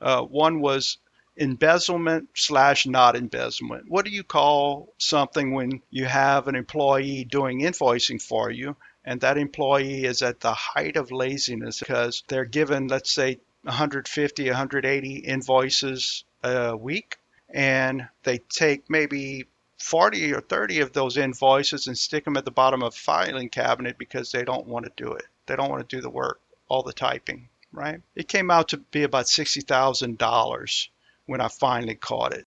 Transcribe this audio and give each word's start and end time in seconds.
Uh, 0.00 0.22
one 0.22 0.60
was 0.60 0.98
embezzlement 1.36 2.28
slash 2.34 2.86
not 2.86 3.16
embezzlement. 3.16 3.84
What 3.88 4.04
do 4.04 4.10
you 4.10 4.24
call 4.24 4.92
something 4.98 5.52
when 5.52 5.82
you 5.90 6.04
have 6.04 6.48
an 6.48 6.54
employee 6.54 7.24
doing 7.24 7.60
invoicing 7.60 8.20
for 8.20 8.50
you 8.50 8.76
and 9.04 9.20
that 9.20 9.38
employee 9.38 10.04
is 10.04 10.22
at 10.22 10.40
the 10.40 10.52
height 10.52 10.96
of 10.96 11.10
laziness 11.10 11.78
because 11.78 12.22
they're 12.28 12.44
given, 12.44 12.88
let's 12.88 13.12
say, 13.12 13.38
150, 13.62 14.46
180 14.46 15.14
invoices 15.16 16.24
a 16.42 16.76
week 16.76 17.18
and 17.48 18.08
they 18.22 18.38
take 18.38 18.88
maybe 18.88 19.46
40 19.78 20.34
or 20.34 20.40
30 20.40 20.80
of 20.80 20.92
those 20.92 21.16
invoices 21.16 21.86
and 21.86 21.96
stick 21.96 22.24
them 22.24 22.36
at 22.36 22.44
the 22.44 22.50
bottom 22.50 22.82
of 22.82 22.94
a 22.94 22.96
filing 22.96 23.48
cabinet 23.48 23.98
because 23.98 24.30
they 24.30 24.44
don't 24.44 24.66
want 24.66 24.84
to 24.84 24.92
do 25.02 25.12
it. 25.12 25.24
They 25.46 25.56
don't 25.56 25.70
want 25.70 25.88
to 25.88 25.96
do 25.96 26.02
the 26.02 26.10
work, 26.10 26.40
all 26.68 26.82
the 26.82 26.92
typing, 26.92 27.48
right? 27.72 28.00
It 28.14 28.28
came 28.28 28.50
out 28.50 28.68
to 28.68 28.78
be 28.78 29.02
about 29.02 29.26
$60,000 29.26 30.88
when 31.26 31.40
I 31.40 31.48
finally 31.48 31.94
caught 31.94 32.32
it. 32.32 32.46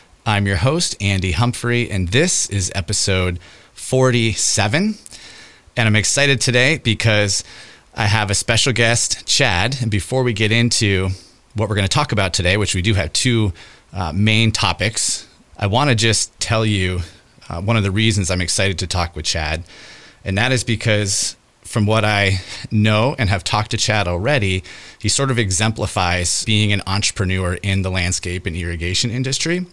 I'm 0.23 0.45
your 0.45 0.57
host, 0.57 0.95
Andy 1.01 1.31
Humphrey, 1.31 1.89
and 1.89 2.09
this 2.09 2.47
is 2.51 2.71
episode 2.75 3.39
47. 3.73 4.95
And 5.75 5.87
I'm 5.87 5.95
excited 5.95 6.39
today 6.39 6.77
because 6.77 7.43
I 7.95 8.05
have 8.05 8.29
a 8.29 8.35
special 8.35 8.71
guest, 8.71 9.25
Chad. 9.25 9.77
And 9.81 9.89
before 9.89 10.21
we 10.21 10.33
get 10.33 10.51
into 10.51 11.09
what 11.55 11.69
we're 11.69 11.75
going 11.75 11.87
to 11.87 11.93
talk 11.93 12.11
about 12.11 12.33
today, 12.35 12.55
which 12.55 12.75
we 12.75 12.83
do 12.83 12.93
have 12.93 13.11
two 13.13 13.51
uh, 13.93 14.11
main 14.13 14.51
topics, 14.51 15.27
I 15.57 15.65
want 15.65 15.89
to 15.89 15.95
just 15.95 16.39
tell 16.39 16.67
you 16.67 16.99
uh, 17.49 17.59
one 17.59 17.75
of 17.75 17.81
the 17.81 17.89
reasons 17.89 18.29
I'm 18.29 18.41
excited 18.41 18.77
to 18.79 18.87
talk 18.87 19.15
with 19.15 19.25
Chad. 19.25 19.63
And 20.23 20.37
that 20.37 20.51
is 20.51 20.63
because 20.63 21.35
from 21.63 21.87
what 21.87 22.05
I 22.05 22.41
know 22.69 23.15
and 23.17 23.27
have 23.27 23.43
talked 23.43 23.71
to 23.71 23.77
Chad 23.77 24.07
already, 24.07 24.63
he 24.99 25.09
sort 25.09 25.31
of 25.31 25.39
exemplifies 25.39 26.45
being 26.45 26.71
an 26.71 26.83
entrepreneur 26.85 27.55
in 27.55 27.81
the 27.81 27.89
landscape 27.89 28.45
and 28.45 28.55
irrigation 28.55 29.09
industry. 29.09 29.65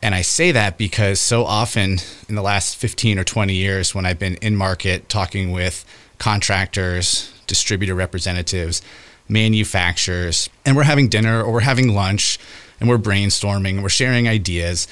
And 0.00 0.14
I 0.14 0.22
say 0.22 0.52
that 0.52 0.78
because 0.78 1.20
so 1.20 1.44
often 1.44 1.98
in 2.28 2.34
the 2.34 2.42
last 2.42 2.76
15 2.76 3.18
or 3.18 3.24
20 3.24 3.54
years, 3.54 3.94
when 3.94 4.06
I've 4.06 4.18
been 4.18 4.36
in 4.36 4.54
market 4.54 5.08
talking 5.08 5.50
with 5.50 5.84
contractors, 6.18 7.32
distributor 7.46 7.94
representatives, 7.94 8.80
manufacturers, 9.28 10.48
and 10.64 10.76
we're 10.76 10.84
having 10.84 11.08
dinner 11.08 11.42
or 11.42 11.52
we're 11.52 11.60
having 11.60 11.94
lunch 11.94 12.38
and 12.80 12.88
we're 12.88 12.98
brainstorming 12.98 13.70
and 13.70 13.82
we're 13.82 13.88
sharing 13.88 14.28
ideas. 14.28 14.86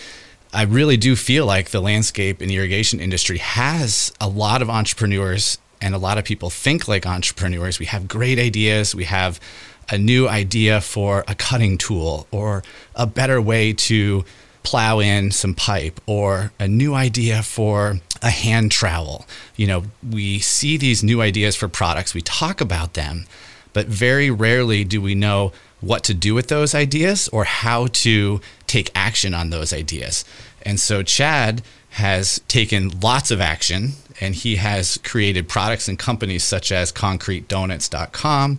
I 0.52 0.62
really 0.62 0.96
do 0.96 1.14
feel 1.14 1.46
like 1.46 1.70
the 1.70 1.80
landscape 1.80 2.40
and 2.40 2.50
irrigation 2.50 2.98
industry 2.98 3.38
has 3.38 4.12
a 4.20 4.28
lot 4.28 4.62
of 4.62 4.70
entrepreneurs 4.70 5.58
and 5.80 5.94
a 5.94 5.98
lot 5.98 6.18
of 6.18 6.24
people 6.24 6.50
think 6.50 6.88
like 6.88 7.06
entrepreneurs. 7.06 7.78
We 7.78 7.86
have 7.86 8.08
great 8.08 8.38
ideas. 8.38 8.94
We 8.94 9.04
have 9.04 9.38
a 9.88 9.98
new 9.98 10.28
idea 10.28 10.80
for 10.80 11.24
a 11.28 11.34
cutting 11.34 11.78
tool 11.78 12.26
or 12.30 12.64
a 12.94 13.06
better 13.06 13.40
way 13.40 13.72
to 13.72 14.24
plow 14.66 14.98
in 14.98 15.30
some 15.30 15.54
pipe 15.54 16.00
or 16.06 16.50
a 16.58 16.66
new 16.66 16.92
idea 16.92 17.40
for 17.40 18.00
a 18.20 18.30
hand 18.30 18.72
trowel. 18.72 19.24
You 19.54 19.68
know, 19.68 19.84
we 20.02 20.40
see 20.40 20.76
these 20.76 21.04
new 21.04 21.22
ideas 21.22 21.54
for 21.54 21.68
products, 21.68 22.14
we 22.14 22.20
talk 22.20 22.60
about 22.60 22.94
them, 22.94 23.26
but 23.72 23.86
very 23.86 24.28
rarely 24.28 24.82
do 24.82 25.00
we 25.00 25.14
know 25.14 25.52
what 25.80 26.02
to 26.02 26.14
do 26.14 26.34
with 26.34 26.48
those 26.48 26.74
ideas 26.74 27.28
or 27.28 27.44
how 27.44 27.86
to 27.86 28.40
take 28.66 28.90
action 28.92 29.34
on 29.34 29.50
those 29.50 29.72
ideas. 29.72 30.24
And 30.62 30.80
so 30.80 31.04
Chad 31.04 31.62
has 31.90 32.40
taken 32.48 32.98
lots 32.98 33.30
of 33.30 33.40
action 33.40 33.92
and 34.20 34.34
he 34.34 34.56
has 34.56 34.98
created 35.04 35.48
products 35.48 35.86
and 35.86 35.96
companies 35.96 36.42
such 36.42 36.72
as 36.72 36.90
concretedonuts.com, 36.90 38.56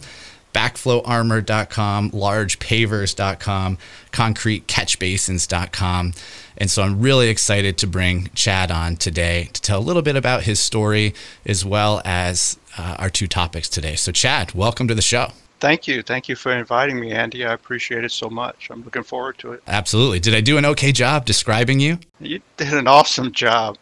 backflowarmor.com, 0.57 2.11
largepavers.com, 2.11 3.77
concretecatchbasins.com. 4.11 6.13
And 6.57 6.71
so 6.71 6.81
I'm 6.81 6.99
really 6.99 7.29
excited 7.29 7.77
to 7.77 7.85
bring 7.85 8.31
Chad 8.33 8.71
on 8.71 8.95
today 8.95 9.51
to 9.53 9.61
tell 9.61 9.77
a 9.77 9.85
little 9.85 10.01
bit 10.01 10.15
about 10.15 10.43
his 10.43 10.59
story 10.59 11.13
as 11.45 11.63
well 11.63 12.01
as 12.03 12.57
uh, 12.75 12.95
our 12.97 13.11
two 13.11 13.27
topics 13.27 13.69
today. 13.69 13.95
So, 13.95 14.11
Chad, 14.11 14.55
welcome 14.55 14.87
to 14.87 14.95
the 14.95 15.03
show. 15.03 15.27
Thank 15.59 15.87
you. 15.87 16.01
Thank 16.01 16.27
you 16.27 16.35
for 16.35 16.51
inviting 16.51 16.99
me, 16.99 17.11
Andy. 17.11 17.45
I 17.45 17.53
appreciate 17.53 18.03
it 18.03 18.11
so 18.11 18.27
much. 18.27 18.69
I'm 18.71 18.83
looking 18.83 19.03
forward 19.03 19.37
to 19.39 19.51
it. 19.51 19.61
Absolutely. 19.67 20.19
Did 20.19 20.33
I 20.33 20.41
do 20.41 20.57
an 20.57 20.65
okay 20.65 20.91
job 20.91 21.25
describing 21.25 21.79
you? 21.79 21.99
You 22.19 22.41
did 22.57 22.73
an 22.73 22.87
awesome 22.87 23.31
job. 23.31 23.77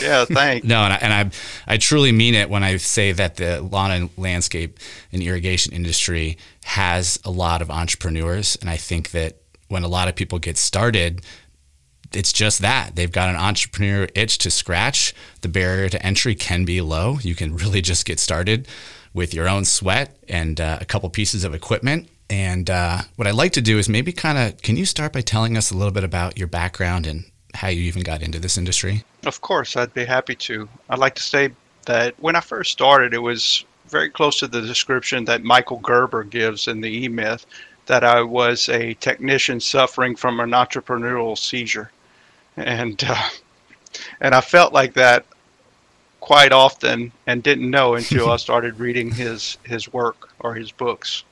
Yeah, 0.00 0.24
thanks. 0.24 0.66
no, 0.66 0.82
and 0.82 0.92
I, 0.92 0.96
and 0.96 1.12
I, 1.12 1.74
I 1.74 1.76
truly 1.76 2.12
mean 2.12 2.34
it 2.34 2.50
when 2.50 2.64
I 2.64 2.76
say 2.76 3.12
that 3.12 3.36
the 3.36 3.60
lawn 3.60 3.90
and 3.90 4.10
landscape 4.16 4.78
and 5.12 5.22
irrigation 5.22 5.72
industry 5.72 6.38
has 6.64 7.18
a 7.24 7.30
lot 7.30 7.62
of 7.62 7.70
entrepreneurs, 7.70 8.56
and 8.60 8.68
I 8.68 8.76
think 8.76 9.10
that 9.12 9.36
when 9.68 9.82
a 9.82 9.88
lot 9.88 10.08
of 10.08 10.16
people 10.16 10.38
get 10.38 10.56
started, 10.56 11.22
it's 12.12 12.32
just 12.32 12.60
that 12.60 12.96
they've 12.96 13.12
got 13.12 13.28
an 13.28 13.36
entrepreneur 13.36 14.08
itch 14.14 14.38
to 14.38 14.50
scratch. 14.50 15.14
The 15.40 15.48
barrier 15.48 15.88
to 15.88 16.04
entry 16.04 16.34
can 16.34 16.64
be 16.64 16.80
low. 16.80 17.18
You 17.20 17.34
can 17.34 17.56
really 17.56 17.82
just 17.82 18.04
get 18.04 18.18
started 18.18 18.68
with 19.12 19.34
your 19.34 19.48
own 19.48 19.64
sweat 19.64 20.16
and 20.28 20.60
uh, 20.60 20.78
a 20.80 20.84
couple 20.84 21.08
pieces 21.10 21.42
of 21.44 21.54
equipment. 21.54 22.08
And 22.28 22.68
uh, 22.70 23.02
what 23.16 23.26
I'd 23.26 23.34
like 23.34 23.52
to 23.52 23.60
do 23.60 23.78
is 23.78 23.88
maybe 23.88 24.12
kind 24.12 24.38
of, 24.38 24.60
can 24.62 24.76
you 24.76 24.84
start 24.84 25.12
by 25.12 25.20
telling 25.20 25.56
us 25.56 25.70
a 25.70 25.76
little 25.76 25.92
bit 25.92 26.04
about 26.04 26.38
your 26.38 26.48
background 26.48 27.06
and 27.06 27.24
how 27.56 27.68
you 27.68 27.82
even 27.82 28.02
got 28.02 28.22
into 28.22 28.38
this 28.38 28.56
industry? 28.56 29.04
Of 29.24 29.40
course, 29.40 29.76
I'd 29.76 29.94
be 29.94 30.04
happy 30.04 30.34
to. 30.36 30.68
I'd 30.88 30.98
like 30.98 31.14
to 31.16 31.22
say 31.22 31.50
that 31.86 32.14
when 32.18 32.36
I 32.36 32.40
first 32.40 32.72
started, 32.72 33.14
it 33.14 33.18
was 33.18 33.64
very 33.88 34.10
close 34.10 34.38
to 34.40 34.46
the 34.46 34.60
description 34.62 35.24
that 35.26 35.44
Michael 35.44 35.78
Gerber 35.78 36.24
gives 36.24 36.68
in 36.68 36.80
the 36.80 37.04
E 37.04 37.08
Myth 37.08 37.46
that 37.86 38.04
I 38.04 38.22
was 38.22 38.68
a 38.68 38.94
technician 38.94 39.60
suffering 39.60 40.16
from 40.16 40.40
an 40.40 40.50
entrepreneurial 40.50 41.38
seizure, 41.38 41.90
and 42.56 43.02
uh, 43.06 43.28
and 44.20 44.34
I 44.34 44.40
felt 44.40 44.72
like 44.72 44.94
that 44.94 45.24
quite 46.20 46.52
often 46.52 47.12
and 47.26 47.42
didn't 47.42 47.70
know 47.70 47.94
until 47.94 48.30
I 48.30 48.36
started 48.48 48.80
reading 48.80 49.10
his 49.12 49.56
his 49.64 49.92
work 49.92 50.32
or 50.40 50.54
his 50.54 50.72
books, 50.72 51.24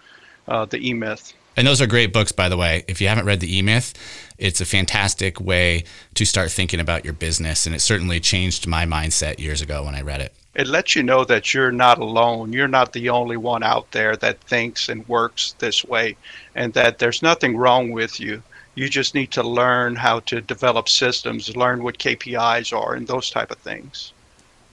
uh, 0.48 0.64
the 0.64 0.88
E 0.88 0.94
Myth. 0.94 1.34
And 1.56 1.66
those 1.66 1.81
are 1.81 1.87
great 1.87 2.12
books, 2.12 2.32
by 2.32 2.48
the 2.48 2.56
way. 2.56 2.84
If 2.88 3.00
you 3.00 3.09
haven't 3.09 3.26
read 3.26 3.41
the 3.41 3.59
E 3.59 3.62
Myth, 3.62 3.94
it's 4.38 4.60
a 4.60 4.65
fantastic 4.65 5.41
way 5.41 5.84
to 6.15 6.25
start 6.25 6.50
thinking 6.50 6.81
about 6.81 7.04
your 7.04 7.15
business, 7.15 7.66
and 7.66 7.75
it 7.75 7.81
certainly 7.81 8.19
changed 8.20 8.66
my 8.66 8.84
mindset 8.84 9.38
years 9.38 9.60
ago 9.60 9.84
when 9.84 9.94
I 9.94 10.03
read 10.03 10.20
it. 10.20 10.34
It 10.54 10.66
lets 10.66 10.94
you 10.94 11.03
know 11.03 11.25
that 11.25 11.53
you're 11.53 11.72
not 11.72 11.98
alone. 11.98 12.53
You're 12.53 12.69
not 12.69 12.93
the 12.93 13.09
only 13.09 13.37
one 13.37 13.62
out 13.62 13.91
there 13.91 14.16
that 14.16 14.41
thinks 14.41 14.88
and 14.88 15.06
works 15.09 15.54
this 15.59 15.84
way, 15.84 16.16
and 16.54 16.72
that 16.75 16.98
there's 16.98 17.22
nothing 17.22 17.56
wrong 17.56 17.91
with 17.91 18.20
you. 18.20 18.43
You 18.76 18.88
just 18.88 19.14
need 19.14 19.31
to 19.32 19.43
learn 19.43 19.94
how 19.94 20.20
to 20.20 20.41
develop 20.41 20.88
systems, 20.88 21.56
learn 21.56 21.82
what 21.82 21.98
KPIs 21.98 22.76
are, 22.76 22.94
and 22.94 23.06
those 23.06 23.31
type 23.31 23.53
of 23.53 23.59
things. 23.59 24.12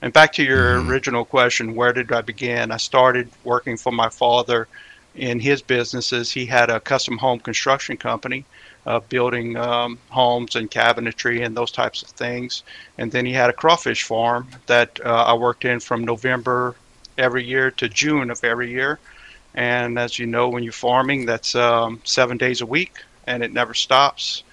And 0.02 0.12
back 0.12 0.32
to 0.34 0.42
your 0.42 0.78
mm-hmm. 0.78 0.90
original 0.90 1.24
question, 1.24 1.76
where 1.76 1.92
did 1.92 2.10
I 2.10 2.20
begin? 2.22 2.72
I 2.72 2.76
started 2.76 3.30
working 3.44 3.76
for 3.76 3.92
my 3.92 4.08
father 4.08 4.66
in 5.14 5.40
his 5.40 5.62
businesses. 5.62 6.30
He 6.30 6.46
had 6.46 6.70
a 6.70 6.80
custom 6.80 7.18
home 7.18 7.40
construction 7.40 7.96
company, 7.96 8.44
uh, 8.86 9.00
building 9.00 9.56
um, 9.56 9.98
homes 10.08 10.56
and 10.56 10.70
cabinetry 10.70 11.44
and 11.44 11.56
those 11.56 11.70
types 11.70 12.02
of 12.02 12.08
things. 12.08 12.62
And 12.98 13.12
then 13.12 13.26
he 13.26 13.32
had 13.32 13.50
a 13.50 13.54
crawfish 13.54 14.02
farm 14.04 14.48
that 14.66 15.00
uh, 15.04 15.24
I 15.24 15.34
worked 15.34 15.64
in 15.64 15.80
from 15.80 16.04
November 16.04 16.76
every 17.18 17.44
year 17.44 17.70
to 17.72 17.88
June 17.88 18.30
of 18.30 18.42
every 18.42 18.70
year. 18.70 18.98
And 19.54 19.98
as 19.98 20.18
you 20.18 20.26
know, 20.26 20.48
when 20.48 20.62
you're 20.62 20.72
farming, 20.72 21.26
that's 21.26 21.54
um, 21.54 22.00
seven 22.04 22.38
days 22.38 22.62
a 22.62 22.66
week, 22.66 22.94
and 23.26 23.42
it 23.42 23.52
never 23.52 23.74
stops 23.74 24.44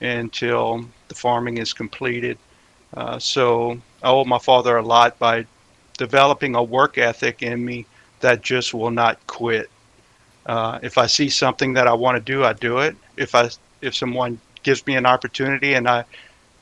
until 0.00 0.86
the 1.08 1.14
farming 1.14 1.58
is 1.58 1.72
completed. 1.72 2.38
Uh, 2.94 3.18
so 3.18 3.78
I 4.02 4.10
owe 4.10 4.24
my 4.24 4.38
father 4.38 4.76
a 4.76 4.82
lot 4.82 5.18
by 5.18 5.46
developing 5.98 6.54
a 6.54 6.62
work 6.62 6.96
ethic 6.96 7.42
in 7.42 7.64
me 7.64 7.86
that 8.20 8.42
just 8.42 8.72
will 8.72 8.90
not 8.90 9.24
quit. 9.26 9.68
Uh, 10.46 10.78
if 10.82 10.98
I 10.98 11.06
see 11.06 11.28
something 11.28 11.74
that 11.74 11.86
I 11.86 11.92
want 11.92 12.16
to 12.16 12.32
do, 12.32 12.44
I 12.44 12.52
do 12.52 12.78
it. 12.78 12.96
If 13.16 13.34
I 13.34 13.50
if 13.80 13.94
someone 13.94 14.40
gives 14.62 14.86
me 14.86 14.96
an 14.96 15.06
opportunity 15.06 15.74
and 15.74 15.88
I 15.88 16.04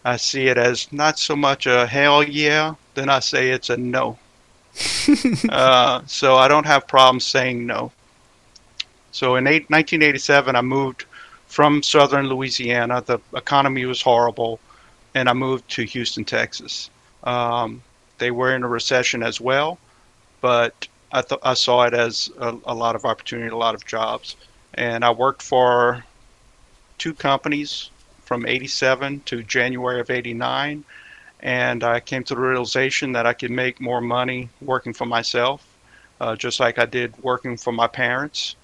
I 0.05 0.17
see 0.17 0.47
it 0.47 0.59
as 0.59 0.91
not 0.93 1.19
so 1.19 1.37
much 1.37 1.67
a 1.67 1.87
hell 1.87 2.23
yeah, 2.23 2.75
then 2.95 3.09
I 3.09 3.21
say 3.21 3.51
it's 3.51 3.71
a 3.71 3.77
no. 3.77 4.19
uh, 5.49 6.03
so 6.07 6.37
I 6.37 6.49
don't 6.49 6.67
have 6.67 6.87
problems 6.87 7.25
saying 7.27 7.67
no. 7.67 7.93
So 9.13 9.37
in 9.37 9.47
eight, 9.47 9.69
1987, 9.69 10.57
I 10.57 10.63
moved 10.63 11.05
from 11.47 11.83
southern 11.83 12.29
Louisiana. 12.29 13.03
The 13.05 13.19
economy 13.35 13.85
was 13.85 14.01
horrible, 14.01 14.61
and 15.15 15.29
I 15.29 15.33
moved 15.33 15.69
to 15.71 15.83
Houston, 15.83 16.25
Texas. 16.25 16.91
Um, 17.25 17.83
they 18.19 18.31
were 18.31 18.55
in 18.55 18.63
a 18.63 18.69
recession 18.69 19.23
as 19.23 19.41
well, 19.41 19.79
but 20.41 20.87
I, 21.13 21.23
th- 21.23 21.41
I 21.43 21.55
saw 21.55 21.83
it 21.85 21.95
as 21.95 22.31
a, 22.39 22.57
a 22.67 22.75
lot 22.75 22.95
of 22.95 23.05
opportunity, 23.05 23.49
a 23.49 23.57
lot 23.57 23.75
of 23.75 23.85
jobs. 23.85 24.37
And 24.75 25.05
I 25.05 25.11
worked 25.11 25.43
for 25.43 26.05
two 26.99 27.15
companies 27.15 27.91
from 28.23 28.47
87 28.47 29.21
to 29.27 29.43
January 29.43 30.01
of 30.01 30.11
89. 30.11 30.85
And 31.41 31.83
I 31.83 32.01
came 32.01 32.23
to 32.25 32.35
the 32.35 32.41
realization 32.41 33.13
that 33.13 33.27
I 33.27 33.33
could 33.33 33.51
make 33.51 33.81
more 33.81 34.01
money 34.01 34.51
working 34.61 34.93
for 34.93 35.07
myself, 35.07 35.67
uh, 36.21 36.37
just 36.37 36.61
like 36.61 36.79
I 36.79 36.87
did 36.87 37.19
working 37.23 37.57
for 37.57 37.73
my 37.73 37.89
parents. 37.89 38.57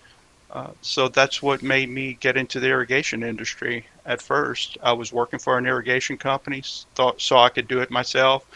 Uh, 0.51 0.71
so 0.81 1.09
that's 1.09 1.43
what 1.43 1.63
made 1.63 1.91
me 1.91 2.17
get 2.21 2.37
into 2.37 2.61
the 2.61 2.69
irrigation 2.69 3.23
industry 3.23 3.87
at 4.05 4.23
first. 4.23 4.79
I 4.83 4.93
was 4.93 5.13
working 5.13 5.39
for 5.39 5.59
an 5.59 5.67
irrigation 5.67 6.17
company, 6.17 6.63
thought 6.95 7.21
so 7.21 7.39
I 7.39 7.49
could 7.49 7.67
do 7.67 7.81
it 7.81 7.91
myself. 7.91 8.47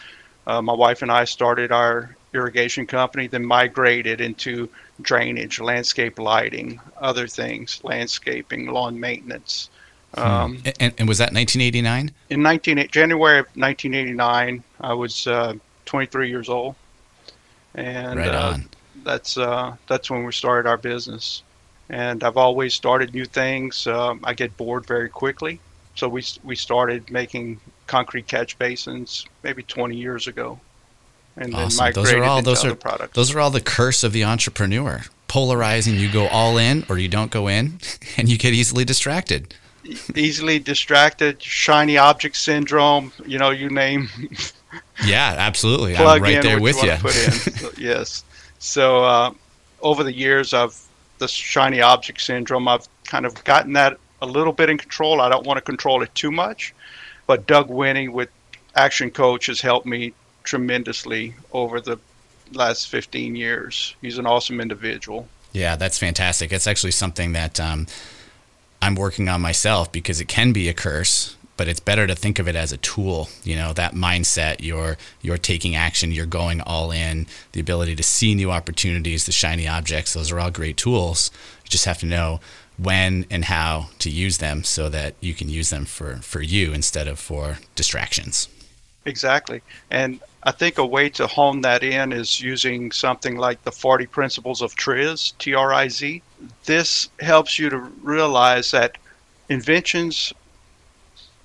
Uh, 0.47 0.61
my 0.61 0.73
wife 0.73 1.01
and 1.01 1.11
I 1.11 1.25
started 1.25 1.71
our 1.71 2.15
irrigation 2.33 2.87
company, 2.87 3.27
then 3.27 3.45
migrated 3.45 4.21
into 4.21 4.69
drainage, 5.01 5.59
landscape 5.59 6.19
lighting, 6.19 6.79
other 6.97 7.27
things, 7.27 7.81
landscaping, 7.83 8.67
lawn 8.67 8.99
maintenance. 8.99 9.69
Hmm. 10.15 10.21
Um, 10.21 10.63
and, 10.79 10.93
and, 10.97 11.07
was 11.07 11.19
that 11.19 11.33
1989? 11.33 12.11
In 12.29 12.41
19, 12.41 12.87
January 12.91 13.39
of 13.39 13.45
1989, 13.55 14.63
I 14.81 14.93
was 14.93 15.25
uh, 15.27 15.53
23 15.85 16.29
years 16.29 16.49
old, 16.49 16.75
and 17.75 18.19
right 18.19 18.27
uh, 18.27 18.57
that's 19.03 19.37
uh, 19.37 19.75
that's 19.87 20.09
when 20.09 20.25
we 20.25 20.31
started 20.31 20.67
our 20.69 20.77
business. 20.77 21.43
And 21.89 22.23
I've 22.23 22.37
always 22.37 22.73
started 22.73 23.13
new 23.13 23.25
things. 23.25 23.87
Um, 23.87 24.21
I 24.23 24.33
get 24.33 24.55
bored 24.57 24.85
very 24.85 25.09
quickly, 25.09 25.59
so 25.95 26.09
we 26.09 26.23
we 26.43 26.55
started 26.55 27.09
making 27.09 27.59
concrete 27.87 28.27
catch 28.27 28.57
basins 28.57 29.25
maybe 29.43 29.63
20 29.63 29.95
years 29.95 30.27
ago, 30.27 30.59
and 31.37 31.53
awesome. 31.53 31.69
then 31.69 31.77
migrated 31.77 31.95
those 31.95 32.13
are 32.13 32.23
all, 32.23 32.41
those 32.41 32.65
are, 32.65 32.75
products. 32.75 33.15
Those 33.15 33.33
are 33.33 33.39
all 33.39 33.51
the 33.51 33.61
curse 33.61 34.03
of 34.03 34.13
the 34.13 34.23
entrepreneur. 34.23 35.01
Polarizing, 35.27 35.95
you 35.95 36.11
go 36.11 36.27
all 36.27 36.57
in 36.57 36.85
or 36.89 36.97
you 36.97 37.07
don't 37.07 37.31
go 37.31 37.47
in, 37.47 37.79
and 38.17 38.29
you 38.29 38.37
get 38.37 38.53
easily 38.53 38.85
distracted 38.85 39.55
easily 40.15 40.59
distracted, 40.59 41.41
shiny 41.41 41.97
object 41.97 42.35
syndrome. 42.35 43.11
You 43.25 43.37
know, 43.37 43.49
you 43.49 43.69
name. 43.69 44.09
yeah, 45.05 45.35
absolutely. 45.37 45.95
I'm 45.95 46.21
right 46.21 46.41
there 46.41 46.61
with 46.61 46.81
you. 46.83 46.91
you. 46.91 47.71
yes. 47.77 48.23
So 48.59 49.03
uh, 49.03 49.33
over 49.81 50.03
the 50.03 50.13
years 50.13 50.53
of 50.53 50.79
the 51.17 51.27
shiny 51.27 51.81
object 51.81 52.21
syndrome, 52.21 52.67
I've 52.67 52.87
kind 53.05 53.25
of 53.25 53.43
gotten 53.43 53.73
that 53.73 53.97
a 54.21 54.25
little 54.25 54.53
bit 54.53 54.69
in 54.69 54.77
control. 54.77 55.21
I 55.21 55.29
don't 55.29 55.45
want 55.45 55.57
to 55.57 55.61
control 55.61 56.01
it 56.03 56.13
too 56.15 56.31
much, 56.31 56.73
but 57.27 57.47
Doug 57.47 57.69
Winnie 57.69 58.07
with 58.07 58.29
Action 58.75 59.09
Coach 59.11 59.47
has 59.47 59.59
helped 59.59 59.85
me 59.85 60.13
tremendously 60.43 61.33
over 61.51 61.79
the 61.79 61.99
last 62.53 62.89
15 62.89 63.35
years. 63.35 63.95
He's 64.01 64.17
an 64.17 64.25
awesome 64.25 64.59
individual. 64.59 65.27
Yeah, 65.53 65.75
that's 65.75 65.97
fantastic. 65.97 66.51
It's 66.51 66.67
actually 66.67 66.91
something 66.91 67.33
that 67.33 67.59
um, 67.59 67.87
I'm 68.81 68.95
working 68.95 69.29
on 69.29 69.41
myself 69.41 69.91
because 69.91 70.21
it 70.21 70.27
can 70.27 70.53
be 70.53 70.69
a 70.69 70.73
curse, 70.73 71.35
but 71.57 71.67
it's 71.67 71.79
better 71.79 72.07
to 72.07 72.15
think 72.15 72.39
of 72.39 72.47
it 72.47 72.55
as 72.55 72.71
a 72.71 72.77
tool. 72.77 73.29
You 73.43 73.55
know, 73.55 73.73
that 73.73 73.93
mindset, 73.93 74.57
you're 74.61 74.97
you're 75.21 75.37
taking 75.37 75.75
action, 75.75 76.11
you're 76.11 76.25
going 76.25 76.61
all 76.61 76.91
in, 76.91 77.27
the 77.51 77.59
ability 77.59 77.95
to 77.97 78.03
see 78.03 78.33
new 78.33 78.51
opportunities, 78.51 79.25
the 79.25 79.31
shiny 79.31 79.67
objects, 79.67 80.13
those 80.13 80.31
are 80.31 80.39
all 80.39 80.51
great 80.51 80.77
tools. 80.77 81.31
You 81.65 81.69
just 81.69 81.85
have 81.85 81.99
to 81.99 82.05
know 82.05 82.39
when 82.77 83.25
and 83.29 83.45
how 83.45 83.89
to 83.99 84.09
use 84.09 84.39
them 84.39 84.63
so 84.63 84.89
that 84.89 85.13
you 85.19 85.33
can 85.33 85.49
use 85.49 85.69
them 85.69 85.85
for, 85.85 86.15
for 86.17 86.41
you 86.41 86.73
instead 86.73 87.07
of 87.07 87.19
for 87.19 87.59
distractions. 87.75 88.47
Exactly. 89.05 89.61
And 89.89 90.19
I 90.43 90.51
think 90.51 90.77
a 90.77 90.85
way 90.85 91.09
to 91.09 91.27
hone 91.27 91.61
that 91.61 91.83
in 91.83 92.11
is 92.11 92.41
using 92.41 92.91
something 92.91 93.37
like 93.37 93.63
the 93.63 93.71
40 93.71 94.05
principles 94.07 94.61
of 94.61 94.75
TRIZ, 94.75 95.33
T 95.37 95.53
R 95.55 95.73
I 95.73 95.87
Z. 95.87 96.21
This 96.65 97.09
helps 97.19 97.57
you 97.57 97.69
to 97.69 97.77
realize 97.77 98.71
that 98.71 98.97
inventions 99.49 100.33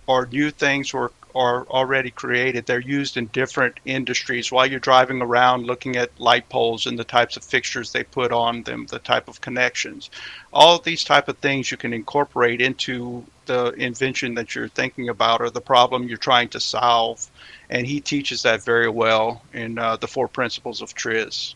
or 0.07 0.27
new 0.27 0.51
things 0.51 0.93
were 0.93 1.13
are 1.35 1.67
already 1.69 2.11
created. 2.11 2.65
They're 2.65 2.81
used 2.81 3.19
in 3.19 3.27
different 3.27 3.79
industries 3.85 4.51
while 4.51 4.65
you're 4.65 4.81
driving 4.81 5.21
around 5.21 5.67
looking 5.67 5.95
at 5.97 6.19
light 6.19 6.49
poles 6.49 6.87
and 6.87 6.99
the 6.99 7.05
types 7.05 7.37
of 7.37 7.45
fixtures 7.45 7.93
they 7.93 8.05
put 8.05 8.33
on 8.33 8.63
them, 8.63 8.87
the 8.87 8.99
type 9.01 9.29
of 9.29 9.43
connections. 9.43 10.09
All 10.51 10.77
of 10.77 10.85
these 10.85 11.05
type 11.05 11.29
of 11.29 11.37
things 11.37 11.71
you 11.71 11.77
can 11.77 11.93
incorporate 11.93 12.63
into 12.63 13.27
the 13.47 13.73
invention 13.73 14.35
that 14.35 14.55
you're 14.55 14.69
thinking 14.69 15.09
about 15.09 15.41
or 15.41 15.51
the 15.51 15.61
problem 15.61 16.09
you're 16.09 16.19
trying 16.19 16.49
to 16.51 16.61
solve. 16.61 17.27
And 17.71 17.87
he 17.87 18.01
teaches 18.01 18.43
that 18.43 18.63
very 18.63 18.89
well 18.89 19.43
in 19.53 19.79
uh, 19.79 19.97
the 19.97 20.07
four 20.07 20.29
principles 20.29 20.83
of 20.83 20.95
TRIZ. 20.95 21.55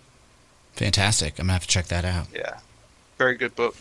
Fantastic. 0.72 1.34
I'm 1.38 1.46
going 1.46 1.48
to 1.48 1.52
have 1.54 1.62
to 1.62 1.68
check 1.68 1.86
that 1.86 2.04
out. 2.04 2.26
Yeah. 2.34 2.58
Very 3.18 3.36
good 3.36 3.54
book. 3.54 3.76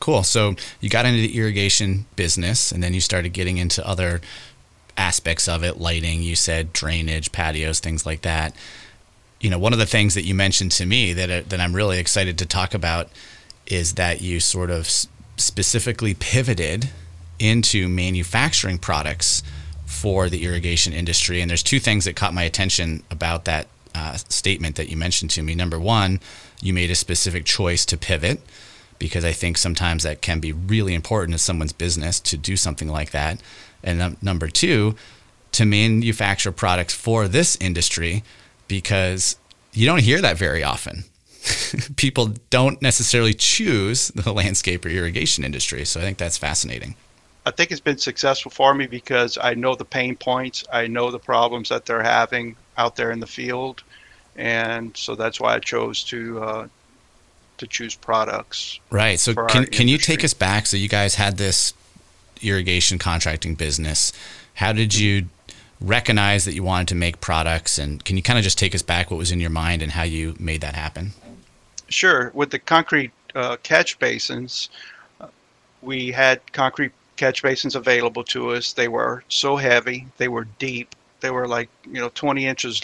Cool. 0.00 0.22
So 0.22 0.54
you 0.80 0.88
got 0.88 1.06
into 1.06 1.20
the 1.20 1.36
irrigation 1.38 2.06
business 2.16 2.72
and 2.72 2.82
then 2.82 2.94
you 2.94 3.00
started 3.00 3.30
getting 3.32 3.58
into 3.58 3.86
other 3.86 4.20
aspects 4.96 5.46
of 5.46 5.62
it 5.62 5.76
lighting 5.78 6.22
you 6.22 6.34
said 6.34 6.72
drainage 6.72 7.30
patios 7.30 7.80
things 7.80 8.06
like 8.06 8.22
that 8.22 8.54
you 9.40 9.50
know 9.50 9.58
one 9.58 9.72
of 9.72 9.78
the 9.78 9.86
things 9.86 10.14
that 10.14 10.22
you 10.22 10.34
mentioned 10.34 10.72
to 10.72 10.86
me 10.86 11.12
that 11.12 11.30
uh, 11.30 11.42
that 11.48 11.60
I'm 11.60 11.74
really 11.74 11.98
excited 11.98 12.38
to 12.38 12.46
talk 12.46 12.74
about 12.74 13.08
is 13.66 13.94
that 13.94 14.20
you 14.20 14.40
sort 14.40 14.70
of 14.70 14.88
specifically 15.36 16.14
pivoted 16.14 16.90
into 17.38 17.88
manufacturing 17.88 18.78
products 18.78 19.42
for 19.84 20.28
the 20.28 20.44
irrigation 20.44 20.92
industry 20.92 21.40
and 21.40 21.50
there's 21.50 21.62
two 21.62 21.80
things 21.80 22.04
that 22.04 22.16
caught 22.16 22.34
my 22.34 22.42
attention 22.42 23.02
about 23.10 23.44
that 23.44 23.66
uh, 23.94 24.14
statement 24.28 24.76
that 24.76 24.88
you 24.88 24.96
mentioned 24.96 25.30
to 25.30 25.42
me 25.42 25.54
number 25.54 25.78
one 25.78 26.20
you 26.60 26.72
made 26.72 26.90
a 26.90 26.94
specific 26.94 27.44
choice 27.44 27.86
to 27.86 27.96
pivot 27.96 28.40
because 28.98 29.24
I 29.24 29.32
think 29.32 29.58
sometimes 29.58 30.02
that 30.04 30.22
can 30.22 30.40
be 30.40 30.52
really 30.52 30.94
important 30.94 31.32
to 31.32 31.38
someone's 31.38 31.72
business 31.72 32.18
to 32.20 32.36
do 32.36 32.56
something 32.56 32.88
like 32.88 33.10
that 33.10 33.40
and 33.86 34.02
um, 34.02 34.16
number 34.20 34.48
two, 34.48 34.96
to 35.52 35.64
manufacture 35.64 36.52
products 36.52 36.92
for 36.92 37.28
this 37.28 37.56
industry 37.60 38.22
because 38.68 39.36
you 39.72 39.86
don't 39.86 40.02
hear 40.02 40.20
that 40.20 40.36
very 40.36 40.62
often. 40.62 41.04
People 41.96 42.34
don't 42.50 42.82
necessarily 42.82 43.32
choose 43.32 44.08
the 44.08 44.32
landscape 44.32 44.84
or 44.84 44.88
irrigation 44.88 45.44
industry. 45.44 45.84
So 45.84 46.00
I 46.00 46.02
think 46.02 46.18
that's 46.18 46.36
fascinating. 46.36 46.96
I 47.46 47.52
think 47.52 47.70
it's 47.70 47.80
been 47.80 47.96
successful 47.96 48.50
for 48.50 48.74
me 48.74 48.88
because 48.88 49.38
I 49.40 49.54
know 49.54 49.76
the 49.76 49.84
pain 49.84 50.16
points, 50.16 50.64
I 50.72 50.88
know 50.88 51.12
the 51.12 51.20
problems 51.20 51.68
that 51.68 51.86
they're 51.86 52.02
having 52.02 52.56
out 52.76 52.96
there 52.96 53.12
in 53.12 53.20
the 53.20 53.26
field, 53.26 53.84
and 54.34 54.94
so 54.96 55.14
that's 55.14 55.40
why 55.40 55.54
I 55.54 55.60
chose 55.60 56.02
to 56.04 56.42
uh, 56.42 56.68
to 57.58 57.66
choose 57.68 57.94
products. 57.94 58.80
Right. 58.90 59.20
So 59.20 59.32
can 59.46 59.66
can 59.66 59.86
you 59.86 59.96
take 59.96 60.24
us 60.24 60.34
back? 60.34 60.66
So 60.66 60.76
you 60.76 60.88
guys 60.88 61.14
had 61.14 61.38
this 61.38 61.72
irrigation 62.42 62.98
contracting 62.98 63.54
business. 63.54 64.12
How 64.54 64.72
did 64.72 64.96
you 64.96 65.26
recognize 65.80 66.46
that 66.46 66.54
you 66.54 66.64
wanted 66.64 66.88
to 66.88 66.96
make 66.96 67.20
products? 67.20 67.78
And 67.78 68.04
can 68.04 68.16
you 68.16 68.24
kind 68.24 68.40
of 68.40 68.42
just 68.42 68.58
take 68.58 68.74
us 68.74 68.82
back 68.82 69.08
what 69.08 69.18
was 69.18 69.30
in 69.30 69.38
your 69.38 69.50
mind 69.50 69.82
and 69.82 69.92
how 69.92 70.02
you 70.02 70.34
made 70.40 70.62
that 70.62 70.74
happen? 70.74 71.12
Sure. 71.88 72.32
With 72.34 72.50
the 72.50 72.58
concrete 72.58 73.12
uh, 73.36 73.56
catch 73.62 74.00
basins, 74.00 74.68
we 75.80 76.10
had 76.10 76.52
concrete 76.52 76.90
catch 77.16 77.42
basins 77.42 77.74
available 77.74 78.24
to 78.24 78.50
us. 78.50 78.72
They 78.72 78.88
were 78.88 79.24
so 79.28 79.56
heavy, 79.56 80.06
they 80.18 80.28
were 80.28 80.44
deep. 80.58 80.94
They 81.20 81.30
were 81.30 81.48
like, 81.48 81.70
you 81.84 82.00
know, 82.00 82.10
20 82.14 82.46
inches 82.46 82.82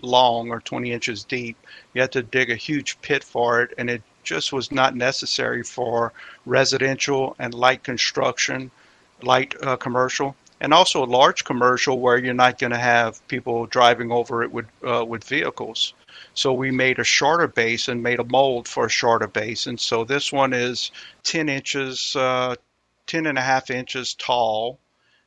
long 0.00 0.50
or 0.50 0.60
20 0.60 0.92
inches 0.92 1.24
deep. 1.24 1.56
You 1.92 2.00
had 2.00 2.12
to 2.12 2.22
dig 2.22 2.50
a 2.50 2.56
huge 2.56 3.00
pit 3.00 3.24
for 3.24 3.62
it, 3.62 3.74
and 3.78 3.90
it 3.90 4.02
just 4.22 4.52
was 4.52 4.70
not 4.70 4.94
necessary 4.94 5.62
for 5.62 6.12
residential 6.46 7.34
and 7.38 7.54
light 7.54 7.82
construction, 7.82 8.70
light 9.22 9.54
uh, 9.62 9.76
commercial, 9.76 10.36
and 10.60 10.74
also 10.74 11.04
a 11.04 11.06
large 11.06 11.44
commercial 11.44 11.98
where 11.98 12.18
you're 12.18 12.34
not 12.34 12.58
going 12.58 12.72
to 12.72 12.78
have 12.78 13.26
people 13.28 13.66
driving 13.66 14.12
over 14.12 14.42
it 14.42 14.52
with 14.52 14.66
uh, 14.86 15.04
with 15.04 15.24
vehicles. 15.24 15.94
So 16.34 16.52
we 16.52 16.70
made 16.70 16.98
a 16.98 17.04
shorter 17.04 17.48
basin, 17.48 18.02
made 18.02 18.20
a 18.20 18.24
mold 18.24 18.68
for 18.68 18.86
a 18.86 18.90
shorter 18.90 19.28
basin. 19.28 19.78
So 19.78 20.04
this 20.04 20.32
one 20.32 20.52
is 20.52 20.90
10 21.24 21.48
inches, 21.48 22.14
uh, 22.16 22.56
10 23.08 23.26
and 23.26 23.38
a 23.38 23.42
half 23.42 23.70
inches 23.70 24.14
tall. 24.14 24.78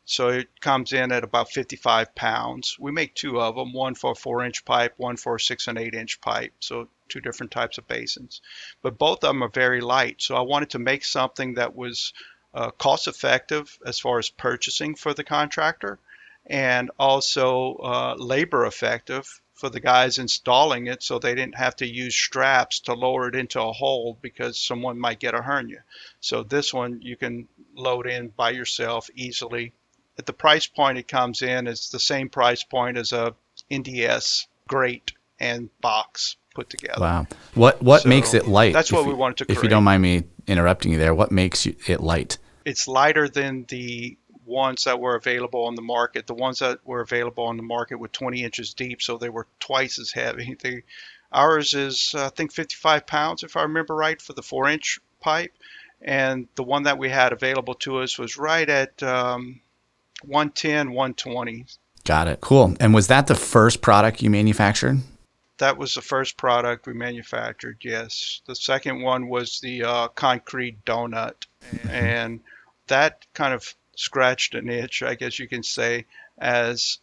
So 0.05 0.29
it 0.29 0.61
comes 0.61 0.93
in 0.93 1.11
at 1.11 1.23
about 1.23 1.51
55 1.51 2.15
pounds. 2.15 2.77
We 2.79 2.91
make 2.91 3.13
two 3.13 3.41
of 3.41 3.55
them, 3.55 3.73
one 3.73 3.95
for 3.95 4.11
a 4.11 4.15
four 4.15 4.43
inch 4.43 4.63
pipe, 4.65 4.93
one 4.97 5.17
for 5.17 5.35
a 5.35 5.39
six 5.39 5.67
and 5.67 5.77
eight 5.77 5.93
inch 5.93 6.21
pipe. 6.21 6.53
So 6.59 6.87
two 7.09 7.19
different 7.19 7.51
types 7.51 7.77
of 7.77 7.87
basins. 7.87 8.41
But 8.81 8.97
both 8.97 9.23
of 9.23 9.29
them 9.29 9.43
are 9.43 9.49
very 9.49 9.81
light. 9.81 10.21
So 10.21 10.35
I 10.35 10.41
wanted 10.41 10.71
to 10.71 10.79
make 10.79 11.03
something 11.03 11.55
that 11.55 11.75
was 11.75 12.13
uh, 12.53 12.71
cost 12.71 13.07
effective 13.07 13.77
as 13.85 13.99
far 13.99 14.17
as 14.19 14.29
purchasing 14.29 14.95
for 14.95 15.13
the 15.13 15.23
contractor 15.23 15.99
and 16.45 16.91
also 16.97 17.75
uh, 17.75 18.15
labor 18.17 18.65
effective 18.65 19.41
for 19.53 19.69
the 19.69 19.79
guys 19.79 20.17
installing 20.17 20.87
it 20.87 21.03
so 21.03 21.19
they 21.19 21.35
didn't 21.35 21.55
have 21.55 21.75
to 21.75 21.87
use 21.87 22.15
straps 22.15 22.79
to 22.79 22.93
lower 22.93 23.27
it 23.27 23.35
into 23.35 23.61
a 23.61 23.71
hole 23.71 24.17
because 24.21 24.59
someone 24.59 24.99
might 24.99 25.19
get 25.19 25.35
a 25.35 25.41
hernia. 25.41 25.83
So 26.21 26.43
this 26.43 26.73
one 26.73 27.01
you 27.01 27.17
can 27.17 27.47
load 27.75 28.07
in 28.07 28.29
by 28.29 28.51
yourself 28.51 29.09
easily. 29.15 29.73
At 30.17 30.25
the 30.25 30.33
price 30.33 30.67
point 30.67 30.97
it 30.97 31.07
comes 31.07 31.41
in, 31.41 31.67
it's 31.67 31.89
the 31.89 31.99
same 31.99 32.29
price 32.29 32.63
point 32.63 32.97
as 32.97 33.11
a 33.11 33.33
NDS 33.69 34.47
grate 34.67 35.13
and 35.39 35.69
box 35.81 36.35
put 36.53 36.69
together. 36.69 37.01
Wow. 37.01 37.27
What 37.55 37.81
what 37.81 38.03
So, 38.03 38.09
makes 38.09 38.33
it 38.33 38.47
light? 38.47 38.73
that's 38.73 38.91
what 38.91 39.05
we 39.05 39.11
you- 39.11 39.17
wanted 39.17 39.37
to 39.37 39.45
create. 39.45 39.57
If 39.57 39.63
you 39.63 39.69
don't 39.69 39.83
mind 39.83 40.01
me 40.03 40.23
interrupting 40.47 40.91
you 40.91 40.97
there, 40.99 41.13
what 41.15 41.31
makes 41.31 41.65
you, 41.65 41.75
it 41.87 41.99
light? 42.01 42.37
It's 42.65 42.87
lighter 42.87 43.27
than 43.27 43.65
the 43.69 44.17
ones 44.45 44.83
that 44.83 44.99
were 44.99 45.15
available 45.15 45.65
on 45.65 45.75
the 45.75 45.81
market. 45.81 46.27
The 46.27 46.33
ones 46.35 46.59
that 46.59 46.85
were 46.85 47.01
available 47.01 47.45
on 47.45 47.57
the 47.57 47.63
market 47.63 47.95
were 47.97 48.09
20 48.09 48.43
inches 48.43 48.73
deep, 48.73 49.01
so 49.01 49.17
they 49.17 49.29
were 49.29 49.47
twice 49.59 49.97
as 49.97 50.11
heavy. 50.11 50.55
They, 50.61 50.83
ours 51.31 51.73
is, 51.73 52.13
I 52.15 52.29
think, 52.29 52.51
55 52.51 53.07
pounds, 53.07 53.43
if 53.43 53.55
I 53.55 53.63
remember 53.63 53.95
right, 53.95 54.21
for 54.21 54.33
the 54.33 54.41
four 54.43 54.67
inch 54.69 54.99
pipe. 55.21 55.53
And 56.01 56.47
the 56.55 56.63
one 56.63 56.83
that 56.83 56.97
we 56.97 57.09
had 57.09 57.31
available 57.31 57.75
to 57.75 57.99
us 57.99 58.17
was 58.17 58.37
right 58.37 58.67
at 58.67 59.01
um, 59.03 59.61
110, 60.23 60.91
120. 60.91 61.65
Got 62.03 62.27
it. 62.27 62.41
Cool. 62.41 62.75
And 62.79 62.93
was 62.93 63.07
that 63.07 63.27
the 63.27 63.35
first 63.35 63.81
product 63.81 64.21
you 64.21 64.29
manufactured? 64.29 64.99
That 65.59 65.77
was 65.77 65.93
the 65.93 66.01
first 66.01 66.37
product 66.37 66.87
we 66.87 66.93
manufactured, 66.93 67.77
yes. 67.81 68.41
The 68.47 68.55
second 68.55 69.01
one 69.01 69.27
was 69.27 69.59
the 69.59 69.83
uh, 69.83 70.07
concrete 70.07 70.83
donut. 70.85 71.35
And 71.87 72.39
that 72.87 73.25
kind 73.33 73.53
of 73.53 73.75
scratched 73.95 74.55
an 74.55 74.69
itch, 74.69 75.03
I 75.03 75.13
guess 75.13 75.37
you 75.37 75.47
can 75.47 75.61
say, 75.61 76.05
as 76.39 76.97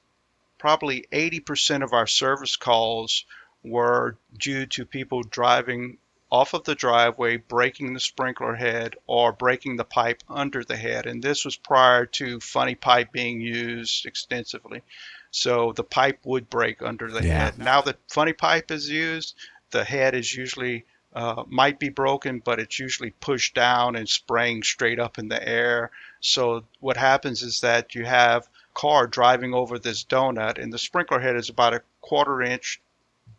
probably 0.59 1.07
80% 1.12 1.85
of 1.85 1.93
our 1.93 2.09
service 2.09 2.57
calls 2.57 3.25
were 3.62 4.17
due 4.37 4.67
to 4.67 4.85
people 4.85 5.23
driving 5.23 5.99
off 6.30 6.54
of 6.54 6.64
the 6.64 6.75
driveway, 6.75 7.37
breaking 7.37 7.94
the 7.94 8.00
sprinkler 8.00 8.54
head, 8.54 8.97
or 9.06 9.32
breaking 9.32 9.76
the 9.76 9.85
pipe 9.85 10.23
under 10.28 10.62
the 10.62 10.76
head. 10.76 11.06
And 11.06 11.23
this 11.23 11.44
was 11.44 11.56
prior 11.56 12.06
to 12.06 12.40
funny 12.40 12.75
pipe 12.75 13.12
being 13.12 13.40
used 13.40 14.04
extensively. 14.04 14.82
So 15.30 15.73
the 15.73 15.85
pipe 15.85 16.20
would 16.25 16.50
break 16.50 16.82
under 16.82 17.11
the 17.11 17.25
Yeah. 17.25 17.44
head. 17.44 17.58
Now 17.58 17.80
that 17.82 17.99
funny 18.08 18.32
pipe 18.32 18.70
is 18.70 18.88
used, 18.90 19.35
the 19.70 19.85
head 19.85 20.14
is 20.14 20.35
usually 20.35 20.85
uh, 21.14 21.42
might 21.49 21.78
be 21.80 21.88
broken, 21.88 22.38
but 22.38 22.61
it's 22.61 22.78
usually 22.78 23.11
pushed 23.11 23.54
down 23.54 23.97
and 23.97 24.08
spraying 24.08 24.62
straight 24.62 25.00
up 25.00 25.18
in 25.18 25.28
the 25.28 25.49
air. 25.49 25.90
So 26.20 26.64
what 26.80 26.99
happens 26.99 27.42
is 27.42 27.62
that 27.62 27.94
you 27.94 28.04
have 28.04 28.47
car 28.75 29.06
driving 29.06 29.54
over 29.54 29.78
this 29.78 30.04
donut, 30.04 30.58
and 30.58 30.73
the 30.73 30.78
sprinkler 30.78 31.18
head 31.18 31.37
is 31.37 31.49
about 31.49 31.75
a 31.75 31.82
quarter 32.02 32.42
inch 32.42 32.80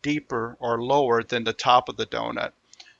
deeper 0.01 0.57
or 0.59 0.81
lower 0.81 1.23
than 1.23 1.43
the 1.43 1.53
top 1.53 1.89
of 1.89 1.97
the 1.97 2.07
donut. 2.07 2.51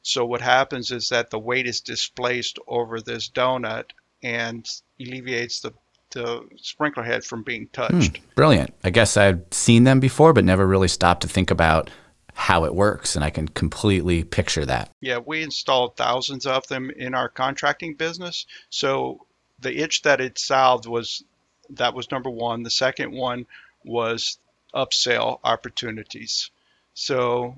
So 0.01 0.25
what 0.25 0.41
happens 0.41 0.91
is 0.91 1.09
that 1.09 1.29
the 1.29 1.39
weight 1.39 1.67
is 1.67 1.81
displaced 1.81 2.59
over 2.67 3.01
this 3.01 3.29
donut 3.29 3.85
and 4.23 4.67
alleviates 4.99 5.59
the, 5.59 5.73
the 6.11 6.47
sprinkler 6.57 7.03
head 7.03 7.23
from 7.23 7.43
being 7.43 7.63
hmm, 7.63 7.71
touched. 7.71 8.19
Brilliant. 8.35 8.73
I 8.83 8.89
guess 8.89 9.17
I've 9.17 9.43
seen 9.51 9.83
them 9.83 9.99
before, 9.99 10.33
but 10.33 10.45
never 10.45 10.65
really 10.65 10.87
stopped 10.87 11.21
to 11.21 11.27
think 11.27 11.51
about 11.51 11.89
how 12.33 12.63
it 12.63 12.73
works. 12.73 13.15
And 13.15 13.23
I 13.23 13.29
can 13.29 13.47
completely 13.47 14.23
picture 14.23 14.65
that. 14.65 14.91
Yeah, 15.01 15.17
we 15.17 15.43
installed 15.43 15.97
thousands 15.97 16.45
of 16.45 16.67
them 16.67 16.89
in 16.89 17.13
our 17.13 17.29
contracting 17.29 17.95
business. 17.95 18.45
So 18.69 19.25
the 19.59 19.77
itch 19.77 20.03
that 20.03 20.21
it 20.21 20.39
solved 20.39 20.85
was 20.85 21.23
that 21.71 21.93
was 21.93 22.11
number 22.11 22.29
one. 22.29 22.63
The 22.63 22.69
second 22.69 23.11
one 23.11 23.45
was 23.83 24.37
upsell 24.73 25.39
opportunities. 25.43 26.51
So 26.93 27.55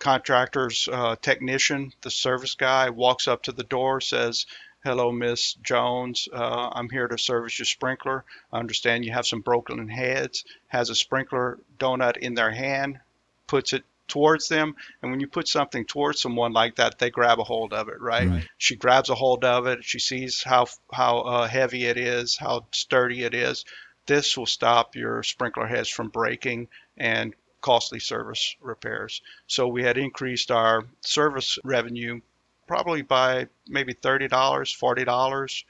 contractors, 0.00 0.88
uh, 0.90 1.14
technician, 1.22 1.92
the 2.00 2.10
service 2.10 2.56
guy 2.56 2.90
walks 2.90 3.28
up 3.28 3.44
to 3.44 3.52
the 3.52 3.62
door, 3.62 4.00
says, 4.00 4.46
Hello, 4.82 5.12
Miss 5.12 5.52
Jones. 5.54 6.26
Uh, 6.32 6.70
I'm 6.72 6.88
here 6.88 7.06
to 7.06 7.18
service 7.18 7.58
your 7.58 7.66
sprinkler. 7.66 8.24
I 8.50 8.58
understand 8.58 9.04
you 9.04 9.12
have 9.12 9.26
some 9.26 9.42
broken 9.42 9.88
heads. 9.88 10.44
Has 10.68 10.88
a 10.88 10.94
sprinkler 10.94 11.58
donut 11.78 12.16
in 12.16 12.34
their 12.34 12.50
hand, 12.50 12.98
puts 13.46 13.74
it 13.74 13.84
towards 14.08 14.48
them. 14.48 14.74
And 15.02 15.10
when 15.10 15.20
you 15.20 15.28
put 15.28 15.48
something 15.48 15.84
towards 15.84 16.22
someone 16.22 16.54
like 16.54 16.76
that, 16.76 16.98
they 16.98 17.10
grab 17.10 17.38
a 17.38 17.44
hold 17.44 17.74
of 17.74 17.88
it, 17.88 18.00
right? 18.00 18.28
Right. 18.28 18.48
She 18.56 18.76
grabs 18.76 19.10
a 19.10 19.14
hold 19.14 19.44
of 19.44 19.66
it. 19.66 19.84
She 19.84 19.98
sees 19.98 20.42
how 20.42 20.66
how 20.92 21.20
uh, 21.20 21.46
heavy 21.46 21.84
it 21.84 21.98
is, 21.98 22.38
how 22.38 22.66
sturdy 22.72 23.22
it 23.22 23.34
is. 23.34 23.66
This 24.06 24.36
will 24.36 24.46
stop 24.46 24.96
your 24.96 25.22
sprinkler 25.22 25.66
heads 25.66 25.90
from 25.90 26.08
breaking 26.08 26.68
and 26.96 27.34
costly 27.60 28.00
service 28.00 28.56
repairs. 28.60 29.22
So 29.46 29.68
we 29.68 29.82
had 29.82 29.98
increased 29.98 30.50
our 30.50 30.84
service 31.00 31.58
revenue 31.64 32.20
probably 32.66 33.02
by 33.02 33.48
maybe 33.68 33.92
$30, 33.92 34.28
$40 34.30 35.64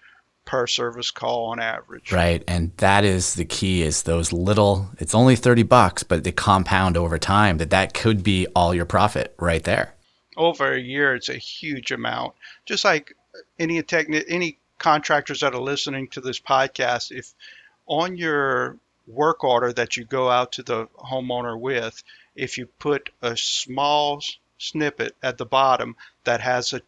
per 0.45 0.67
service 0.67 1.11
call 1.11 1.47
on 1.47 1.61
average. 1.61 2.13
Right. 2.13 2.43
And 2.49 2.77
that 2.79 3.05
is 3.05 3.35
the 3.35 3.45
key 3.45 3.83
is 3.83 4.03
those 4.03 4.33
little, 4.33 4.91
it's 4.99 5.15
only 5.15 5.37
30 5.37 5.63
bucks, 5.63 6.03
but 6.03 6.25
they 6.25 6.33
compound 6.33 6.97
over 6.97 7.19
time 7.19 7.59
that 7.59 7.71
that 7.71 7.95
could 7.95 8.23
be 8.23 8.47
all 8.55 8.75
your 8.75 8.85
profit 8.85 9.35
right 9.39 9.65
there. 9.65 9.95
over 10.37 10.73
a 10.73 10.81
year, 10.81 11.15
it's 11.15 11.29
a 11.29 11.35
huge 11.35 11.93
amount. 11.93 12.35
Just 12.67 12.85
like 12.85 13.15
any 13.59 13.83
techni- 13.83 14.25
any 14.29 14.59
contractors 14.79 15.41
that 15.41 15.55
are 15.55 15.61
listening 15.61 16.09
to 16.09 16.21
this 16.21 16.41
podcast, 16.41 17.13
if 17.13 17.33
on 17.87 18.17
your 18.17 18.77
work 19.13 19.45
order 19.45 19.73
that 19.73 19.97
you 19.97 20.05
go 20.05 20.29
out 20.31 20.53
to 20.53 20.63
the 20.63 20.87
homeowner 20.99 21.59
with, 21.59 22.03
if 22.35 22.59
you 22.59 22.67
put 22.67 23.11
a 23.23 23.37
small 23.37 24.23
snippet 24.59 25.17
at 25.23 25.39
the 25.39 25.47
bottom 25.47 25.97
that 26.25 26.41
has 26.41 26.73
a 26.73 26.81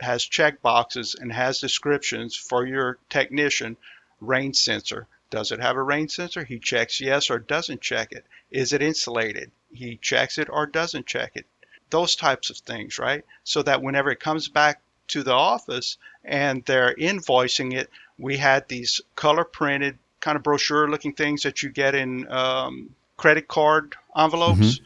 has 0.00 0.24
check 0.24 0.60
boxes 0.60 1.14
and 1.14 1.32
has 1.32 1.60
descriptions 1.60 2.34
for 2.34 2.66
your 2.66 2.98
technician, 3.08 3.76
rain 4.20 4.52
sensor. 4.52 5.06
Does 5.30 5.52
it 5.52 5.60
have 5.60 5.76
a 5.76 5.82
rain 5.82 6.08
sensor? 6.08 6.42
He 6.42 6.58
checks 6.58 7.00
yes 7.00 7.30
or 7.30 7.38
doesn't 7.38 7.80
check 7.80 8.12
it. 8.12 8.26
Is 8.50 8.72
it 8.72 8.82
insulated? 8.82 9.52
He 9.72 9.96
checks 9.96 10.36
it 10.38 10.48
or 10.50 10.66
doesn't 10.66 11.06
check 11.06 11.32
it 11.36 11.46
those 11.90 12.16
types 12.16 12.50
of 12.50 12.58
things, 12.58 12.98
right? 12.98 13.24
So 13.44 13.62
that 13.62 13.82
whenever 13.82 14.10
it 14.10 14.20
comes 14.20 14.48
back 14.48 14.80
to 15.08 15.22
the 15.22 15.32
office 15.32 15.96
and 16.24 16.64
they're 16.64 16.94
invoicing 16.94 17.74
it, 17.74 17.90
we 18.18 18.36
had 18.36 18.68
these 18.68 19.00
color 19.14 19.44
printed 19.44 19.98
kind 20.20 20.36
of 20.36 20.42
brochure 20.42 20.88
looking 20.88 21.14
things 21.14 21.42
that 21.42 21.62
you 21.62 21.70
get 21.70 21.94
in 21.94 22.30
um, 22.30 22.90
credit 23.16 23.48
card 23.48 23.94
envelopes. 24.16 24.80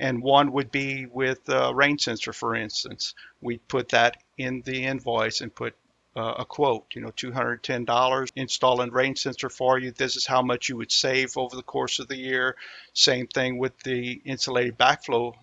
And 0.00 0.22
one 0.22 0.52
would 0.52 0.70
be 0.70 1.06
with 1.06 1.48
a 1.48 1.74
rain 1.74 1.98
sensor, 1.98 2.32
for 2.32 2.54
instance. 2.54 3.14
We'd 3.40 3.66
put 3.66 3.88
that 3.88 4.16
in 4.36 4.62
the 4.62 4.84
invoice 4.84 5.40
and 5.40 5.52
put 5.52 5.74
uh, 6.14 6.34
a 6.38 6.44
quote, 6.44 6.86
you 6.94 7.00
know, 7.00 7.10
$210 7.10 8.30
installing 8.36 8.90
rain 8.92 9.16
sensor 9.16 9.50
for 9.50 9.76
you. 9.78 9.90
This 9.90 10.14
is 10.14 10.24
how 10.24 10.42
much 10.42 10.68
you 10.68 10.76
would 10.76 10.92
save 10.92 11.36
over 11.36 11.56
the 11.56 11.62
course 11.62 11.98
of 11.98 12.06
the 12.06 12.16
year. 12.16 12.54
Same 12.92 13.26
thing 13.26 13.58
with 13.58 13.76
the 13.80 14.20
insulated 14.24 14.78
backflow 14.78 15.34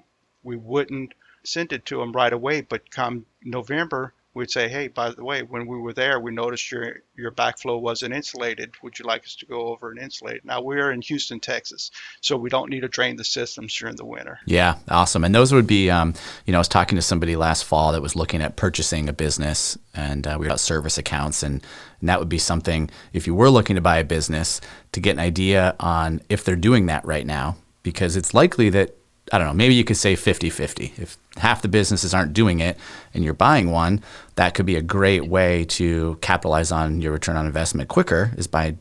we 0.45 0.55
wouldn't 0.55 1.13
send 1.43 1.73
it 1.73 1.85
to 1.87 1.97
them 1.97 2.13
right 2.13 2.31
away, 2.31 2.61
but 2.61 2.89
come 2.89 3.25
November, 3.43 4.13
we'd 4.35 4.51
say, 4.51 4.67
hey, 4.67 4.89
by 4.89 5.09
the 5.09 5.23
way, 5.23 5.41
when 5.41 5.65
we 5.65 5.79
were 5.79 5.93
there, 5.93 6.19
we 6.19 6.31
noticed 6.31 6.69
your 6.71 6.97
your 7.15 7.31
backflow 7.31 7.79
wasn't 7.81 8.13
insulated. 8.13 8.75
Would 8.83 8.99
you 8.99 9.05
like 9.05 9.23
us 9.23 9.35
to 9.37 9.45
go 9.45 9.67
over 9.67 9.89
and 9.89 9.99
insulate? 9.99 10.35
it?" 10.35 10.45
Now 10.45 10.61
we're 10.61 10.91
in 10.91 11.01
Houston, 11.01 11.39
Texas, 11.39 11.89
so 12.21 12.37
we 12.37 12.49
don't 12.49 12.69
need 12.69 12.81
to 12.81 12.87
drain 12.87 13.15
the 13.15 13.23
systems 13.23 13.75
during 13.75 13.95
the 13.95 14.05
winter. 14.05 14.39
Yeah, 14.45 14.75
awesome. 14.89 15.23
And 15.23 15.33
those 15.33 15.53
would 15.53 15.65
be, 15.65 15.89
um, 15.89 16.13
you 16.45 16.51
know, 16.51 16.59
I 16.59 16.59
was 16.59 16.67
talking 16.67 16.97
to 16.97 17.01
somebody 17.01 17.35
last 17.35 17.63
fall 17.63 17.93
that 17.93 18.01
was 18.01 18.15
looking 18.15 18.41
at 18.41 18.57
purchasing 18.57 19.09
a 19.09 19.13
business, 19.13 19.77
and 19.95 20.27
uh, 20.27 20.37
we 20.37 20.45
about 20.45 20.59
service 20.59 20.97
accounts, 20.97 21.41
and, 21.41 21.65
and 22.01 22.09
that 22.09 22.19
would 22.19 22.29
be 22.29 22.37
something 22.37 22.89
if 23.13 23.25
you 23.25 23.33
were 23.33 23.49
looking 23.49 23.77
to 23.77 23.81
buy 23.81 23.97
a 23.97 24.03
business 24.03 24.61
to 24.91 24.99
get 24.99 25.11
an 25.11 25.19
idea 25.19 25.75
on 25.79 26.21
if 26.29 26.43
they're 26.43 26.55
doing 26.55 26.87
that 26.87 27.05
right 27.05 27.25
now, 27.25 27.55
because 27.83 28.15
it's 28.17 28.33
likely 28.33 28.69
that 28.69 28.95
I 29.31 29.37
don't 29.37 29.47
know, 29.47 29.53
maybe 29.53 29.73
you 29.73 29.83
could 29.83 29.97
say 29.97 30.15
50-50. 30.15 30.99
If 30.99 31.17
half 31.37 31.61
the 31.61 31.67
businesses 31.67 32.13
aren't 32.13 32.33
doing 32.33 32.59
it 32.59 32.77
and 33.13 33.23
you're 33.23 33.33
buying 33.33 33.71
one, 33.71 34.03
that 34.35 34.53
could 34.53 34.65
be 34.65 34.75
a 34.75 34.81
great 34.81 35.25
way 35.27 35.65
to 35.65 36.17
capitalize 36.21 36.71
on 36.71 37.01
your 37.01 37.11
return 37.11 37.35
on 37.35 37.45
investment 37.45 37.89
quicker 37.89 38.31
is 38.37 38.47
by 38.47 38.75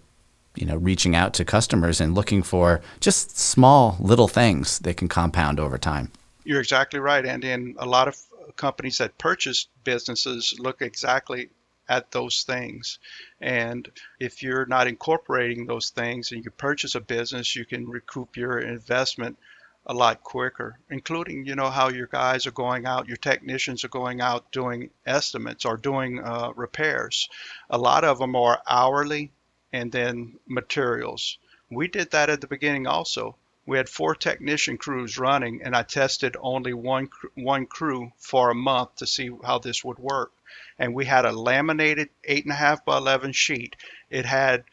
you 0.54 0.66
know, 0.66 0.76
reaching 0.76 1.16
out 1.16 1.34
to 1.34 1.44
customers 1.44 2.00
and 2.00 2.14
looking 2.14 2.42
for 2.42 2.80
just 3.00 3.36
small 3.36 3.96
little 3.98 4.28
things 4.28 4.78
that 4.80 4.96
can 4.96 5.08
compound 5.08 5.58
over 5.58 5.78
time. 5.78 6.10
You're 6.44 6.60
exactly 6.60 7.00
right. 7.00 7.24
And 7.24 7.74
a 7.78 7.86
lot 7.86 8.06
of 8.06 8.16
companies 8.56 8.98
that 8.98 9.18
purchase 9.18 9.66
businesses 9.82 10.54
look 10.58 10.80
exactly 10.80 11.48
at 11.88 12.12
those 12.12 12.44
things. 12.44 12.98
And 13.40 13.90
if 14.20 14.42
you're 14.42 14.66
not 14.66 14.86
incorporating 14.86 15.66
those 15.66 15.90
things 15.90 16.30
and 16.30 16.44
you 16.44 16.50
purchase 16.50 16.94
a 16.94 17.00
business, 17.00 17.56
you 17.56 17.64
can 17.64 17.88
recoup 17.88 18.36
your 18.36 18.60
investment 18.60 19.36
a 19.86 19.94
lot 19.94 20.22
quicker, 20.22 20.78
including, 20.90 21.46
you 21.46 21.54
know, 21.54 21.70
how 21.70 21.88
your 21.88 22.06
guys 22.06 22.46
are 22.46 22.52
going 22.52 22.86
out, 22.86 23.08
your 23.08 23.16
technicians 23.18 23.84
are 23.84 23.88
going 23.88 24.20
out 24.20 24.50
doing 24.52 24.90
estimates 25.04 25.64
or 25.64 25.76
doing 25.76 26.20
uh, 26.20 26.52
repairs. 26.56 27.28
A 27.68 27.78
lot 27.78 28.04
of 28.04 28.18
them 28.18 28.34
are 28.36 28.62
hourly 28.68 29.30
and 29.72 29.92
then 29.92 30.38
materials. 30.46 31.38
We 31.70 31.88
did 31.88 32.12
that 32.12 32.30
at 32.30 32.40
the 32.40 32.46
beginning 32.46 32.86
also. 32.86 33.36
we 33.66 33.78
had 33.78 33.88
four 33.88 34.14
technician 34.14 34.76
crews 34.76 35.18
running, 35.18 35.62
and 35.62 35.74
I 35.74 35.82
tested 35.82 36.36
only 36.38 36.74
one 36.74 37.08
one 37.34 37.66
crew 37.66 38.12
for 38.18 38.50
a 38.50 38.54
month 38.54 38.96
to 38.96 39.06
see 39.06 39.30
how 39.42 39.58
this 39.58 39.82
would 39.82 39.98
work. 39.98 40.32
And 40.78 40.94
we 40.94 41.06
had 41.06 41.24
a 41.24 41.32
laminated 41.32 42.10
eight 42.24 42.44
and 42.44 42.52
a 42.52 42.56
half 42.56 42.84
by 42.84 42.98
eleven 42.98 43.32
sheet. 43.32 43.76
It 44.10 44.26
had 44.26 44.64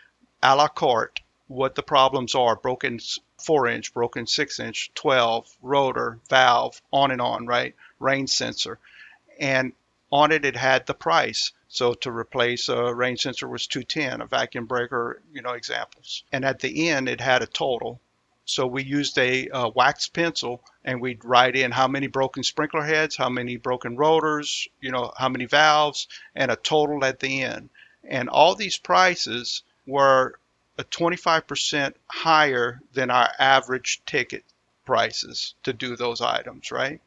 a 0.43 0.55
la 0.55 0.67
carte 0.67 1.21
what 1.47 1.75
the 1.75 1.83
problems 1.83 2.35
are: 2.35 2.55
broken 2.55 2.99
four 3.41 3.67
inch, 3.67 3.93
broken 3.93 4.27
six 4.27 4.59
inch, 4.59 4.91
twelve, 4.95 5.47
rotor, 5.61 6.19
valve, 6.29 6.81
on 6.91 7.11
and 7.11 7.21
on, 7.21 7.47
right? 7.47 7.75
Rain 7.99 8.27
sensor, 8.27 8.79
and 9.39 9.73
on 10.11 10.31
it 10.31 10.45
it 10.45 10.55
had 10.55 10.85
the 10.85 10.93
price. 10.93 11.51
So 11.67 11.93
to 11.93 12.11
replace 12.11 12.69
a 12.69 12.93
rain 12.93 13.17
sensor 13.17 13.47
was 13.47 13.67
210, 13.67 14.21
a 14.21 14.25
vacuum 14.25 14.65
breaker, 14.65 15.21
you 15.31 15.41
know, 15.41 15.51
examples. 15.51 16.23
And 16.31 16.43
at 16.43 16.59
the 16.59 16.89
end 16.89 17.07
it 17.07 17.21
had 17.21 17.41
a 17.41 17.47
total 17.47 18.01
so 18.45 18.67
we 18.67 18.83
used 18.83 19.17
a 19.17 19.47
uh, 19.49 19.69
wax 19.69 20.09
pencil 20.09 20.61
and 20.83 20.99
we'd 20.99 21.23
write 21.23 21.55
in 21.55 21.71
how 21.71 21.87
many 21.87 22.07
broken 22.07 22.43
sprinkler 22.43 22.83
heads, 22.83 23.15
how 23.15 23.29
many 23.29 23.55
broken 23.55 23.95
rotors, 23.95 24.67
you 24.81 24.91
know, 24.91 25.13
how 25.15 25.29
many 25.29 25.45
valves, 25.45 26.07
and 26.35 26.51
a 26.51 26.55
total 26.55 27.05
at 27.05 27.19
the 27.19 27.43
end. 27.43 27.69
And 28.03 28.27
all 28.27 28.55
these 28.55 28.77
prices 28.77 29.63
were 29.85 30.33
a 30.33 30.40
25% 30.85 31.93
higher 32.07 32.81
than 32.93 33.09
our 33.09 33.29
average 33.39 34.01
ticket 34.05 34.43
prices 34.85 35.55
to 35.63 35.73
do 35.73 35.95
those 35.95 36.21
items, 36.21 36.71
right? 36.71 37.01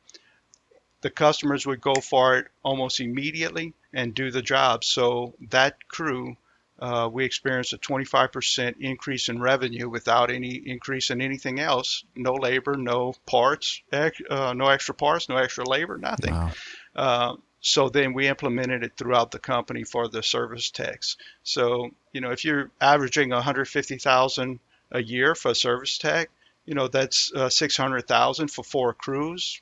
The 1.00 1.10
customers 1.10 1.66
would 1.66 1.80
go 1.80 1.94
for 1.94 2.38
it 2.38 2.46
almost 2.62 3.00
immediately 3.00 3.74
and 3.92 4.14
do 4.14 4.30
the 4.30 4.42
job. 4.42 4.84
So 4.84 5.34
that 5.50 5.88
crew 5.88 6.36
uh, 6.78 7.08
we 7.12 7.24
experienced 7.24 7.72
a 7.72 7.78
25% 7.78 8.74
increase 8.80 9.28
in 9.28 9.40
revenue 9.40 9.88
without 9.88 10.30
any 10.30 10.54
increase 10.54 11.10
in 11.10 11.20
anything 11.20 11.60
else. 11.60 12.04
No 12.16 12.34
labor, 12.34 12.76
no 12.76 13.14
parts, 13.26 13.80
uh, 13.92 14.10
no 14.54 14.68
extra 14.68 14.94
parts, 14.94 15.28
no 15.28 15.36
extra 15.36 15.64
labor, 15.64 15.98
nothing. 15.98 16.34
Wow. 16.34 16.50
Uh, 16.96 17.36
so 17.64 17.88
then 17.88 18.12
we 18.12 18.28
implemented 18.28 18.84
it 18.84 18.92
throughout 18.94 19.30
the 19.30 19.38
company 19.38 19.84
for 19.84 20.06
the 20.06 20.22
service 20.22 20.70
techs. 20.70 21.16
So 21.42 21.90
you 22.12 22.20
know, 22.20 22.30
if 22.30 22.44
you're 22.44 22.70
averaging 22.80 23.30
150,000 23.30 24.60
a 24.92 25.02
year 25.02 25.34
for 25.34 25.50
a 25.50 25.54
service 25.54 25.96
tech, 25.96 26.30
you 26.66 26.74
know 26.74 26.88
that's 26.88 27.32
uh, 27.34 27.48
600,000 27.48 28.48
for 28.48 28.62
four 28.62 28.92
crews. 28.92 29.60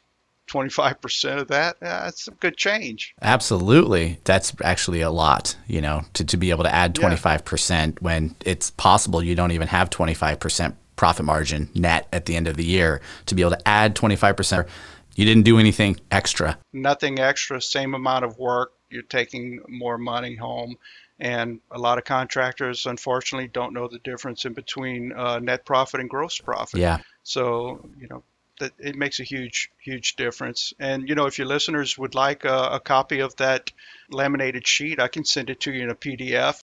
25% 0.48 1.40
of 1.40 1.48
that, 1.48 1.78
that's 1.80 2.26
a 2.26 2.32
good 2.32 2.56
change. 2.56 3.14
Absolutely. 3.22 4.18
That's 4.24 4.52
actually 4.62 5.00
a 5.00 5.08
lot, 5.08 5.56
you 5.68 5.80
know, 5.80 6.02
to, 6.14 6.24
to 6.24 6.36
be 6.36 6.50
able 6.50 6.64
to 6.64 6.74
add 6.74 6.96
25% 6.96 7.70
yeah. 7.70 7.92
when 8.00 8.34
it's 8.44 8.72
possible 8.72 9.22
you 9.22 9.36
don't 9.36 9.52
even 9.52 9.68
have 9.68 9.88
25% 9.88 10.74
profit 10.96 11.24
margin 11.24 11.70
net 11.74 12.08
at 12.12 12.26
the 12.26 12.34
end 12.34 12.48
of 12.48 12.56
the 12.56 12.64
year. 12.64 13.00
To 13.26 13.36
be 13.36 13.42
able 13.42 13.52
to 13.52 13.68
add 13.68 13.94
25%, 13.94 14.68
you 15.14 15.24
didn't 15.24 15.44
do 15.44 15.58
anything 15.58 15.98
extra. 16.10 16.58
Nothing 16.72 17.18
extra, 17.18 17.60
same 17.60 17.94
amount 17.94 18.24
of 18.24 18.38
work. 18.38 18.72
You're 18.90 19.02
taking 19.02 19.60
more 19.68 19.98
money 19.98 20.36
home. 20.36 20.76
And 21.18 21.60
a 21.70 21.78
lot 21.78 21.98
of 21.98 22.04
contractors, 22.04 22.86
unfortunately, 22.86 23.48
don't 23.48 23.74
know 23.74 23.86
the 23.86 23.98
difference 23.98 24.44
in 24.44 24.54
between 24.54 25.12
uh, 25.12 25.38
net 25.38 25.64
profit 25.64 26.00
and 26.00 26.10
gross 26.10 26.38
profit. 26.38 26.80
Yeah. 26.80 26.98
So, 27.22 27.88
you 28.00 28.08
know, 28.08 28.22
that 28.58 28.72
it 28.78 28.96
makes 28.96 29.20
a 29.20 29.24
huge, 29.24 29.70
huge 29.78 30.16
difference. 30.16 30.72
And 30.78 31.08
you 31.08 31.14
know, 31.14 31.26
if 31.26 31.38
your 31.38 31.46
listeners 31.46 31.96
would 31.98 32.14
like 32.14 32.44
a, 32.44 32.70
a 32.72 32.80
copy 32.80 33.20
of 33.20 33.36
that 33.36 33.70
laminated 34.10 34.66
sheet, 34.66 35.00
I 35.00 35.08
can 35.08 35.24
send 35.24 35.50
it 35.50 35.60
to 35.60 35.72
you 35.72 35.82
in 35.82 35.90
a 35.90 35.94
PDF. 35.94 36.60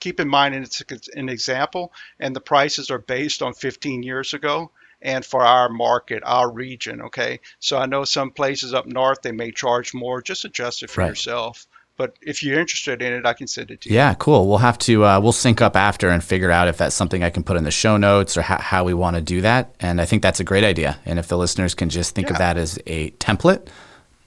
Keep 0.00 0.20
in 0.20 0.28
mind, 0.28 0.54
it's 0.54 0.82
an 1.14 1.28
example, 1.28 1.92
and 2.18 2.34
the 2.34 2.40
prices 2.40 2.90
are 2.90 2.98
based 2.98 3.40
on 3.40 3.54
15 3.54 4.02
years 4.02 4.34
ago 4.34 4.70
and 5.02 5.24
for 5.24 5.42
our 5.42 5.68
market, 5.68 6.22
our 6.24 6.50
region. 6.50 7.02
Okay, 7.02 7.40
so 7.58 7.78
I 7.78 7.86
know 7.86 8.04
some 8.04 8.30
places 8.30 8.74
up 8.74 8.86
north 8.86 9.22
they 9.22 9.32
may 9.32 9.50
charge 9.50 9.94
more. 9.94 10.22
Just 10.22 10.44
adjust 10.44 10.82
it 10.82 10.90
for 10.90 11.02
right. 11.02 11.08
yourself. 11.08 11.66
But 11.98 12.16
if 12.22 12.42
you're 12.42 12.58
interested 12.58 13.02
in 13.02 13.12
it, 13.12 13.26
I 13.26 13.34
can 13.34 13.46
send 13.46 13.70
it 13.70 13.82
to 13.82 13.90
you. 13.90 13.94
Yeah, 13.94 14.14
cool. 14.14 14.48
We'll 14.48 14.58
have 14.58 14.78
to 14.78 15.04
uh, 15.04 15.20
we'll 15.20 15.32
sync 15.32 15.60
up 15.60 15.76
after 15.76 16.08
and 16.08 16.24
figure 16.24 16.50
out 16.50 16.68
if 16.68 16.78
that's 16.78 16.94
something 16.94 17.22
I 17.22 17.30
can 17.30 17.42
put 17.42 17.56
in 17.56 17.64
the 17.64 17.70
show 17.70 17.96
notes 17.96 18.36
or 18.36 18.42
ha- 18.42 18.60
how 18.60 18.84
we 18.84 18.94
want 18.94 19.16
to 19.16 19.22
do 19.22 19.42
that. 19.42 19.74
And 19.78 20.00
I 20.00 20.04
think 20.04 20.22
that's 20.22 20.40
a 20.40 20.44
great 20.44 20.64
idea. 20.64 20.98
And 21.04 21.18
if 21.18 21.28
the 21.28 21.36
listeners 21.36 21.74
can 21.74 21.90
just 21.90 22.14
think 22.14 22.28
yeah. 22.28 22.34
of 22.34 22.38
that 22.38 22.56
as 22.56 22.78
a 22.86 23.10
template, 23.12 23.68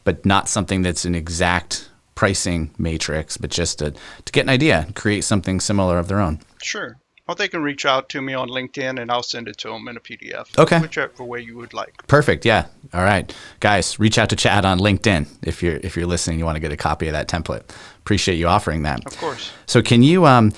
but 0.04 0.26
not 0.26 0.48
something 0.48 0.84
that's 0.84 1.06
an 1.06 1.16
exact 1.16 1.90
pricing 2.14 2.74
matrix, 2.78 3.36
but 3.36 3.50
just 3.50 3.80
to, 3.80 3.92
to 3.92 4.32
get 4.32 4.42
an 4.42 4.50
idea, 4.50 4.88
create 4.96 5.24
something 5.24 5.60
similar 5.60 5.98
of 6.00 6.08
their 6.08 6.22
own. 6.22 6.40
Sure. 6.62 6.98
Or 7.28 7.34
they 7.34 7.48
can 7.48 7.64
reach 7.64 7.86
out 7.86 8.10
to 8.10 8.22
me 8.22 8.36
on 8.36 8.50
LinkedIn 8.50 9.02
and 9.02 9.10
I'll 9.12 9.24
send 9.24 9.48
it 9.48 9.58
to 9.58 9.70
them 9.70 9.88
in 9.88 9.98
a 9.98 10.00
PDF. 10.00 10.58
Okay. 10.60 10.80
Whichever 10.80 11.24
way 11.24 11.42
you 11.42 11.58
would 11.58 11.74
like. 11.74 12.06
Perfect. 12.08 12.46
Yeah. 12.46 12.68
All 12.94 13.04
right. 13.04 13.36
Guys, 13.62 14.00
reach 14.00 14.20
out 14.20 14.30
to 14.30 14.36
Chad 14.36 14.64
on 14.64 14.78
LinkedIn 14.78 15.28
if 15.42 15.64
you're 15.64 15.78
if 15.78 15.96
you're 15.96 16.06
listening, 16.06 16.38
you 16.38 16.46
want 16.46 16.56
to 16.56 16.60
get 16.60 16.72
a 16.72 16.78
copy 16.78 17.08
of 17.08 17.14
that 17.14 17.28
template. 17.28 17.64
Appreciate 18.00 18.36
you 18.36 18.48
offering 18.48 18.84
that. 18.84 19.04
Of 19.06 19.18
course. 19.18 19.52
So 19.66 19.82
can 19.82 20.04
you 20.04 20.26
um 20.26 20.54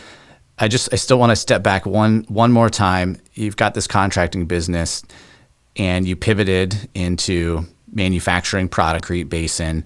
I 0.60 0.68
just 0.68 0.92
I 0.92 0.98
still 0.98 1.20
want 1.20 1.30
to 1.32 1.36
step 1.38 1.64
back 1.64 1.86
one 1.86 2.26
one 2.28 2.52
more 2.52 2.70
time. 2.70 3.18
You've 3.34 3.56
got 3.56 3.74
this 3.74 3.88
contracting 3.88 4.46
business 4.46 5.04
and 5.78 6.06
you 6.06 6.16
pivoted 6.16 6.90
into 6.94 7.66
manufacturing 7.94 8.68
product 8.68 9.06
Crete 9.06 9.30
Basin 9.30 9.86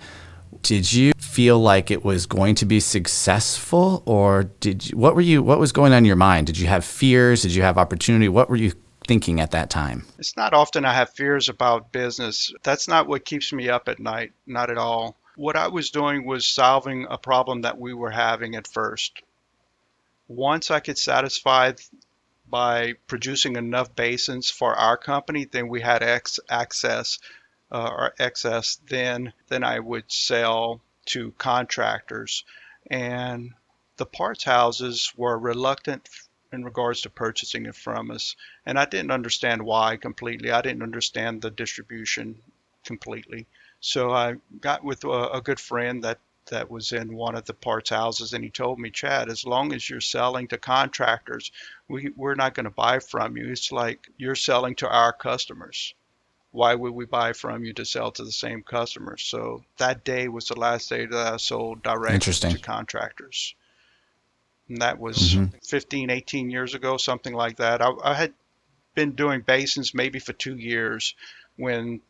did 0.62 0.91
you 0.91 1.13
feel 1.17 1.60
like 1.60 1.91
it 1.91 2.04
was 2.04 2.26
going 2.26 2.56
to 2.56 2.65
be 2.65 2.80
successful 2.80 4.04
or 4.06 4.43
did 4.60 4.89
you, 4.89 4.97
what 4.97 5.15
were 5.15 5.21
you 5.21 5.41
what 5.41 5.60
was 5.60 5.71
going 5.71 5.91
on 5.93 6.00
in 6.00 6.06
your 6.06 6.15
mind? 6.15 6.47
Did 6.47 6.58
you 6.58 6.67
have 6.67 6.86
fears? 6.86 7.41
Did 7.41 7.56
you 7.56 7.62
have 7.62 7.78
opportunity? 7.78 8.30
What 8.30 8.50
were 8.50 8.56
you 8.56 8.74
thinking 9.08 9.39
at 9.39 9.52
that 9.52 9.69
time? 9.69 10.06
It's 10.19 10.38
not 10.38 10.54
often 10.54 10.86
i 10.86 10.93
have 10.93 11.12
fears 11.12 11.50
about 11.50 11.91
business. 11.91 12.54
That's 12.63 12.88
not 12.88 13.08
what 13.08 13.26
keeps 13.26 13.52
me 13.52 13.69
up 13.69 13.88
at 13.88 14.00
night 14.00 14.34
not 14.45 14.69
at 14.69 14.78
all. 14.78 15.17
What 15.36 15.56
i 15.56 15.67
was 15.67 15.89
doing 15.89 16.26
was 16.26 16.45
solving 16.45 17.08
a 17.10 17.17
problem 17.17 17.62
that 17.62 17.80
we 17.80 17.93
were 17.93 18.12
having 18.12 18.56
at 18.56 18.67
first. 18.67 19.21
Once 20.28 20.71
i 20.71 20.80
could 20.80 20.97
satisfy 20.97 21.71
by 22.50 22.93
producing 23.08 23.56
enough 23.56 23.95
basins 23.95 24.50
for 24.50 24.76
our 24.76 24.97
company 24.97 25.45
then 25.45 25.69
we 25.69 25.80
had 25.80 26.04
ex- 26.04 26.41
access 26.50 27.19
Uh, 27.71 27.89
or 27.89 28.13
excess, 28.19 28.79
then 28.88 29.31
then 29.47 29.63
I 29.63 29.79
would 29.79 30.12
sell 30.12 30.81
to 31.05 31.31
contractors, 31.38 32.43
and 32.89 33.53
the 33.95 34.05
parts 34.05 34.43
houses 34.43 35.13
were 35.15 35.38
reluctant 35.38 36.10
in 36.51 36.65
regards 36.65 37.01
to 37.01 37.10
purchasing 37.10 37.65
it 37.65 37.75
from 37.75 38.12
us, 38.12 38.36
and 38.65 38.77
I 38.77 38.86
didn't 38.86 39.12
understand 39.12 39.63
why 39.63 39.95
completely. 39.95 40.51
I 40.51 40.62
didn't 40.62 40.84
understand 40.84 41.41
the 41.41 41.49
distribution 41.49 42.41
completely. 42.84 43.47
So 43.79 44.12
I 44.12 44.36
got 44.60 44.84
with 44.84 45.03
a, 45.05 45.29
a 45.34 45.41
good 45.41 45.60
friend 45.60 46.03
that 46.03 46.19
that 46.47 46.69
was 46.69 46.91
in 46.91 47.15
one 47.15 47.36
of 47.36 47.45
the 47.45 47.53
parts 47.53 47.91
houses 47.91 48.34
and 48.34 48.43
he 48.43 48.49
told 48.49 48.79
me 48.79 48.89
chad 48.89 49.29
as 49.29 49.45
long 49.45 49.73
as 49.73 49.89
you're 49.89 50.01
selling 50.01 50.47
to 50.47 50.57
contractors 50.57 51.51
we, 51.88 52.12
we're 52.15 52.36
not 52.36 52.53
going 52.55 52.63
to 52.63 52.71
buy 52.71 52.99
from 52.99 53.38
you 53.38 53.47
it's 53.47 53.71
like 53.71 54.10
you're 54.17 54.36
selling 54.36 54.75
to 54.75 54.89
our 54.89 55.13
customers 55.13 55.93
why 56.52 56.76
would 56.76 56.92
we 56.92 57.06
buy 57.06 57.32
from 57.34 57.64
you 57.64 57.74
to 57.74 57.86
sell 57.86 58.12
to 58.12 58.24
the 58.24 58.32
same 58.32 58.62
customers? 58.62 59.24
So 59.24 59.64
that 59.78 60.04
day 60.04 60.28
was 60.28 60.48
the 60.48 60.60
last 60.60 60.90
day 60.90 61.06
that 61.06 61.34
I 61.34 61.38
sold 61.38 61.82
direct 61.82 62.24
to 62.24 62.58
contractors. 62.60 63.56
And 64.68 64.82
that 64.82 65.00
was 65.00 65.36
mm-hmm. 65.36 65.58
15, 65.64 66.10
18 66.10 66.50
years 66.50 66.76
ago, 66.76 66.98
something 66.98 67.34
like 67.34 67.58
that. 67.58 67.82
I, 67.82 67.92
I 68.04 68.14
had 68.14 68.34
been 68.96 69.12
doing 69.12 69.42
basins 69.42 69.94
maybe 69.94 70.20
for 70.20 70.34
two 70.34 70.56
years 70.56 71.16
when 71.56 72.02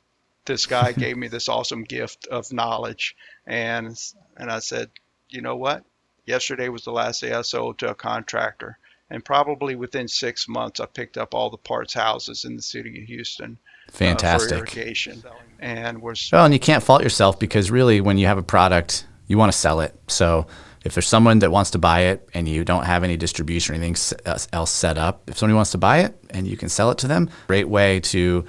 this 0.46 0.66
guy 0.66 0.92
gave 0.98 1.18
me 1.18 1.28
this 1.28 1.48
awesome 1.48 1.84
gift 1.84 2.26
of 2.28 2.52
knowledge. 2.52 3.16
And, 3.46 3.96
and 4.38 4.52
I 4.52 4.60
said, 4.60 4.90
you 5.30 5.42
know 5.42 5.56
what? 5.56 5.84
Yesterday 6.26 6.70
was 6.70 6.84
the 6.84 6.92
last 6.92 7.22
day 7.22 7.32
I 7.32 7.44
sold 7.44 7.78
to 7.80 7.92
a 7.92 7.96
contractor. 7.96 8.80
And 9.08 9.24
probably 9.24 9.76
within 9.76 10.08
six 10.08 10.48
months, 10.48 10.80
I 10.80 10.86
picked 10.88 11.18
up 11.18 11.36
all 11.36 11.50
the 11.52 11.58
parts 11.58 11.94
houses 11.94 12.46
in 12.46 12.56
the 12.56 12.62
city 12.62 13.02
of 13.02 13.08
Houston 13.08 13.60
Fantastic. 13.90 14.54
Uh, 14.54 14.58
irrigation. 14.58 15.24
And 15.60 16.02
we're 16.02 16.16
well, 16.32 16.46
and 16.46 16.54
you 16.54 16.60
can't 16.60 16.84
fault 16.84 17.04
yourself 17.04 17.40
because 17.40 17.70
really, 17.70 18.02
when 18.02 18.18
you 18.18 18.26
have 18.26 18.38
a 18.38 18.44
product, 18.44 19.06
you 19.28 19.38
want 19.38 19.52
to 19.52 19.58
sell 19.58 19.80
it. 19.80 19.96
So 20.08 20.48
if 20.84 20.96
there's 20.96 21.08
someone 21.08 21.40
that 21.40 21.52
wants 21.52 21.72
to 21.72 21.78
buy 21.78 22.02
it 22.02 22.28
and 22.34 22.48
you 22.48 22.64
don't 22.64 22.86
have 22.86 23.04
any 23.04 23.16
distribution 23.18 23.76
or 23.76 23.78
anything 23.78 24.18
else 24.26 24.72
set 24.72 24.98
up, 24.98 25.30
if 25.30 25.38
somebody 25.38 25.56
wants 25.56 25.72
to 25.72 25.78
buy 25.78 26.00
it 26.00 26.18
and 26.32 26.48
you 26.48 26.58
can 26.58 26.70
sell 26.70 26.90
it 26.90 26.98
to 27.00 27.08
them, 27.08 27.30
great 27.48 27.70
way 27.70 28.00
to 28.00 28.44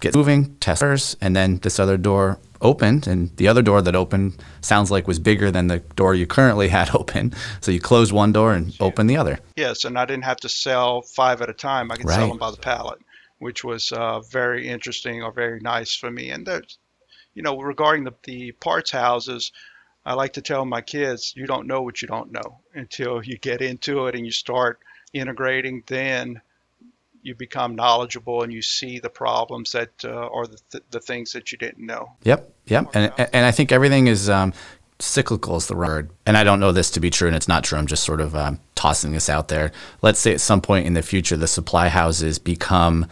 get 0.00 0.14
moving, 0.14 0.56
testers, 0.56 1.16
and 1.20 1.36
then 1.36 1.58
this 1.58 1.78
other 1.78 1.96
door 1.96 2.38
opened 2.62 3.06
and 3.06 3.36
the 3.36 3.48
other 3.48 3.62
door 3.62 3.82
that 3.82 3.94
opened 3.94 4.42
sounds 4.62 4.90
like 4.90 5.06
was 5.06 5.18
bigger 5.18 5.50
than 5.50 5.66
the 5.66 5.78
door 5.94 6.14
you 6.14 6.26
currently 6.26 6.68
had 6.78 6.94
open 6.94 7.32
so 7.60 7.70
you 7.70 7.78
closed 7.78 8.12
one 8.12 8.32
door 8.32 8.54
and 8.54 8.74
open 8.80 9.06
the 9.06 9.16
other 9.16 9.38
yes 9.56 9.84
and 9.84 9.98
i 9.98 10.06
didn't 10.06 10.24
have 10.24 10.38
to 10.38 10.48
sell 10.48 11.02
five 11.02 11.42
at 11.42 11.50
a 11.50 11.52
time 11.52 11.90
i 11.90 11.96
could 11.96 12.06
right. 12.06 12.14
sell 12.14 12.28
them 12.28 12.38
by 12.38 12.50
the 12.50 12.56
pallet 12.56 12.98
which 13.38 13.64
was 13.64 13.92
uh, 13.92 14.20
very 14.20 14.68
interesting 14.68 15.22
or 15.22 15.32
very 15.32 15.60
nice 15.60 15.94
for 15.94 16.10
me. 16.10 16.30
And 16.30 16.46
there's, 16.46 16.78
you 17.34 17.42
know, 17.42 17.58
regarding 17.60 18.04
the, 18.04 18.14
the 18.24 18.52
parts 18.52 18.90
houses, 18.90 19.52
I 20.04 20.14
like 20.14 20.34
to 20.34 20.42
tell 20.42 20.64
my 20.64 20.80
kids, 20.80 21.32
you 21.36 21.46
don't 21.46 21.66
know 21.66 21.82
what 21.82 22.00
you 22.00 22.08
don't 22.08 22.32
know 22.32 22.60
until 22.74 23.22
you 23.22 23.38
get 23.38 23.60
into 23.60 24.06
it 24.06 24.14
and 24.14 24.24
you 24.24 24.32
start 24.32 24.80
integrating. 25.12 25.82
Then 25.86 26.40
you 27.22 27.34
become 27.34 27.74
knowledgeable 27.74 28.44
and 28.44 28.52
you 28.52 28.62
see 28.62 29.00
the 29.00 29.10
problems 29.10 29.72
that 29.72 29.90
uh, 30.04 30.26
or 30.28 30.46
the, 30.46 30.58
th- 30.70 30.84
the 30.90 31.00
things 31.00 31.32
that 31.32 31.50
you 31.50 31.58
didn't 31.58 31.84
know. 31.84 32.12
Yep, 32.22 32.54
yep, 32.66 32.86
and 32.94 33.12
and 33.18 33.44
I 33.44 33.50
think 33.50 33.72
everything 33.72 34.06
is 34.06 34.30
um, 34.30 34.52
cyclical 34.98 35.56
is 35.56 35.66
the 35.66 35.76
word. 35.76 36.10
And 36.24 36.36
I 36.36 36.44
don't 36.44 36.60
know 36.60 36.72
this 36.72 36.90
to 36.92 37.00
be 37.00 37.10
true, 37.10 37.28
and 37.28 37.36
it's 37.36 37.48
not 37.48 37.64
true. 37.64 37.78
I'm 37.78 37.86
just 37.86 38.04
sort 38.04 38.20
of 38.20 38.34
um, 38.34 38.60
tossing 38.74 39.12
this 39.12 39.28
out 39.28 39.48
there. 39.48 39.72
Let's 40.02 40.18
say 40.18 40.32
at 40.32 40.40
some 40.40 40.60
point 40.60 40.86
in 40.86 40.94
the 40.94 41.02
future, 41.02 41.36
the 41.36 41.46
supply 41.46 41.88
houses 41.88 42.38
become 42.38 43.06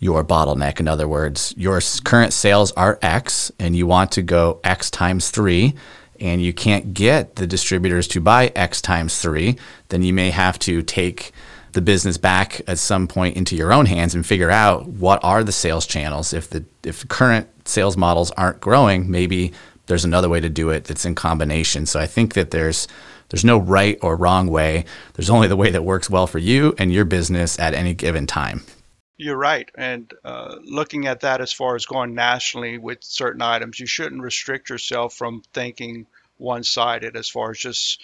your 0.00 0.24
bottleneck. 0.24 0.78
In 0.78 0.88
other 0.88 1.08
words, 1.08 1.54
your 1.56 1.80
current 2.04 2.32
sales 2.32 2.72
are 2.72 2.98
X, 3.02 3.50
and 3.58 3.74
you 3.74 3.86
want 3.86 4.12
to 4.12 4.22
go 4.22 4.60
X 4.62 4.90
times 4.90 5.30
three. 5.30 5.74
And 6.20 6.42
you 6.42 6.52
can't 6.52 6.94
get 6.94 7.36
the 7.36 7.46
distributors 7.46 8.08
to 8.08 8.20
buy 8.20 8.50
X 8.56 8.82
times 8.82 9.20
three, 9.20 9.56
then 9.90 10.02
you 10.02 10.12
may 10.12 10.30
have 10.30 10.58
to 10.60 10.82
take 10.82 11.30
the 11.74 11.80
business 11.80 12.16
back 12.16 12.60
at 12.66 12.78
some 12.78 13.06
point 13.06 13.36
into 13.36 13.54
your 13.54 13.72
own 13.72 13.86
hands 13.86 14.16
and 14.16 14.26
figure 14.26 14.50
out 14.50 14.86
what 14.88 15.22
are 15.22 15.44
the 15.44 15.52
sales 15.52 15.86
channels. 15.86 16.32
If 16.32 16.50
the 16.50 16.64
if 16.82 17.06
current 17.06 17.48
sales 17.68 17.96
models 17.96 18.32
aren't 18.32 18.60
growing, 18.60 19.08
maybe 19.08 19.52
there's 19.88 20.04
another 20.04 20.28
way 20.28 20.40
to 20.40 20.48
do 20.48 20.70
it 20.70 20.84
that's 20.84 21.04
in 21.04 21.14
combination. 21.14 21.86
So 21.86 21.98
I 21.98 22.06
think 22.06 22.34
that 22.34 22.50
there's 22.52 22.86
there's 23.30 23.44
no 23.44 23.58
right 23.58 23.98
or 24.00 24.16
wrong 24.16 24.46
way. 24.46 24.84
There's 25.14 25.28
only 25.30 25.48
the 25.48 25.56
way 25.56 25.70
that 25.70 25.84
works 25.84 26.08
well 26.08 26.26
for 26.26 26.38
you 26.38 26.74
and 26.78 26.92
your 26.92 27.04
business 27.04 27.58
at 27.58 27.74
any 27.74 27.92
given 27.92 28.26
time. 28.26 28.62
You're 29.18 29.36
right. 29.36 29.68
And 29.74 30.12
uh, 30.24 30.56
looking 30.64 31.06
at 31.06 31.20
that 31.20 31.40
as 31.40 31.52
far 31.52 31.74
as 31.74 31.84
going 31.84 32.14
nationally 32.14 32.78
with 32.78 33.02
certain 33.02 33.42
items, 33.42 33.80
you 33.80 33.86
shouldn't 33.86 34.22
restrict 34.22 34.70
yourself 34.70 35.12
from 35.14 35.42
thinking 35.52 36.06
one 36.38 36.62
sided 36.62 37.16
as 37.16 37.28
far 37.28 37.50
as 37.50 37.58
just 37.58 38.00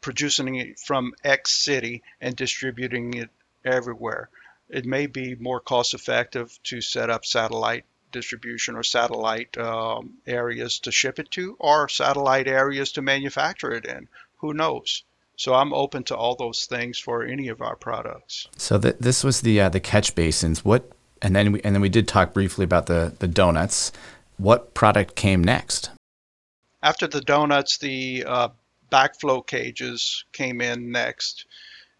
producing 0.00 0.54
it 0.54 0.78
from 0.78 1.14
X 1.24 1.50
city 1.52 2.02
and 2.20 2.36
distributing 2.36 3.14
it 3.14 3.30
everywhere. 3.64 4.30
It 4.68 4.86
may 4.86 5.06
be 5.06 5.34
more 5.34 5.60
cost 5.60 5.94
effective 5.94 6.56
to 6.64 6.80
set 6.80 7.10
up 7.10 7.24
satellite 7.24 7.84
distribution 8.16 8.76
or 8.76 8.82
satellite 8.82 9.56
um, 9.58 10.14
areas 10.26 10.78
to 10.80 10.90
ship 10.90 11.18
it 11.18 11.30
to 11.32 11.56
or 11.58 11.88
satellite 11.88 12.48
areas 12.48 12.92
to 12.92 13.02
manufacture 13.02 13.72
it 13.72 13.84
in. 13.84 14.08
Who 14.38 14.54
knows? 14.54 15.04
So 15.36 15.52
I'm 15.52 15.74
open 15.74 16.02
to 16.04 16.16
all 16.16 16.34
those 16.34 16.64
things 16.64 16.98
for 16.98 17.22
any 17.22 17.48
of 17.48 17.60
our 17.60 17.76
products. 17.76 18.48
So 18.56 18.78
th- 18.78 18.96
this 18.98 19.22
was 19.22 19.42
the 19.42 19.60
uh, 19.60 19.68
the 19.68 19.80
catch 19.80 20.14
basins. 20.14 20.64
What 20.64 20.90
and 21.20 21.36
then 21.36 21.52
we 21.52 21.60
and 21.62 21.74
then 21.74 21.82
we 21.82 21.90
did 21.90 22.08
talk 22.08 22.32
briefly 22.32 22.64
about 22.64 22.86
the 22.86 23.12
the 23.18 23.28
donuts. 23.28 23.92
What 24.38 24.72
product 24.72 25.14
came 25.14 25.44
next? 25.44 25.90
After 26.82 27.06
the 27.06 27.20
donuts, 27.20 27.78
the 27.78 28.24
uh, 28.26 28.48
backflow 28.90 29.46
cages 29.46 30.24
came 30.32 30.60
in 30.60 30.90
next. 30.90 31.46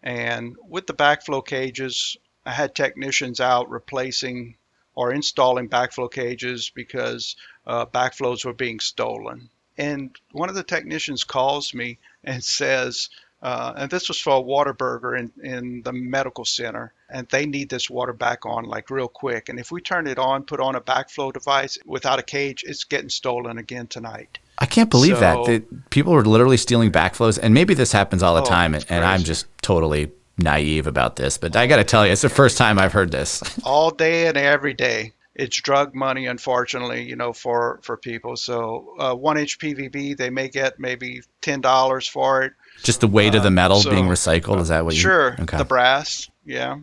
And 0.03 0.55
with 0.67 0.87
the 0.87 0.93
backflow 0.93 1.45
cages, 1.45 2.17
I 2.45 2.51
had 2.51 2.73
technicians 2.73 3.39
out 3.39 3.69
replacing 3.69 4.55
or 4.97 5.13
installing 5.13 5.69
backflow 5.69 6.11
cages 6.11 6.71
because 6.73 7.35
uh, 7.67 7.85
backflows 7.85 8.43
were 8.43 8.51
being 8.51 8.79
stolen. 8.79 9.47
And 9.77 10.09
one 10.31 10.49
of 10.49 10.55
the 10.55 10.63
technicians 10.63 11.23
calls 11.23 11.71
me 11.71 11.99
and 12.23 12.43
says, 12.43 13.09
uh, 13.43 13.73
and 13.77 13.91
this 13.91 14.07
was 14.07 14.19
for 14.19 14.39
a 14.39 14.41
Whataburger 14.41 15.19
in, 15.19 15.31
in 15.43 15.83
the 15.83 15.93
medical 15.93 16.45
center, 16.45 16.93
and 17.11 17.27
they 17.29 17.45
need 17.45 17.69
this 17.69 17.91
water 17.91 18.11
back 18.11 18.47
on 18.47 18.65
like 18.65 18.89
real 18.89 19.07
quick. 19.07 19.49
And 19.49 19.59
if 19.59 19.71
we 19.71 19.81
turn 19.81 20.07
it 20.07 20.17
on, 20.17 20.41
put 20.41 20.59
on 20.59 20.75
a 20.75 20.81
backflow 20.81 21.31
device 21.31 21.77
without 21.85 22.17
a 22.17 22.23
cage, 22.23 22.63
it's 22.65 22.83
getting 22.83 23.09
stolen 23.09 23.59
again 23.59 23.85
tonight. 23.85 24.39
I 24.57 24.65
can't 24.65 24.89
believe 24.89 25.17
so, 25.17 25.19
that. 25.19 25.45
that. 25.45 25.89
People 25.91 26.15
are 26.15 26.25
literally 26.25 26.57
stealing 26.57 26.91
backflows, 26.91 27.37
and 27.39 27.53
maybe 27.53 27.75
this 27.75 27.91
happens 27.91 28.23
all 28.23 28.33
the 28.33 28.41
oh, 28.41 28.45
time, 28.45 28.73
and, 28.73 28.83
and 28.89 29.05
I'm 29.05 29.21
just 29.21 29.45
totally 29.61 30.11
naive 30.37 30.87
about 30.87 31.15
this. 31.15 31.37
But 31.37 31.55
I 31.55 31.67
got 31.67 31.77
to 31.77 31.83
tell 31.83 32.05
you, 32.05 32.11
it's 32.11 32.21
the 32.21 32.29
first 32.29 32.57
time 32.57 32.79
I've 32.79 32.93
heard 32.93 33.11
this. 33.11 33.41
all 33.63 33.91
day 33.91 34.27
and 34.27 34.37
every 34.37 34.73
day. 34.73 35.13
It's 35.35 35.61
drug 35.61 35.93
money, 35.93 36.25
unfortunately, 36.25 37.03
you 37.03 37.15
know, 37.15 37.31
for 37.31 37.79
for 37.83 37.95
people. 37.95 38.37
So 38.37 38.95
uh, 38.97 39.13
one 39.13 39.37
inch 39.37 39.59
PVB, 39.59 40.17
they 40.17 40.31
may 40.31 40.49
get 40.49 40.79
maybe 40.79 41.21
ten 41.41 41.61
dollars 41.61 42.07
for 42.07 42.41
it. 42.41 42.53
Just 42.81 43.01
the 43.01 43.07
weight 43.07 43.35
uh, 43.35 43.37
of 43.37 43.43
the 43.43 43.49
uh, 43.49 43.51
metal 43.51 43.79
so, 43.79 43.91
being 43.91 44.07
recycled 44.07 44.59
is 44.61 44.69
that 44.69 44.83
what 44.83 44.95
you? 44.95 45.01
Sure. 45.01 45.35
Okay. 45.39 45.57
The 45.57 45.65
brass, 45.65 46.27
yeah. 46.43 46.79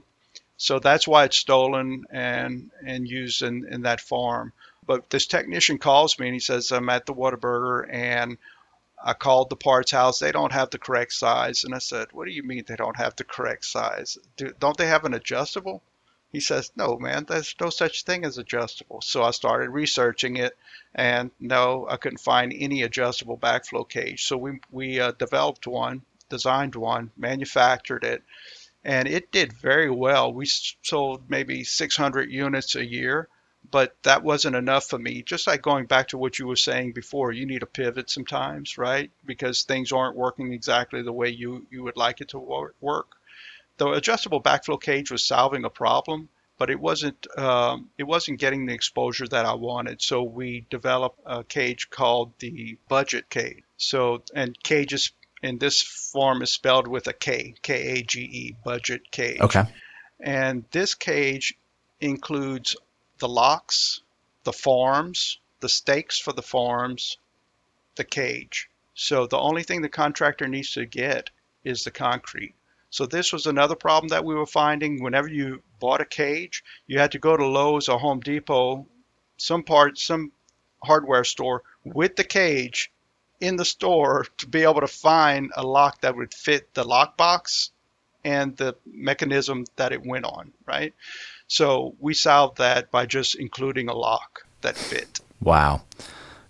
So 0.56 0.78
that's 0.78 1.08
why 1.08 1.24
it's 1.24 1.36
stolen 1.36 2.04
and 2.10 2.70
and 2.86 3.08
used 3.08 3.42
in 3.42 3.66
in 3.68 3.82
that 3.82 4.00
form. 4.00 4.52
But 4.86 5.10
this 5.10 5.26
technician 5.26 5.78
calls 5.78 6.18
me 6.18 6.26
and 6.26 6.34
he 6.34 6.40
says, 6.40 6.70
I'm 6.70 6.88
at 6.90 7.06
the 7.06 7.14
Whataburger 7.14 7.86
and 7.90 8.38
I 9.06 9.12
called 9.12 9.50
the 9.50 9.56
parts 9.56 9.90
house. 9.90 10.18
They 10.18 10.32
don't 10.32 10.52
have 10.52 10.70
the 10.70 10.78
correct 10.78 11.12
size. 11.12 11.64
And 11.64 11.74
I 11.74 11.78
said, 11.78 12.08
What 12.12 12.24
do 12.24 12.32
you 12.32 12.42
mean 12.42 12.64
they 12.66 12.74
don't 12.74 12.96
have 12.96 13.14
the 13.16 13.24
correct 13.24 13.66
size? 13.66 14.16
Do, 14.38 14.54
don't 14.58 14.78
they 14.78 14.86
have 14.86 15.04
an 15.04 15.12
adjustable? 15.12 15.82
He 16.32 16.40
says, 16.40 16.72
No, 16.74 16.96
man, 16.98 17.26
there's 17.26 17.54
no 17.60 17.68
such 17.68 18.04
thing 18.04 18.24
as 18.24 18.38
adjustable. 18.38 19.02
So 19.02 19.22
I 19.22 19.32
started 19.32 19.68
researching 19.68 20.36
it, 20.36 20.56
and 20.94 21.30
no, 21.38 21.86
I 21.86 21.98
couldn't 21.98 22.18
find 22.18 22.50
any 22.56 22.80
adjustable 22.82 23.36
backflow 23.36 23.86
cage. 23.86 24.24
So 24.24 24.38
we, 24.38 24.60
we 24.70 24.98
uh, 24.98 25.12
developed 25.12 25.66
one, 25.66 26.00
designed 26.30 26.74
one, 26.74 27.10
manufactured 27.14 28.04
it, 28.04 28.22
and 28.82 29.06
it 29.06 29.30
did 29.30 29.52
very 29.52 29.90
well. 29.90 30.32
We 30.32 30.46
sold 30.46 31.28
maybe 31.28 31.62
600 31.62 32.30
units 32.30 32.74
a 32.74 32.86
year 32.86 33.28
but 33.70 33.96
that 34.02 34.22
wasn't 34.22 34.56
enough 34.56 34.86
for 34.88 34.98
me. 34.98 35.22
Just 35.22 35.46
like 35.46 35.62
going 35.62 35.86
back 35.86 36.08
to 36.08 36.18
what 36.18 36.38
you 36.38 36.46
were 36.46 36.56
saying 36.56 36.92
before, 36.92 37.32
you 37.32 37.46
need 37.46 37.62
a 37.62 37.66
pivot 37.66 38.10
sometimes, 38.10 38.78
right? 38.78 39.10
Because 39.24 39.62
things 39.62 39.92
aren't 39.92 40.16
working 40.16 40.52
exactly 40.52 41.02
the 41.02 41.12
way 41.12 41.30
you, 41.30 41.66
you 41.70 41.82
would 41.82 41.96
like 41.96 42.20
it 42.20 42.28
to 42.28 42.38
work. 42.80 43.06
The 43.76 43.88
adjustable 43.88 44.40
backflow 44.40 44.80
cage 44.80 45.10
was 45.10 45.24
solving 45.24 45.64
a 45.64 45.70
problem, 45.70 46.28
but 46.58 46.70
it 46.70 46.78
wasn't 46.78 47.26
um, 47.36 47.90
it 47.98 48.04
wasn't 48.04 48.38
getting 48.38 48.66
the 48.66 48.74
exposure 48.74 49.26
that 49.26 49.44
I 49.44 49.54
wanted. 49.54 50.00
So 50.00 50.22
we 50.22 50.66
developed 50.70 51.18
a 51.26 51.42
cage 51.42 51.90
called 51.90 52.32
the 52.38 52.78
budget 52.88 53.28
cage. 53.28 53.64
So 53.76 54.22
and 54.34 54.56
cages 54.62 55.10
in 55.42 55.58
this 55.58 55.82
form 55.82 56.42
is 56.42 56.52
spelled 56.52 56.86
with 56.86 57.08
a 57.08 57.12
K, 57.12 57.54
K 57.62 57.98
A 57.98 58.02
G 58.02 58.20
E, 58.20 58.56
budget 58.64 59.10
cage. 59.10 59.40
Okay. 59.40 59.64
And 60.20 60.64
this 60.70 60.94
cage 60.94 61.54
includes 62.00 62.76
the 63.18 63.28
locks, 63.28 64.00
the 64.44 64.52
forms, 64.52 65.38
the 65.60 65.68
stakes 65.68 66.18
for 66.18 66.32
the 66.32 66.42
forms, 66.42 67.18
the 67.96 68.04
cage. 68.04 68.68
So 68.94 69.26
the 69.26 69.38
only 69.38 69.62
thing 69.62 69.82
the 69.82 69.88
contractor 69.88 70.46
needs 70.48 70.72
to 70.72 70.86
get 70.86 71.30
is 71.64 71.82
the 71.82 71.90
concrete. 71.90 72.54
So 72.90 73.06
this 73.06 73.32
was 73.32 73.46
another 73.46 73.74
problem 73.74 74.08
that 74.08 74.24
we 74.24 74.34
were 74.34 74.46
finding. 74.46 75.02
Whenever 75.02 75.28
you 75.28 75.62
bought 75.80 76.00
a 76.00 76.04
cage, 76.04 76.62
you 76.86 76.98
had 76.98 77.12
to 77.12 77.18
go 77.18 77.36
to 77.36 77.46
Lowe's 77.46 77.88
or 77.88 77.98
Home 77.98 78.20
Depot, 78.20 78.86
some 79.36 79.64
part, 79.64 79.98
some 79.98 80.30
hardware 80.82 81.24
store 81.24 81.62
with 81.82 82.14
the 82.14 82.24
cage 82.24 82.92
in 83.40 83.56
the 83.56 83.64
store 83.64 84.26
to 84.38 84.46
be 84.46 84.62
able 84.62 84.80
to 84.80 84.86
find 84.86 85.50
a 85.56 85.66
lock 85.66 86.02
that 86.02 86.16
would 86.16 86.32
fit 86.32 86.72
the 86.74 86.84
lockbox 86.84 87.70
and 88.24 88.56
the 88.56 88.76
mechanism 88.86 89.64
that 89.76 89.92
it 89.92 90.06
went 90.06 90.24
on, 90.24 90.52
right? 90.66 90.94
So 91.46 91.94
we 91.98 92.14
solved 92.14 92.58
that 92.58 92.90
by 92.90 93.06
just 93.06 93.34
including 93.34 93.88
a 93.88 93.94
lock 93.94 94.40
that 94.62 94.76
fit. 94.76 95.20
Wow. 95.40 95.82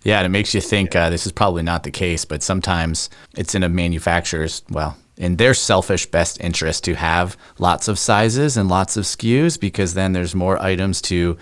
Yeah, 0.03 0.19
and 0.19 0.25
it 0.27 0.29
makes 0.29 0.53
you 0.53 0.61
think 0.61 0.95
uh, 0.95 1.09
this 1.09 1.25
is 1.25 1.31
probably 1.31 1.63
not 1.63 1.83
the 1.83 1.91
case, 1.91 2.25
but 2.25 2.43
sometimes 2.43 3.09
it's 3.35 3.55
in 3.55 3.63
a 3.63 3.69
manufacturer's, 3.69 4.61
well, 4.69 4.97
in 5.17 5.37
their 5.37 5.53
selfish 5.53 6.05
best 6.05 6.39
interest 6.41 6.83
to 6.83 6.95
have 6.95 7.35
lots 7.57 7.87
of 7.87 7.97
sizes 7.97 8.55
and 8.55 8.69
lots 8.69 8.97
of 8.97 9.05
SKUs 9.05 9.59
because 9.59 9.93
then 9.93 10.13
there's 10.13 10.35
more 10.35 10.61
items 10.61 11.01
to, 11.03 11.37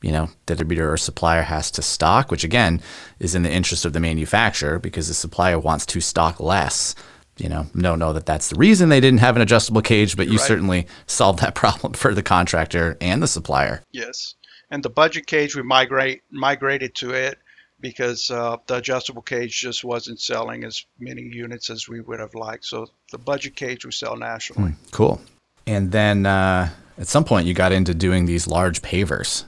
you 0.00 0.12
know, 0.12 0.30
the 0.46 0.54
distributor 0.54 0.90
or 0.90 0.96
supplier 0.96 1.42
has 1.42 1.70
to 1.72 1.82
stock, 1.82 2.30
which 2.30 2.44
again 2.44 2.80
is 3.18 3.34
in 3.34 3.42
the 3.42 3.52
interest 3.52 3.84
of 3.84 3.92
the 3.92 4.00
manufacturer 4.00 4.78
because 4.78 5.08
the 5.08 5.14
supplier 5.14 5.58
wants 5.58 5.84
to 5.86 6.00
stock 6.00 6.40
less 6.40 6.94
you 7.40 7.48
know, 7.48 7.66
don't 7.76 7.98
know 7.98 8.12
that 8.12 8.26
that's 8.26 8.50
the 8.50 8.56
reason 8.56 8.88
they 8.88 9.00
didn't 9.00 9.20
have 9.20 9.36
an 9.36 9.42
adjustable 9.42 9.82
cage, 9.82 10.16
but 10.16 10.26
you 10.26 10.38
right. 10.38 10.46
certainly 10.46 10.86
solved 11.06 11.40
that 11.40 11.54
problem 11.54 11.92
for 11.94 12.14
the 12.14 12.22
contractor 12.22 12.96
and 13.00 13.22
the 13.22 13.28
supplier. 13.28 13.82
Yes, 13.92 14.34
and 14.70 14.82
the 14.82 14.90
budget 14.90 15.26
cage 15.26 15.56
we 15.56 15.62
migrate 15.62 16.22
migrated 16.30 16.94
to 16.96 17.10
it 17.10 17.38
because 17.80 18.30
uh, 18.30 18.56
the 18.66 18.76
adjustable 18.76 19.22
cage 19.22 19.58
just 19.58 19.84
wasn't 19.84 20.20
selling 20.20 20.64
as 20.64 20.84
many 20.98 21.22
units 21.22 21.70
as 21.70 21.88
we 21.88 22.00
would 22.00 22.20
have 22.20 22.34
liked. 22.34 22.64
So 22.64 22.88
the 23.10 23.18
budget 23.18 23.56
cage 23.56 23.84
we 23.84 23.92
sell 23.92 24.16
nationally. 24.16 24.72
Mm, 24.72 24.90
cool. 24.90 25.20
And 25.66 25.90
then 25.90 26.26
uh, 26.26 26.68
at 26.98 27.08
some 27.08 27.24
point 27.24 27.46
you 27.46 27.54
got 27.54 27.72
into 27.72 27.94
doing 27.94 28.26
these 28.26 28.46
large 28.46 28.82
pavers. 28.82 29.44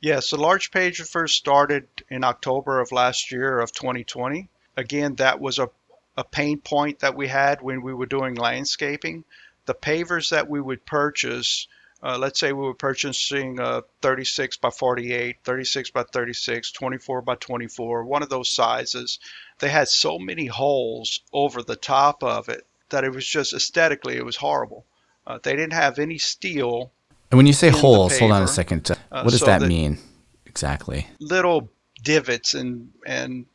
Yes, 0.00 0.30
the 0.30 0.36
large 0.36 0.72
paver 0.72 1.08
first 1.08 1.36
started 1.36 1.86
in 2.10 2.24
October 2.24 2.80
of 2.80 2.90
last 2.90 3.30
year 3.30 3.60
of 3.60 3.72
2020. 3.72 4.48
Again, 4.76 5.14
that 5.16 5.40
was 5.40 5.58
a 5.58 5.70
a 6.16 6.24
pain 6.24 6.58
point 6.58 7.00
that 7.00 7.16
we 7.16 7.28
had 7.28 7.62
when 7.62 7.82
we 7.82 7.94
were 7.94 8.06
doing 8.06 8.34
landscaping. 8.34 9.24
The 9.66 9.74
pavers 9.74 10.30
that 10.30 10.48
we 10.48 10.60
would 10.60 10.84
purchase, 10.84 11.68
uh, 12.02 12.18
let's 12.18 12.38
say 12.40 12.52
we 12.52 12.64
were 12.64 12.74
purchasing 12.74 13.58
a 13.60 13.82
36 14.02 14.56
by 14.58 14.70
48, 14.70 15.36
36 15.44 15.90
by 15.90 16.02
36, 16.02 16.72
24 16.72 17.22
by 17.22 17.34
24, 17.36 18.04
one 18.04 18.22
of 18.22 18.28
those 18.28 18.48
sizes, 18.54 19.18
they 19.60 19.68
had 19.68 19.88
so 19.88 20.18
many 20.18 20.46
holes 20.46 21.20
over 21.32 21.62
the 21.62 21.76
top 21.76 22.22
of 22.24 22.48
it 22.48 22.66
that 22.90 23.04
it 23.04 23.12
was 23.14 23.26
just 23.26 23.54
aesthetically, 23.54 24.16
it 24.16 24.24
was 24.24 24.36
horrible. 24.36 24.84
Uh, 25.26 25.38
they 25.42 25.52
didn't 25.56 25.72
have 25.72 25.98
any 25.98 26.18
steel 26.18 26.90
And 27.30 27.38
when 27.38 27.46
you 27.46 27.52
say 27.54 27.70
holes, 27.70 28.18
hold 28.18 28.32
on 28.32 28.42
a 28.42 28.48
second. 28.48 28.90
uh, 28.90 28.94
Uh, 29.10 29.22
what 29.22 29.30
does 29.30 29.40
so 29.40 29.46
that 29.46 29.60
that- 29.60 29.68
mean 29.68 29.98
exactly? 30.44 31.06
little 31.20 31.70
divots 32.02 32.52
and 32.54 32.90
and 33.06 33.46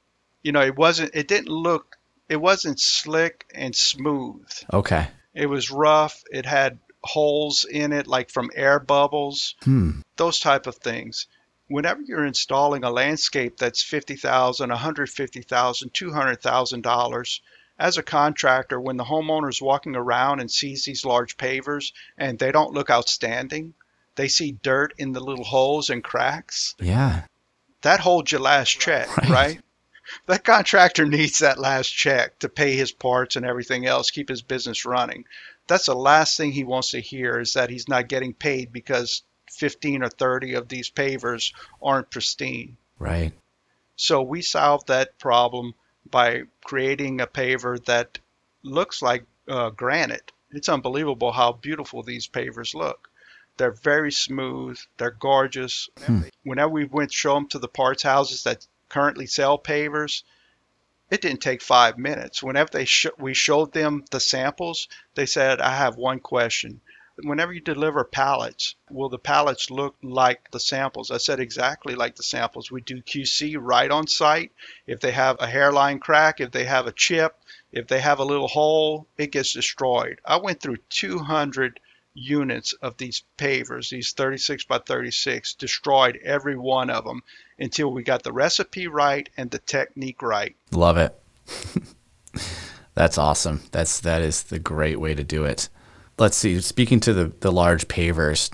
you 0.42 0.54
know 0.54 0.62
it 0.62 0.76
wasn't 0.78 1.12
it 1.14 1.28
didn't 1.28 1.50
look 1.50 1.97
it 2.30 2.38
wasn't 2.38 2.80
slick 2.80 3.46
and 3.56 3.76
smooth 3.76 4.48
Okay. 4.74 5.08
it 5.34 5.48
was 5.48 5.72
rough 5.72 6.24
it 6.32 6.46
had 6.46 6.80
holes 7.04 7.64
in 7.66 7.94
it 7.94 8.08
like 8.08 8.30
from 8.30 8.50
air 8.56 8.80
bubbles 8.80 9.56
Hmm. 9.64 10.02
those 10.18 10.40
type 10.40 10.68
of 10.68 10.76
things 10.76 11.28
whenever 11.68 12.02
you're 12.02 12.26
installing 12.26 12.84
a 12.84 12.90
landscape 12.90 13.58
that's 13.58 13.82
50,000 13.84 14.72
a 14.72 14.76
hundred 14.78 15.10
fifty 15.10 15.42
thousand, 15.42 15.94
two 15.94 16.12
hundred 16.12 16.42
thousand 16.42 16.82
dollars 16.82 17.42
as 17.80 17.98
a 17.98 18.04
contractor 18.04 18.80
when 18.80 18.98
the 18.98 19.04
homeowner's 19.04 19.62
walking 19.62 19.96
around 19.96 20.40
and 20.40 20.50
sees 20.50 20.84
these 20.86 21.06
large 21.06 21.38
pavers 21.38 21.92
and 22.18 22.40
they 22.40 22.52
don't 22.52 22.74
look 22.74 22.90
outstanding 22.90 23.74
they 24.16 24.28
see 24.28 24.54
dirt 24.64 24.94
in 24.98 25.12
the 25.14 25.20
little 25.20 25.46
holes 25.46 25.90
and 25.92 26.04
cracks 26.04 26.74
Yeah. 26.80 27.22
that 27.84 28.00
holds 28.00 28.32
your 28.32 28.42
last 28.42 28.80
check, 28.80 29.08
Right. 29.18 29.30
right. 29.30 29.62
That 30.26 30.44
contractor 30.44 31.06
needs 31.06 31.40
that 31.40 31.60
last 31.60 31.90
check 31.90 32.40
to 32.40 32.50
pay 32.50 32.76
his 32.76 32.92
parts 32.92 33.36
and 33.36 33.46
everything 33.46 33.86
else, 33.86 34.12
keep 34.12 34.30
his 34.30 34.42
business 34.42 34.86
running. 34.86 35.26
That's 35.68 35.88
the 35.88 35.96
last 35.96 36.38
thing 36.38 36.52
he 36.52 36.64
wants 36.64 36.92
to 36.92 37.02
hear 37.02 37.40
is 37.40 37.54
that 37.54 37.70
he's 37.70 37.88
not 37.88 38.08
getting 38.08 38.34
paid 38.34 38.72
because 38.72 39.24
15 39.52 40.04
or 40.04 40.10
30 40.10 40.54
of 40.54 40.68
these 40.70 40.90
pavers 40.90 41.54
aren't 41.82 42.12
pristine. 42.12 42.78
Right. 43.00 43.34
So 43.96 44.22
we 44.22 44.42
solved 44.42 44.88
that 44.88 45.18
problem 45.20 45.74
by 46.10 46.44
creating 46.64 47.20
a 47.20 47.28
paver 47.28 47.84
that 47.86 48.20
looks 48.64 49.02
like 49.02 49.26
uh, 49.48 49.72
granite. 49.72 50.32
It's 50.52 50.70
unbelievable 50.70 51.32
how 51.32 51.54
beautiful 51.54 52.04
these 52.04 52.28
pavers 52.28 52.74
look. 52.74 53.10
They're 53.58 53.72
very 53.72 54.12
smooth. 54.12 54.80
They're 54.98 55.12
gorgeous. 55.12 55.90
Hmm. 56.06 56.22
Whenever 56.44 56.70
we 56.70 56.86
went 56.86 57.12
show 57.12 57.34
them 57.34 57.48
to 57.50 57.60
the 57.60 57.68
parts 57.68 58.04
houses 58.04 58.44
that 58.44 58.66
currently 58.90 59.28
sell 59.28 59.58
pavers, 59.58 60.24
it 61.10 61.22
didn't 61.22 61.42
take 61.42 61.62
five 61.62 61.98
minutes. 61.98 62.44
Whenever 62.44 62.70
they 62.72 62.86
sh- 62.86 63.08
we 63.18 63.34
showed 63.34 63.72
them 63.72 64.04
the 64.12 64.20
samples, 64.20 64.88
they 65.16 65.26
said, 65.26 65.62
"I 65.62 65.76
have 65.76 65.96
one 65.96 66.20
question. 66.20 66.82
Whenever 67.24 67.54
you 67.54 67.62
deliver 67.62 68.04
pallets, 68.04 68.76
will 68.90 69.10
the 69.10 69.18
pallets 69.18 69.72
look 69.72 69.96
like 70.04 70.52
the 70.52 70.60
samples?" 70.60 71.10
I 71.10 71.18
said, 71.18 71.40
"Exactly 71.40 71.96
like 71.96 72.16
the 72.16 72.24
samples. 72.24 72.70
We 72.70 72.82
do 72.82 73.02
QC 73.02 73.56
right 73.58 73.90
on 73.90 74.08
site. 74.08 74.52
If 74.86 75.00
they 75.00 75.12
have 75.12 75.38
a 75.40 75.48
hairline 75.48 76.00
crack, 76.00 76.42
if 76.42 76.52
they 76.52 76.66
have 76.66 76.88
a 76.88 76.92
chip, 76.92 77.40
if 77.72 77.88
they 77.88 78.02
have 78.02 78.20
a 78.20 78.26
little 78.26 78.50
hole, 78.50 79.08
it 79.18 79.32
gets 79.32 79.54
destroyed." 79.54 80.20
I 80.26 80.36
went 80.38 80.60
through 80.60 80.78
200 80.90 81.80
units 82.18 82.74
of 82.74 82.98
these 82.98 83.24
pavers, 83.38 83.90
these 83.90 84.12
36 84.12 84.66
by 84.66 84.80
36, 84.80 85.54
destroyed 85.54 86.20
every 86.24 86.58
one 86.58 86.90
of 86.90 87.06
them 87.06 87.22
until 87.60 87.92
we 87.92 88.04
got 88.04 88.24
the 88.24 88.34
recipe 88.34 88.88
right 88.88 89.30
and 89.38 89.52
the 89.52 89.60
technique 89.60 90.22
right. 90.22 90.56
Love 90.72 90.98
it. 90.98 91.18
That's 92.96 93.18
awesome. 93.20 93.62
That's 93.72 94.00
that 94.00 94.24
is 94.24 94.44
the 94.44 94.58
great 94.58 95.00
way 95.00 95.14
to 95.14 95.24
do 95.24 95.44
it. 95.44 95.70
Let's 96.18 96.36
see. 96.36 96.60
Speaking 96.62 97.00
to 97.02 97.14
the 97.14 97.32
the 97.42 97.52
large 97.52 97.88
pavers, 97.88 98.52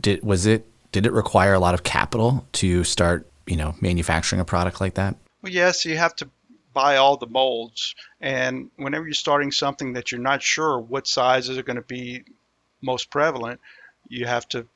did 0.00 0.22
was 0.22 0.46
it 0.46 0.66
did 0.92 1.04
it 1.04 1.12
require 1.12 1.52
a 1.52 1.58
lot 1.58 1.74
of 1.74 1.82
capital 1.82 2.46
to 2.52 2.84
start 2.84 3.28
you 3.46 3.56
know 3.56 3.74
manufacturing 3.80 4.40
a 4.40 4.44
product 4.44 4.80
like 4.80 4.94
that? 4.94 5.16
Well, 5.42 5.52
yes, 5.52 5.84
you 5.84 5.96
have 5.96 6.14
to 6.16 6.28
buy 6.74 6.96
all 6.96 7.16
the 7.16 7.26
molds, 7.26 7.96
and 8.20 8.70
whenever 8.76 9.04
you're 9.04 9.14
starting 9.14 9.50
something 9.50 9.94
that 9.94 10.12
you're 10.12 10.20
not 10.20 10.42
sure 10.42 10.78
what 10.78 11.08
sizes 11.08 11.58
are 11.58 11.64
going 11.64 11.76
to 11.76 11.82
be 11.82 12.22
most 12.80 13.10
prevalent, 13.10 13.60
you 14.08 14.26
have 14.26 14.48
to 14.48 14.66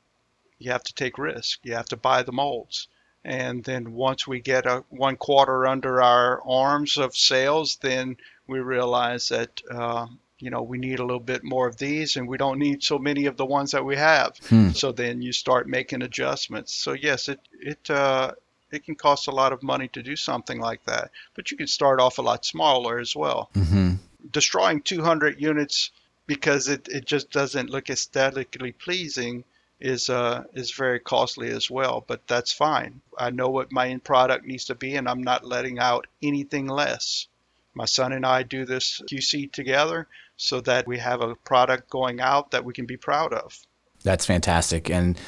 you 0.59 0.71
have 0.71 0.83
to 0.83 0.93
take 0.93 1.17
risk. 1.17 1.59
You 1.63 1.73
have 1.73 1.87
to 1.87 1.97
buy 1.97 2.23
the 2.23 2.31
molds, 2.31 2.87
and 3.23 3.63
then 3.63 3.93
once 3.93 4.27
we 4.27 4.39
get 4.39 4.65
a 4.65 4.83
one 4.89 5.17
quarter 5.17 5.67
under 5.67 6.01
our 6.01 6.41
arms 6.47 6.97
of 6.97 7.15
sales, 7.15 7.77
then 7.81 8.17
we 8.47 8.59
realize 8.59 9.29
that 9.29 9.61
uh, 9.71 10.07
you 10.37 10.49
know 10.49 10.61
we 10.61 10.77
need 10.77 10.99
a 10.99 11.05
little 11.05 11.19
bit 11.19 11.43
more 11.43 11.67
of 11.67 11.77
these, 11.77 12.15
and 12.15 12.27
we 12.27 12.37
don't 12.37 12.59
need 12.59 12.83
so 12.83 12.99
many 12.99 13.25
of 13.25 13.37
the 13.37 13.45
ones 13.45 13.71
that 13.71 13.85
we 13.85 13.95
have. 13.95 14.37
Hmm. 14.49 14.69
So 14.71 14.91
then 14.91 15.21
you 15.21 15.31
start 15.31 15.67
making 15.67 16.03
adjustments. 16.03 16.75
So 16.75 16.93
yes, 16.93 17.27
it 17.27 17.39
it 17.59 17.89
uh, 17.89 18.33
it 18.71 18.85
can 18.85 18.95
cost 18.95 19.27
a 19.27 19.31
lot 19.31 19.53
of 19.53 19.63
money 19.63 19.87
to 19.89 20.03
do 20.03 20.15
something 20.15 20.59
like 20.59 20.83
that, 20.85 21.11
but 21.35 21.51
you 21.51 21.57
can 21.57 21.67
start 21.67 21.99
off 21.99 22.17
a 22.17 22.21
lot 22.21 22.45
smaller 22.45 22.99
as 22.99 23.15
well. 23.15 23.49
Mm-hmm. 23.55 23.95
Destroying 24.31 24.81
200 24.81 25.41
units 25.41 25.91
because 26.31 26.69
it, 26.69 26.87
it 26.87 27.03
just 27.03 27.29
doesn't 27.29 27.69
look 27.69 27.89
aesthetically 27.89 28.71
pleasing 28.71 29.43
is 29.81 30.09
uh, 30.09 30.45
is 30.53 30.71
very 30.71 30.97
costly 30.97 31.49
as 31.49 31.69
well. 31.69 32.05
But 32.07 32.25
that's 32.25 32.53
fine. 32.53 33.01
I 33.17 33.31
know 33.31 33.49
what 33.49 33.73
my 33.73 33.89
end 33.89 34.05
product 34.05 34.45
needs 34.45 34.63
to 34.65 34.75
be, 34.75 34.95
and 34.95 35.09
I'm 35.09 35.23
not 35.23 35.43
letting 35.43 35.77
out 35.77 36.07
anything 36.23 36.67
less. 36.67 37.27
My 37.73 37.83
son 37.83 38.13
and 38.13 38.25
I 38.25 38.43
do 38.43 38.63
this 38.63 39.01
QC 39.11 39.51
together 39.51 40.07
so 40.37 40.61
that 40.61 40.87
we 40.87 40.99
have 40.99 41.19
a 41.19 41.35
product 41.35 41.89
going 41.89 42.21
out 42.21 42.51
that 42.51 42.63
we 42.63 42.71
can 42.71 42.85
be 42.85 42.95
proud 42.95 43.33
of. 43.33 43.59
That's 44.01 44.25
fantastic, 44.25 44.89
and 44.89 45.19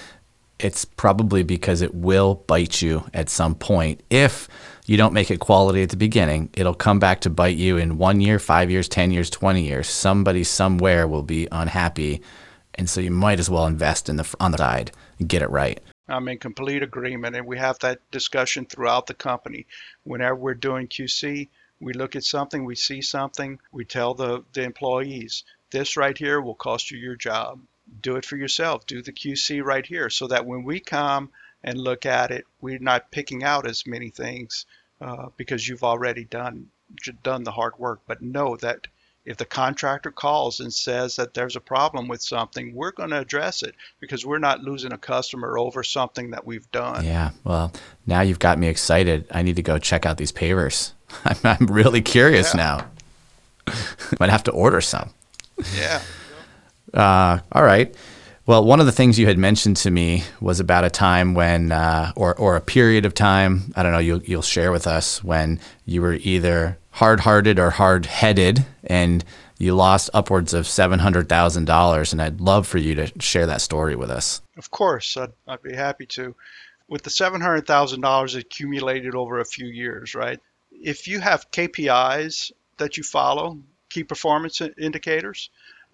it's 0.57 0.85
probably 0.85 1.43
because 1.43 1.81
it 1.81 1.93
will 1.93 2.35
bite 2.35 2.81
you 2.81 3.03
at 3.13 3.27
some 3.27 3.55
point 3.55 4.03
if 4.09 4.47
you 4.85 4.97
don't 4.97 5.13
make 5.13 5.31
it 5.31 5.39
quality 5.39 5.81
at 5.81 5.89
the 5.89 5.97
beginning. 5.97 6.49
It'll 6.53 6.73
come 6.73 6.99
back 6.99 7.21
to 7.21 7.29
bite 7.29 7.55
you 7.55 7.77
in 7.77 7.97
one 7.97 8.19
year, 8.19 8.39
five 8.39 8.69
years, 8.69 8.89
ten 8.89 9.11
years, 9.11 9.29
twenty 9.29 9.63
years. 9.63 9.87
Somebody 9.87 10.43
somewhere 10.43 11.07
will 11.07 11.23
be 11.23 11.47
unhappy, 11.51 12.21
and 12.75 12.89
so 12.89 12.99
you 13.01 13.11
might 13.11 13.39
as 13.39 13.49
well 13.49 13.65
invest 13.65 14.09
in 14.09 14.17
the 14.17 14.35
on 14.39 14.51
the 14.51 14.57
side 14.57 14.91
and 15.19 15.29
get 15.29 15.41
it 15.41 15.49
right. 15.49 15.79
I'm 16.07 16.27
in 16.27 16.37
complete 16.37 16.83
agreement, 16.83 17.35
and 17.35 17.47
we 17.47 17.57
have 17.57 17.79
that 17.79 17.99
discussion 18.11 18.65
throughout 18.65 19.07
the 19.07 19.13
company. 19.13 19.67
Whenever 20.03 20.35
we're 20.35 20.53
doing 20.53 20.87
QC, 20.87 21.47
we 21.79 21.93
look 21.93 22.15
at 22.15 22.25
something, 22.25 22.65
we 22.65 22.75
see 22.75 23.01
something, 23.01 23.59
we 23.71 23.85
tell 23.85 24.13
the, 24.13 24.43
the 24.53 24.63
employees, 24.63 25.43
this 25.71 25.95
right 25.95 26.17
here 26.17 26.41
will 26.41 26.55
cost 26.55 26.91
you 26.91 26.97
your 26.97 27.15
job. 27.15 27.61
Do 28.01 28.17
it 28.17 28.25
for 28.25 28.37
yourself. 28.37 28.85
Do 28.85 29.01
the 29.01 29.11
QC 29.11 29.63
right 29.63 29.85
here 29.85 30.09
so 30.09 30.27
that 30.27 30.45
when 30.45 30.63
we 30.63 30.79
come 30.79 31.31
and 31.63 31.79
look 31.79 32.05
at 32.05 32.31
it, 32.31 32.45
we're 32.61 32.79
not 32.79 33.11
picking 33.11 33.43
out 33.43 33.67
as 33.67 33.87
many 33.87 34.09
things 34.09 34.65
uh, 35.01 35.27
because 35.37 35.67
you've 35.67 35.83
already 35.83 36.25
done 36.25 36.67
done 37.23 37.43
the 37.43 37.51
hard 37.51 37.77
work. 37.79 38.01
But 38.07 38.21
know 38.21 38.55
that 38.57 38.87
if 39.25 39.37
the 39.37 39.45
contractor 39.45 40.11
calls 40.11 40.59
and 40.59 40.73
says 40.73 41.15
that 41.15 41.33
there's 41.33 41.55
a 41.55 41.61
problem 41.61 42.07
with 42.07 42.21
something, 42.21 42.75
we're 42.75 42.91
going 42.91 43.11
to 43.11 43.19
address 43.19 43.63
it 43.63 43.73
because 43.99 44.25
we're 44.25 44.39
not 44.39 44.61
losing 44.61 44.91
a 44.91 44.97
customer 44.97 45.57
over 45.57 45.83
something 45.83 46.31
that 46.31 46.45
we've 46.45 46.69
done. 46.71 47.05
Yeah. 47.05 47.31
Well, 47.43 47.71
now 48.05 48.21
you've 48.21 48.39
got 48.39 48.59
me 48.59 48.67
excited. 48.67 49.25
I 49.31 49.41
need 49.41 49.55
to 49.55 49.61
go 49.61 49.79
check 49.79 50.05
out 50.05 50.17
these 50.17 50.33
pavers. 50.33 50.91
I'm, 51.25 51.37
I'm 51.43 51.67
really 51.67 52.01
curious 52.01 52.53
now. 52.53 52.87
Might 54.19 54.29
have 54.29 54.43
to 54.43 54.51
order 54.51 54.81
some. 54.81 55.11
Yeah. 55.75 56.01
Uh, 56.93 57.39
all 57.51 57.63
right. 57.63 57.95
Well, 58.45 58.65
one 58.65 58.81
of 58.81 58.85
the 58.85 58.91
things 58.91 59.17
you 59.17 59.27
had 59.27 59.37
mentioned 59.37 59.77
to 59.77 59.91
me 59.91 60.23
was 60.41 60.59
about 60.59 60.83
a 60.83 60.89
time 60.89 61.33
when, 61.33 61.71
uh, 61.71 62.11
or 62.15 62.35
or 62.35 62.57
a 62.57 62.61
period 62.61 63.05
of 63.05 63.13
time. 63.13 63.71
I 63.75 63.83
don't 63.83 63.93
know. 63.93 63.99
You'll 63.99 64.21
you'll 64.23 64.41
share 64.41 64.71
with 64.71 64.85
us 64.85 65.23
when 65.23 65.61
you 65.85 66.01
were 66.01 66.15
either 66.15 66.77
hard-hearted 66.91 67.57
or 67.57 67.69
hard-headed, 67.69 68.65
and 68.83 69.23
you 69.57 69.73
lost 69.73 70.09
upwards 70.13 70.53
of 70.53 70.67
seven 70.67 70.99
hundred 70.99 71.29
thousand 71.29 71.65
dollars. 71.65 72.11
And 72.11 72.21
I'd 72.21 72.41
love 72.41 72.67
for 72.67 72.79
you 72.79 72.95
to 72.95 73.11
share 73.21 73.45
that 73.45 73.61
story 73.61 73.95
with 73.95 74.11
us. 74.11 74.41
Of 74.57 74.71
course, 74.71 75.15
I'd, 75.15 75.31
I'd 75.47 75.63
be 75.63 75.73
happy 75.73 76.05
to. 76.07 76.35
With 76.89 77.03
the 77.03 77.09
$700,000 77.09 78.37
accumulated 78.37 79.15
over 79.15 79.39
a 79.39 79.45
few 79.45 79.67
years, 79.67 80.13
right? 80.13 80.39
If 80.69 81.07
you 81.07 81.21
have 81.21 81.49
KPIs 81.49 82.51
that 82.77 82.97
you 82.97 83.03
follow, 83.03 83.57
key 83.89 84.03
performance 84.03 84.59
indicators, 84.61 85.49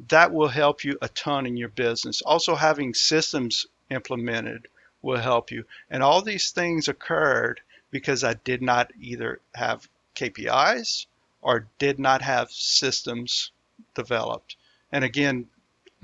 that 0.08 0.32
will 0.32 0.48
help 0.48 0.84
you 0.84 0.98
a 1.02 1.10
ton 1.10 1.46
in 1.46 1.58
your 1.58 1.70
business. 1.70 2.22
Also, 2.22 2.56
having 2.56 2.94
systems 2.94 3.66
implemented 3.90 4.68
will 5.02 5.18
help 5.18 5.52
you. 5.52 5.66
And 5.90 6.02
all 6.02 6.22
these 6.22 6.52
things 6.52 6.88
occurred 6.88 7.62
because 7.92 8.24
I 8.24 8.36
did 8.36 8.62
not 8.62 8.92
either 9.00 9.40
have 9.56 9.90
KPIs 10.16 11.06
or 11.42 11.68
did 11.80 12.00
not 12.00 12.22
have 12.22 12.52
systems 12.52 13.52
developed. 13.96 14.56
And 14.92 15.04
again, 15.04 15.48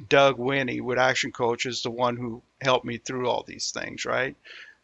Doug 0.10 0.38
Winnie 0.38 0.81
with 0.81 0.97
Action 0.97 1.31
Coach 1.31 1.65
is 1.65 1.81
the 1.81 1.91
one 1.91 2.17
who 2.17 2.41
helped 2.62 2.86
me 2.86 2.97
through 2.97 3.29
all 3.29 3.43
these 3.43 3.71
things, 3.71 4.05
right? 4.05 4.36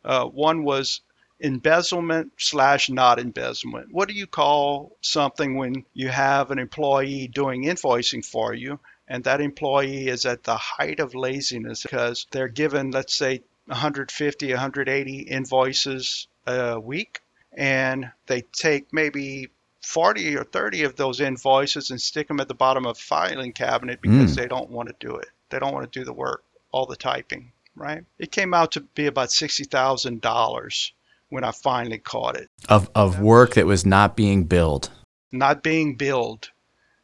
Uh, 0.06 0.26
one 0.26 0.64
was 0.64 1.02
embezzlement 1.40 2.32
slash 2.38 2.90
not 2.90 3.20
embezzlement. 3.20 3.92
What 3.92 4.08
do 4.08 4.14
you 4.14 4.28
call 4.28 4.96
something 5.02 5.58
when 5.58 5.86
you 5.94 6.08
have 6.08 6.52
an 6.52 6.60
employee 6.60 7.28
doing 7.28 7.64
invoicing 7.64 8.24
for 8.24 8.54
you 8.54 8.80
and 9.12 9.26
that 9.26 9.42
employee 9.42 10.08
is 10.08 10.26
at 10.26 10.44
the 10.44 10.56
height 10.56 11.00
of 11.02 11.14
laziness 11.14 11.84
because 11.84 12.26
they're 12.32 12.48
given, 12.48 12.92
let's 12.92 13.14
say, 13.14 13.42
150, 13.66 14.52
180 14.52 15.20
invoices 15.20 16.28
a 16.48 16.80
week 16.80 17.20
and 17.58 18.10
they 18.28 18.42
take 18.54 18.94
maybe 18.94 19.50
40 19.82 20.38
or 20.38 20.44
30 20.46 20.84
of 20.84 20.96
those 20.96 21.20
invoices 21.20 21.92
and 21.92 22.00
stick 22.00 22.28
them 22.30 22.40
at 22.40 22.48
the 22.48 22.54
bottom 22.54 22.86
of 22.86 22.96
a 22.98 23.00
filing 23.00 23.52
cabinet 23.52 24.00
because 24.02 24.32
Mm. 24.32 24.36
they 24.36 24.48
don't 24.48 24.70
want 24.70 24.88
to 24.88 24.96
do 25.06 25.16
it. 25.18 25.28
They 25.50 25.60
don't 25.60 25.74
want 25.74 25.92
to 25.92 26.00
do 26.00 26.06
the 26.06 26.14
work. 26.14 26.44
all 26.74 26.86
the 26.86 26.96
typing, 26.96 27.52
right? 27.76 28.06
It 28.18 28.32
came 28.32 28.54
out 28.54 28.72
to 28.72 28.80
be 28.80 29.08
about 29.08 29.28
$60,000 29.32 30.92
when 31.28 31.44
I 31.44 31.52
finally 31.52 31.98
caught 31.98 32.38
it. 32.38 32.50
Of, 32.70 32.90
of 32.96 33.20
work 33.20 33.56
that 33.56 33.66
was 33.66 33.86
not 33.86 34.16
being 34.16 34.46
billed. 34.46 34.90
Not 35.34 35.64
being 35.64 35.96
billed. 35.96 36.50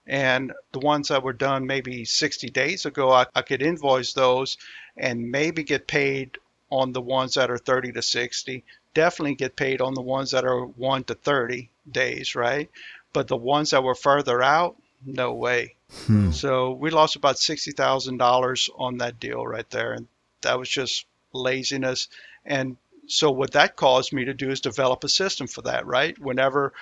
And 0.08 0.54
the 0.72 0.80
ones 0.80 1.10
that 1.10 1.24
were 1.24 1.34
done 1.34 1.68
maybe 1.68 2.06
60 2.06 2.50
days 2.50 2.86
ago, 2.86 3.12
I, 3.12 3.26
I 3.36 3.42
could 3.42 3.62
invoice 3.62 4.14
those 4.14 4.58
and 4.96 5.32
maybe 5.32 5.64
get 5.64 5.88
paid 5.88 6.38
on 6.72 6.94
the 6.94 7.02
ones 7.02 7.36
that 7.36 7.52
are 7.52 7.58
30 7.58 7.92
to 7.94 8.02
60. 8.02 8.64
Definitely 8.94 9.36
get 9.36 9.56
paid 9.56 9.82
on 9.82 9.94
the 9.94 10.02
ones 10.02 10.32
that 10.32 10.46
are 10.46 10.66
1 10.66 11.04
to 11.06 11.16
30 11.16 11.70
days, 11.92 12.36
right? 12.36 12.70
But 13.14 13.28
the 13.28 13.38
ones 13.38 13.72
that 13.72 13.84
were 13.84 13.96
further 13.96 14.42
out, 14.42 14.76
no 15.06 15.34
way. 15.34 15.76
Hmm. 16.06 16.32
So 16.32 16.72
we 16.72 16.90
lost 16.90 17.16
about 17.16 17.40
sixty 17.40 17.72
thousand 17.72 18.18
dollars 18.18 18.70
on 18.76 18.98
that 18.98 19.20
deal 19.20 19.46
right 19.46 19.70
there, 19.70 19.94
and 19.94 20.08
that 20.42 20.60
was 20.60 20.70
just 20.70 21.06
laziness. 21.34 22.10
And 22.46 22.78
so 23.08 23.32
what 23.32 23.52
that 23.52 23.76
caused 23.76 24.12
me 24.12 24.26
to 24.26 24.34
do 24.34 24.50
is 24.50 24.60
develop 24.60 25.04
a 25.04 25.10
system 25.10 25.48
for 25.48 25.62
that. 25.64 25.86
Right, 25.86 26.18
whenever 26.20 26.74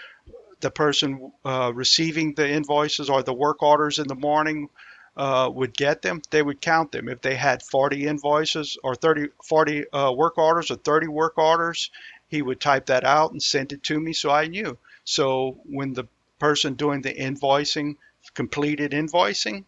the 0.61 0.71
person 0.71 1.31
uh, 1.43 1.71
receiving 1.73 2.33
the 2.33 2.49
invoices 2.49 3.09
or 3.09 3.23
the 3.23 3.33
work 3.33 3.61
orders 3.61 3.99
in 3.99 4.07
the 4.07 4.15
morning 4.15 4.69
uh, 5.17 5.49
would 5.53 5.75
get 5.75 6.01
them, 6.01 6.21
they 6.29 6.41
would 6.41 6.61
count 6.61 6.91
them. 6.91 7.07
If 7.07 7.21
they 7.21 7.35
had 7.35 7.63
40 7.63 8.07
invoices 8.07 8.77
or 8.83 8.95
30, 8.95 9.29
40 9.43 9.91
uh, 9.91 10.11
work 10.11 10.37
orders 10.37 10.71
or 10.71 10.75
30 10.75 11.07
work 11.07 11.37
orders, 11.37 11.89
he 12.27 12.41
would 12.41 12.59
type 12.59 12.87
that 12.87 13.03
out 13.03 13.31
and 13.31 13.41
send 13.41 13.71
it 13.71 13.83
to 13.83 13.99
me 13.99 14.13
so 14.13 14.29
I 14.29 14.47
knew. 14.47 14.77
So 15.03 15.59
when 15.65 15.93
the 15.93 16.05
person 16.39 16.73
doing 16.73 17.01
the 17.01 17.13
invoicing 17.13 17.95
completed 18.33 18.91
invoicing, 18.91 19.63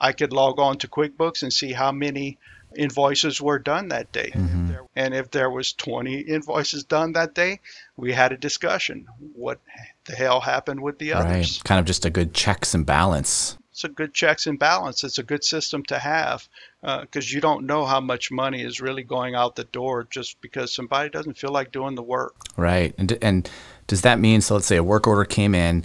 I 0.00 0.12
could 0.12 0.32
log 0.32 0.58
on 0.58 0.78
to 0.78 0.88
QuickBooks 0.88 1.42
and 1.42 1.52
see 1.52 1.72
how 1.72 1.92
many 1.92 2.38
invoices 2.76 3.40
were 3.40 3.58
done 3.58 3.88
that 3.88 4.12
day. 4.12 4.30
Mm-hmm. 4.34 4.72
And 4.94 5.14
if 5.14 5.30
there 5.30 5.50
was 5.50 5.72
20 5.72 6.20
invoices 6.20 6.84
done 6.84 7.12
that 7.12 7.34
day, 7.34 7.60
we 7.96 8.12
had 8.12 8.32
a 8.32 8.36
discussion. 8.36 9.06
What 9.34 9.60
the 10.04 10.14
hell 10.14 10.40
happened 10.40 10.80
with 10.82 10.98
the 10.98 11.14
others? 11.14 11.58
Right. 11.58 11.64
Kind 11.64 11.80
of 11.80 11.86
just 11.86 12.04
a 12.04 12.10
good 12.10 12.34
checks 12.34 12.74
and 12.74 12.84
balance. 12.84 13.56
It's 13.72 13.84
a 13.84 13.88
good 13.88 14.12
checks 14.12 14.46
and 14.46 14.58
balance. 14.58 15.02
It's 15.02 15.18
a 15.18 15.22
good 15.22 15.42
system 15.44 15.82
to 15.84 15.98
have 15.98 16.46
because 16.82 17.26
uh, 17.26 17.34
you 17.34 17.40
don't 17.40 17.64
know 17.64 17.86
how 17.86 18.00
much 18.00 18.30
money 18.30 18.62
is 18.62 18.82
really 18.82 19.02
going 19.02 19.34
out 19.34 19.56
the 19.56 19.64
door 19.64 20.06
just 20.10 20.40
because 20.42 20.74
somebody 20.74 21.08
doesn't 21.08 21.38
feel 21.38 21.52
like 21.52 21.72
doing 21.72 21.94
the 21.94 22.02
work. 22.02 22.34
Right. 22.56 22.94
And 22.98 23.16
and 23.22 23.50
does 23.86 24.02
that 24.02 24.18
mean 24.18 24.42
so 24.42 24.54
let's 24.54 24.66
say 24.66 24.76
a 24.76 24.84
work 24.84 25.06
order 25.06 25.24
came 25.24 25.54
in 25.54 25.84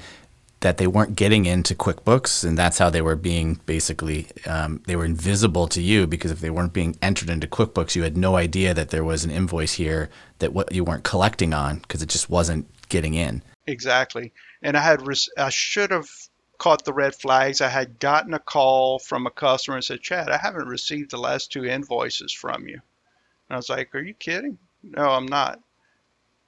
that 0.61 0.77
they 0.77 0.87
weren't 0.87 1.15
getting 1.15 1.45
into 1.45 1.75
QuickBooks, 1.75 2.43
and 2.43 2.57
that's 2.57 2.79
how 2.79 2.89
they 2.89 3.01
were 3.01 3.15
being 3.15 3.59
basically 3.65 4.27
um, 4.47 4.81
they 4.87 4.95
were 4.95 5.05
invisible 5.05 5.67
to 5.67 5.81
you 5.81 6.07
because 6.07 6.31
if 6.31 6.39
they 6.39 6.49
weren't 6.49 6.73
being 6.73 6.97
entered 7.01 7.29
into 7.29 7.47
QuickBooks, 7.47 7.95
you 7.95 8.03
had 8.03 8.17
no 8.17 8.35
idea 8.35 8.73
that 8.73 8.89
there 8.89 9.03
was 9.03 9.23
an 9.23 9.31
invoice 9.31 9.73
here 9.73 10.09
that 10.39 10.53
what 10.53 10.73
you 10.73 10.83
weren't 10.83 11.03
collecting 11.03 11.53
on 11.53 11.77
because 11.79 12.01
it 12.01 12.09
just 12.09 12.29
wasn't 12.29 12.67
getting 12.89 13.13
in. 13.13 13.43
Exactly, 13.67 14.33
and 14.61 14.75
I 14.75 14.81
had 14.81 15.03
I 15.37 15.49
should 15.49 15.91
have 15.91 16.09
caught 16.57 16.85
the 16.85 16.93
red 16.93 17.13
flags. 17.13 17.61
I 17.61 17.69
had 17.69 17.99
gotten 17.99 18.33
a 18.33 18.39
call 18.39 18.97
from 18.97 19.27
a 19.27 19.31
customer 19.31 19.77
and 19.77 19.83
said, 19.83 20.01
"Chad, 20.01 20.29
I 20.29 20.37
haven't 20.37 20.67
received 20.67 21.11
the 21.11 21.17
last 21.17 21.51
two 21.51 21.65
invoices 21.65 22.33
from 22.33 22.67
you." 22.67 22.75
And 22.75 23.51
I 23.51 23.55
was 23.57 23.69
like, 23.69 23.93
"Are 23.93 24.01
you 24.01 24.15
kidding?" 24.15 24.57
No, 24.81 25.09
I'm 25.09 25.27
not. 25.27 25.59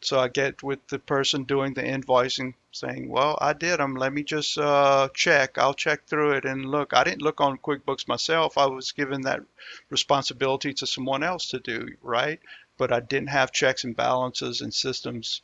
So 0.01 0.19
I 0.19 0.29
get 0.29 0.63
with 0.63 0.87
the 0.87 0.99
person 0.99 1.43
doing 1.43 1.73
the 1.73 1.81
invoicing 1.81 2.53
saying, 2.71 3.09
well, 3.09 3.37
I 3.41 3.53
did 3.53 3.79
them. 3.79 3.95
Let 3.95 4.13
me 4.13 4.23
just 4.23 4.57
uh, 4.57 5.09
check. 5.13 5.57
I'll 5.57 5.73
check 5.73 6.05
through 6.05 6.31
it 6.31 6.45
and 6.45 6.65
look. 6.65 6.93
I 6.93 7.03
didn't 7.03 7.21
look 7.21 7.41
on 7.41 7.57
QuickBooks 7.57 8.07
myself. 8.07 8.57
I 8.57 8.67
was 8.67 8.93
given 8.93 9.21
that 9.21 9.41
responsibility 9.89 10.73
to 10.75 10.87
someone 10.87 11.23
else 11.23 11.49
to 11.49 11.59
do, 11.59 11.89
right? 12.01 12.39
But 12.77 12.93
I 12.93 13.01
didn't 13.01 13.29
have 13.29 13.51
checks 13.51 13.83
and 13.83 13.95
balances 13.95 14.61
and 14.61 14.73
systems 14.73 15.41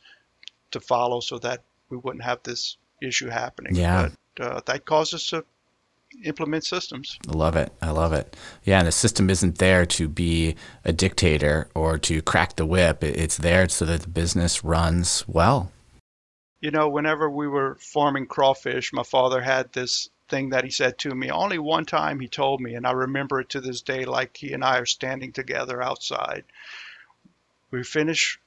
to 0.70 0.80
follow 0.80 1.20
so 1.20 1.38
that 1.40 1.62
we 1.90 1.98
wouldn't 1.98 2.24
have 2.24 2.42
this 2.42 2.78
issue 3.02 3.28
happening. 3.28 3.74
Yeah. 3.74 4.08
But 4.36 4.46
uh, 4.46 4.60
that 4.66 4.86
caused 4.86 5.12
us 5.12 5.28
to 5.30 5.44
implement 6.24 6.64
systems. 6.64 7.18
I 7.28 7.32
love 7.32 7.56
it. 7.56 7.72
I 7.80 7.90
love 7.90 8.12
it. 8.12 8.36
Yeah, 8.64 8.78
and 8.78 8.88
the 8.88 8.92
system 8.92 9.30
isn't 9.30 9.58
there 9.58 9.86
to 9.86 10.08
be 10.08 10.56
a 10.84 10.92
dictator 10.92 11.68
or 11.74 11.98
to 11.98 12.22
crack 12.22 12.56
the 12.56 12.66
whip. 12.66 13.02
It's 13.04 13.36
there 13.36 13.68
so 13.68 13.84
that 13.84 14.02
the 14.02 14.08
business 14.08 14.64
runs 14.64 15.26
well. 15.28 15.72
You 16.60 16.70
know, 16.70 16.88
whenever 16.88 17.28
we 17.28 17.46
were 17.46 17.76
farming 17.80 18.26
crawfish, 18.26 18.92
my 18.92 19.02
father 19.02 19.40
had 19.40 19.72
this 19.72 20.08
thing 20.28 20.50
that 20.50 20.64
he 20.64 20.70
said 20.70 20.98
to 20.98 21.14
me. 21.14 21.30
Only 21.30 21.58
one 21.58 21.84
time 21.84 22.18
he 22.18 22.28
told 22.28 22.60
me, 22.60 22.74
and 22.74 22.86
I 22.86 22.92
remember 22.92 23.40
it 23.40 23.50
to 23.50 23.60
this 23.60 23.82
day 23.82 24.04
like 24.04 24.36
he 24.36 24.52
and 24.52 24.64
I 24.64 24.78
are 24.78 24.86
standing 24.86 25.32
together 25.32 25.82
outside. 25.82 26.44
We 27.70 27.84
finished 27.84 28.38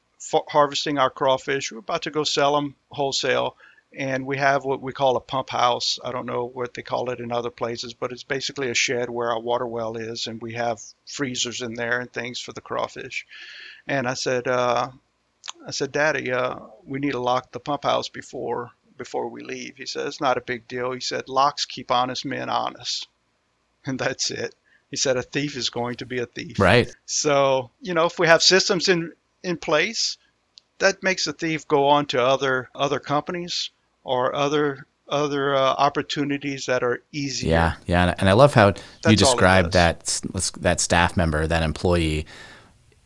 harvesting 0.50 0.98
our 0.98 1.10
crawfish. 1.10 1.72
We're 1.72 1.80
about 1.80 2.04
to 2.04 2.12
go 2.12 2.24
sell 2.24 2.56
them 2.56 2.76
wholesale 2.92 3.56
and 3.98 4.26
we 4.26 4.38
have 4.38 4.66
what 4.66 4.82
we 4.82 4.94
call 4.94 5.18
a 5.18 5.22
pump 5.22 5.50
house. 5.50 5.98
I 6.04 6.12
don't 6.12 6.28
know 6.28 6.46
what 6.46 6.74
they 6.74 6.84
call 6.84 7.10
it 7.10 7.20
in 7.20 7.32
other 7.32 7.50
places, 7.50 7.94
but 7.94 8.12
it's 8.12 8.24
basically 8.24 8.70
a 8.70 8.76
shed 8.76 9.10
where 9.10 9.32
our 9.32 9.40
water 9.40 9.66
well 9.66 9.98
is, 9.98 10.28
and 10.28 10.42
we 10.42 10.54
have 10.54 10.80
freezers 11.08 11.62
in 11.62 11.74
there 11.74 12.00
and 12.00 12.12
things 12.12 12.40
for 12.40 12.54
the 12.54 12.62
crawfish. 12.62 13.26
And 13.88 14.08
I 14.08 14.14
said, 14.14 14.48
uh, 14.48 14.90
I 15.66 15.72
said, 15.72 15.92
Daddy, 15.92 16.32
uh, 16.32 16.60
we 16.86 17.00
need 17.00 17.14
to 17.14 17.20
lock 17.20 17.52
the 17.52 17.60
pump 17.60 17.84
house 17.84 18.10
before 18.10 18.72
before 18.96 19.30
we 19.30 19.42
leave. 19.42 19.78
He 19.78 19.86
said, 19.86 20.06
it's 20.06 20.22
not 20.22 20.38
a 20.38 20.42
big 20.42 20.68
deal. 20.68 20.92
He 20.92 21.00
said, 21.00 21.30
locks 21.30 21.66
keep 21.66 21.90
honest 21.90 22.26
men 22.26 22.50
honest, 22.50 23.08
and 23.86 23.98
that's 23.98 24.30
it. 24.30 24.54
He 24.92 24.98
said, 24.98 25.18
a 25.18 25.24
thief 25.24 25.56
is 25.56 25.70
going 25.70 25.96
to 25.98 26.06
be 26.06 26.20
a 26.20 26.26
thief. 26.28 26.60
Right. 26.60 26.96
So 27.08 27.72
you 27.82 27.96
know, 27.96 28.06
if 28.06 28.20
we 28.20 28.28
have 28.28 28.44
systems 28.44 28.88
in 28.88 29.14
in 29.42 29.58
place, 29.58 30.18
that 30.78 31.02
makes 31.02 31.26
a 31.26 31.34
thief 31.34 31.68
go 31.68 31.88
on 31.88 32.06
to 32.08 32.24
other 32.24 32.70
other 32.76 33.00
companies 33.00 33.72
or 34.10 34.36
other 34.36 34.88
other 35.08 35.56
uh, 35.56 35.76
opportunities 35.78 36.66
that 36.66 36.84
are 36.84 37.02
easier. 37.12 37.52
Yeah, 37.52 37.74
yeah, 37.86 38.16
and 38.18 38.28
I 38.28 38.34
love 38.34 38.54
how 38.54 38.72
That's 38.72 39.12
you 39.12 39.16
described 39.16 39.74
that 39.74 40.20
that 40.60 40.82
staff 40.82 41.16
member, 41.16 41.46
that 41.46 41.62
employee, 41.62 42.26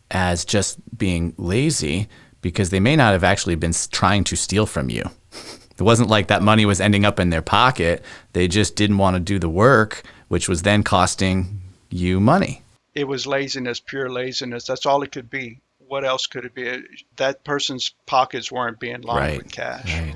as 0.10 0.46
just 0.46 0.80
being 0.98 1.34
lazy 1.38 2.08
because 2.42 2.70
they 2.70 2.80
may 2.80 2.96
not 2.96 3.12
have 3.14 3.24
actually 3.24 3.56
been 3.56 3.74
trying 3.92 4.24
to 4.26 4.36
steal 4.36 4.66
from 4.66 4.90
you. 4.90 5.04
It 5.76 5.82
wasn't 5.82 6.12
like 6.12 6.28
that 6.28 6.44
money 6.44 6.68
was 6.68 6.80
ending 6.80 7.04
up 7.04 7.20
in 7.20 7.32
their 7.32 7.42
pocket. 7.42 8.06
They 8.34 8.48
just 8.48 8.76
didn't 8.76 9.00
want 9.00 9.16
to 9.16 9.20
do 9.20 9.40
the 9.40 9.50
work, 9.50 10.04
which 10.28 10.48
was 10.48 10.62
then 10.62 10.84
costing 10.84 11.62
you 11.90 12.20
money. 12.20 12.62
It 12.94 13.06
was 13.06 13.26
laziness, 13.26 13.80
pure 13.80 14.08
laziness. 14.08 14.66
That's 14.68 14.86
all 14.86 15.02
it 15.02 15.12
could 15.12 15.32
be. 15.32 15.62
What 15.80 16.06
else 16.06 16.28
could 16.28 16.46
it 16.46 16.54
be? 16.54 16.84
That 17.16 17.44
person's 17.44 17.96
pockets 18.06 18.52
weren't 18.52 18.80
being 18.80 19.02
lined 19.02 19.20
right, 19.20 19.38
with 19.40 19.52
cash. 19.52 19.92
Right. 19.92 20.16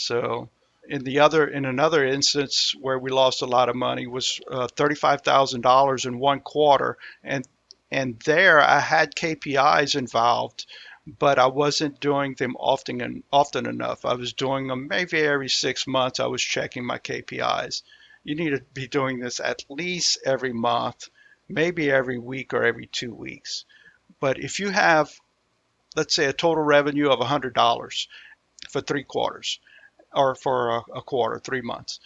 So 0.00 0.48
in 0.88 1.04
the 1.04 1.18
other 1.20 1.46
in 1.46 1.64
another 1.64 2.04
instance 2.04 2.74
where 2.80 2.98
we 2.98 3.10
lost 3.10 3.42
a 3.42 3.46
lot 3.46 3.68
of 3.68 3.76
money 3.76 4.06
was 4.06 4.40
uh, 4.50 4.68
$35,000 4.68 6.06
in 6.06 6.18
one 6.18 6.40
quarter 6.40 6.96
and 7.22 7.46
and 7.90 8.18
there 8.20 8.60
I 8.60 8.80
had 8.80 9.14
KPIs 9.14 9.96
involved 9.96 10.66
but 11.18 11.38
I 11.38 11.46
wasn't 11.46 12.00
doing 12.00 12.34
them 12.34 12.56
often 12.60 13.00
and 13.00 13.22
often 13.32 13.66
enough. 13.66 14.04
I 14.04 14.14
was 14.14 14.32
doing 14.32 14.68
them 14.68 14.88
maybe 14.88 15.20
every 15.20 15.48
6 15.48 15.86
months 15.86 16.20
I 16.20 16.26
was 16.26 16.42
checking 16.42 16.84
my 16.84 16.98
KPIs. 16.98 17.82
You 18.24 18.34
need 18.34 18.50
to 18.50 18.62
be 18.72 18.86
doing 18.86 19.18
this 19.18 19.40
at 19.40 19.64
least 19.68 20.18
every 20.24 20.52
month, 20.52 21.08
maybe 21.48 21.90
every 21.90 22.18
week 22.18 22.54
or 22.54 22.62
every 22.62 22.86
2 22.86 23.12
weeks. 23.12 23.64
But 24.20 24.38
if 24.38 24.60
you 24.60 24.70
have 24.70 25.18
let's 25.96 26.14
say 26.14 26.26
a 26.26 26.32
total 26.32 26.62
revenue 26.62 27.10
of 27.10 27.18
$100 27.18 28.06
for 28.70 28.80
3 28.80 29.02
quarters 29.04 29.58
or 30.14 30.34
for 30.34 30.70
a, 30.70 30.82
a 30.96 31.02
quarter, 31.02 31.38
three 31.38 31.60
months, 31.60 32.00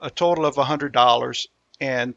a 0.00 0.10
total 0.10 0.46
of 0.46 0.56
$100, 0.56 1.46
and 1.80 2.14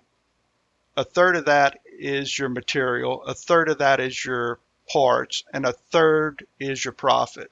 a 0.97 1.04
third 1.04 1.36
of 1.36 1.45
that 1.45 1.80
is 1.86 2.38
your 2.38 2.49
material, 2.49 3.23
a 3.23 3.34
third 3.34 3.69
of 3.69 3.78
that 3.78 3.99
is 3.99 4.26
your 4.26 4.59
parts, 4.91 5.43
and 5.53 5.66
a 5.66 5.74
third 5.74 6.45
is 6.59 6.84
your 6.84 6.93
profit. 6.93 7.51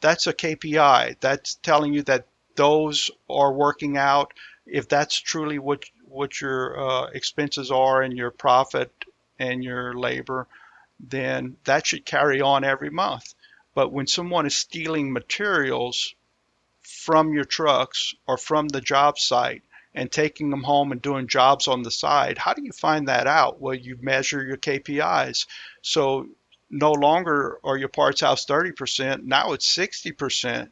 That's 0.00 0.26
a 0.26 0.32
KPI. 0.32 1.16
That's 1.20 1.54
telling 1.56 1.94
you 1.94 2.02
that 2.02 2.26
those 2.56 3.10
are 3.28 3.52
working 3.52 3.96
out. 3.96 4.32
If 4.66 4.88
that's 4.88 5.16
truly 5.16 5.58
what 5.58 5.84
what 6.08 6.40
your 6.40 6.78
uh, 6.78 7.06
expenses 7.06 7.70
are 7.70 8.02
and 8.02 8.16
your 8.16 8.30
profit 8.30 8.92
and 9.38 9.64
your 9.64 9.94
labor, 9.94 10.46
then 11.00 11.56
that 11.64 11.86
should 11.86 12.04
carry 12.04 12.40
on 12.40 12.64
every 12.64 12.90
month. 12.90 13.34
But 13.74 13.92
when 13.92 14.06
someone 14.06 14.46
is 14.46 14.56
stealing 14.56 15.12
materials 15.12 16.14
from 16.84 17.32
your 17.32 17.44
trucks 17.44 18.14
or 18.26 18.36
from 18.36 18.68
the 18.68 18.80
job 18.80 19.18
site 19.18 19.62
and 19.94 20.10
taking 20.10 20.50
them 20.50 20.62
home 20.62 20.92
and 20.92 21.00
doing 21.00 21.28
jobs 21.28 21.68
on 21.68 21.82
the 21.82 21.90
side. 21.90 22.38
How 22.38 22.52
do 22.54 22.62
you 22.64 22.72
find 22.72 23.08
that 23.08 23.26
out? 23.26 23.60
Well, 23.60 23.74
you 23.74 23.96
measure 24.00 24.44
your 24.44 24.56
KPIs. 24.56 25.46
So 25.82 26.28
no 26.70 26.92
longer 26.92 27.58
are 27.62 27.76
your 27.76 27.88
parts 27.88 28.20
house 28.20 28.46
30%, 28.46 29.24
now 29.24 29.52
it's 29.52 29.76
60%. 29.76 30.70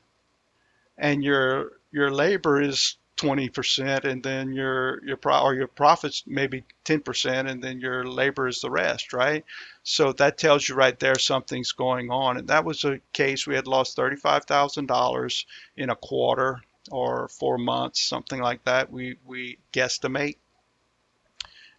And 0.99 1.25
your 1.25 1.73
your 1.91 2.11
labor 2.11 2.61
is 2.61 2.97
20% 3.23 4.05
and 4.05 4.21
then 4.23 4.53
your 4.53 5.05
your 5.05 5.17
pro 5.17 5.41
or 5.43 5.55
your 5.55 5.69
profits 5.69 6.25
maybe 6.27 6.65
10% 6.85 7.49
and 7.49 7.63
then 7.63 7.81
your 7.81 8.05
labor 8.05 8.49
is 8.49 8.61
the 8.61 8.71
rest 8.71 9.13
right? 9.13 9.45
So 9.85 10.13
that 10.15 10.39
tells 10.39 10.69
you 10.69 10.75
right 10.75 10.99
there 10.99 11.19
something's 11.19 11.73
going 11.73 12.11
on. 12.11 12.37
And 12.37 12.49
that 12.49 12.65
was 12.65 12.85
a 12.85 13.01
case 13.13 13.47
we 13.47 13.55
had 13.55 13.69
lost 13.69 13.97
$35,000 13.97 15.45
in 15.77 15.91
a 15.91 15.97
quarter 15.97 16.63
or 16.91 17.29
4 17.29 17.59
months 17.59 18.03
something 18.03 18.41
like 18.41 18.65
that 18.65 18.91
we 18.91 19.17
we 19.25 19.59
guesstimate. 19.73 20.39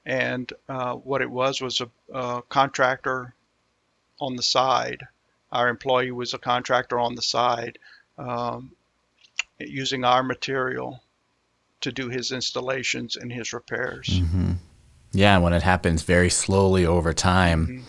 And 0.06 0.52
uh, 0.70 0.94
what 0.94 1.22
it 1.22 1.30
was 1.30 1.62
was 1.62 1.82
a, 1.82 1.90
a 2.14 2.42
contractor 2.44 3.34
on 4.20 4.38
the 4.38 4.44
side. 4.44 5.08
Our 5.52 5.68
employee 5.68 6.12
was 6.12 6.34
a 6.34 6.40
contractor 6.40 7.00
on 7.00 7.16
the 7.16 7.22
side 7.22 7.80
um, 8.18 8.72
using 9.60 10.04
our 10.06 10.24
material 10.24 11.03
to 11.84 11.92
do 11.92 12.10
his 12.10 12.32
installations 12.32 13.16
and 13.16 13.32
his 13.32 13.54
repairs. 13.54 14.08
Mm-hmm. 14.08 14.54
Yeah, 15.12 15.38
when 15.38 15.54
it 15.54 15.62
happens 15.62 16.02
very 16.02 16.30
slowly 16.30 16.86
over 16.86 17.14
time, 17.14 17.68
mm-hmm. 17.68 17.84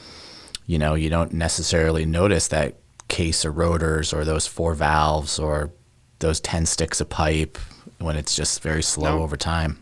you 0.66 0.78
know, 0.78 0.94
you 0.94 1.08
don't 1.08 1.32
necessarily 1.32 2.04
notice 2.04 2.48
that 2.48 2.74
case 3.08 3.44
of 3.44 3.56
rotors 3.56 4.12
or 4.12 4.24
those 4.24 4.46
four 4.46 4.74
valves 4.74 5.38
or 5.38 5.72
those 6.18 6.40
10 6.40 6.66
sticks 6.66 7.00
of 7.00 7.08
pipe 7.08 7.58
when 7.98 8.16
it's 8.16 8.34
just 8.34 8.62
very 8.62 8.82
slow 8.82 9.18
no. 9.18 9.22
over 9.22 9.36
time. 9.36 9.78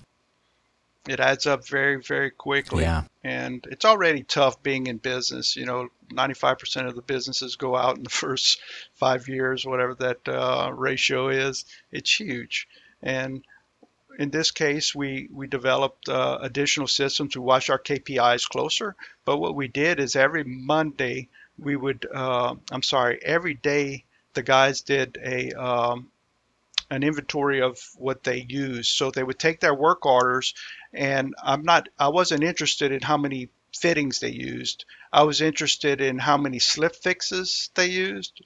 It 1.09 1.19
adds 1.19 1.47
up 1.47 1.67
very, 1.67 1.97
very 1.97 2.31
quickly. 2.31 2.85
Yeah. 2.85 3.05
And 3.25 3.67
it's 3.71 3.85
already 3.85 4.23
tough 4.23 4.63
being 4.63 4.87
in 4.87 4.99
business. 4.99 5.57
You 5.57 5.67
know, 5.67 5.89
95% 6.13 6.87
of 6.87 6.95
the 6.95 7.03
businesses 7.03 7.57
go 7.57 7.75
out 7.75 7.97
in 7.97 8.05
the 8.05 8.11
first 8.25 8.61
five 8.95 9.27
years, 9.29 9.65
whatever 9.65 9.95
that 9.97 10.29
uh, 10.29 10.71
ratio 10.73 11.29
is. 11.29 11.65
It's 11.91 12.15
huge. 12.21 12.69
And 13.03 13.45
in 14.19 14.31
this 14.31 14.51
case, 14.51 14.95
we, 14.95 15.29
we 15.33 15.47
developed 15.47 16.09
uh, 16.09 16.39
additional 16.41 16.89
systems 16.89 17.33
to 17.33 17.43
watch 17.43 17.71
our 17.71 17.79
KPIs 17.79 18.49
closer. 18.49 18.95
But 19.25 19.39
what 19.39 19.55
we 19.55 19.69
did 19.69 20.01
is 20.01 20.17
every 20.17 20.45
Monday, 20.45 21.29
we 21.59 21.77
would, 21.77 22.07
uh, 22.13 22.55
I'm 22.71 22.83
sorry, 22.83 23.21
every 23.23 23.55
day 23.55 24.05
the 24.35 24.43
guys 24.43 24.83
did 24.83 25.19
a 25.23 25.53
um, 25.53 26.11
an 26.91 27.03
inventory 27.03 27.63
of 27.63 27.79
what 27.97 28.23
they 28.23 28.45
used. 28.49 28.91
So 28.91 29.11
they 29.11 29.23
would 29.23 29.39
take 29.39 29.61
their 29.61 29.75
work 29.75 30.05
orders, 30.05 30.55
and 30.93 31.35
I'm 31.43 31.63
not, 31.63 31.89
I 31.99 32.09
wasn't 32.09 32.45
interested 32.45 32.93
in 32.93 33.01
how 33.01 33.17
many 33.17 33.49
fittings 33.75 34.21
they 34.21 34.31
used. 34.31 34.85
I 35.11 35.23
was 35.23 35.41
interested 35.41 36.03
in 36.03 36.19
how 36.19 36.37
many 36.37 36.59
slip 36.59 36.95
fixes 36.95 37.71
they 37.75 37.87
used, 37.87 38.45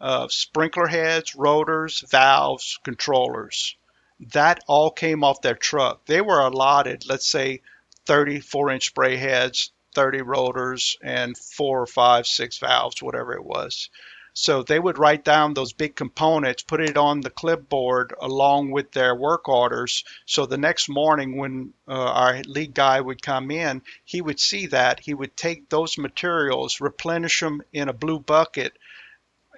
uh, 0.00 0.28
sprinkler 0.28 0.86
heads, 0.86 1.34
rotors, 1.34 2.04
valves, 2.08 2.78
controllers 2.84 3.76
that 4.32 4.60
all 4.66 4.90
came 4.90 5.22
off 5.22 5.42
their 5.42 5.54
truck. 5.54 6.04
They 6.06 6.20
were 6.20 6.40
allotted, 6.40 7.08
let's 7.08 7.28
say, 7.28 7.62
34 8.06 8.70
inch 8.70 8.86
spray 8.86 9.16
heads, 9.16 9.70
30 9.94 10.22
rotors, 10.22 10.96
and 11.02 11.36
four 11.36 11.82
or 11.82 11.86
five, 11.86 12.26
six 12.26 12.58
valves, 12.58 13.02
whatever 13.02 13.32
it 13.32 13.44
was. 13.44 13.90
So 14.34 14.62
they 14.62 14.78
would 14.78 14.98
write 14.98 15.24
down 15.24 15.54
those 15.54 15.72
big 15.72 15.96
components, 15.96 16.62
put 16.62 16.80
it 16.80 16.96
on 16.96 17.22
the 17.22 17.30
clipboard 17.30 18.14
along 18.20 18.70
with 18.70 18.92
their 18.92 19.12
work 19.12 19.48
orders. 19.48 20.04
So 20.26 20.46
the 20.46 20.56
next 20.56 20.88
morning, 20.88 21.36
when 21.36 21.72
uh, 21.88 21.92
our 21.92 22.42
lead 22.44 22.72
guy 22.72 23.00
would 23.00 23.20
come 23.20 23.50
in, 23.50 23.82
he 24.04 24.20
would 24.20 24.38
see 24.38 24.66
that. 24.66 25.00
He 25.00 25.12
would 25.12 25.36
take 25.36 25.68
those 25.68 25.98
materials, 25.98 26.80
replenish 26.80 27.40
them 27.40 27.62
in 27.72 27.88
a 27.88 27.92
blue 27.92 28.20
bucket, 28.20 28.78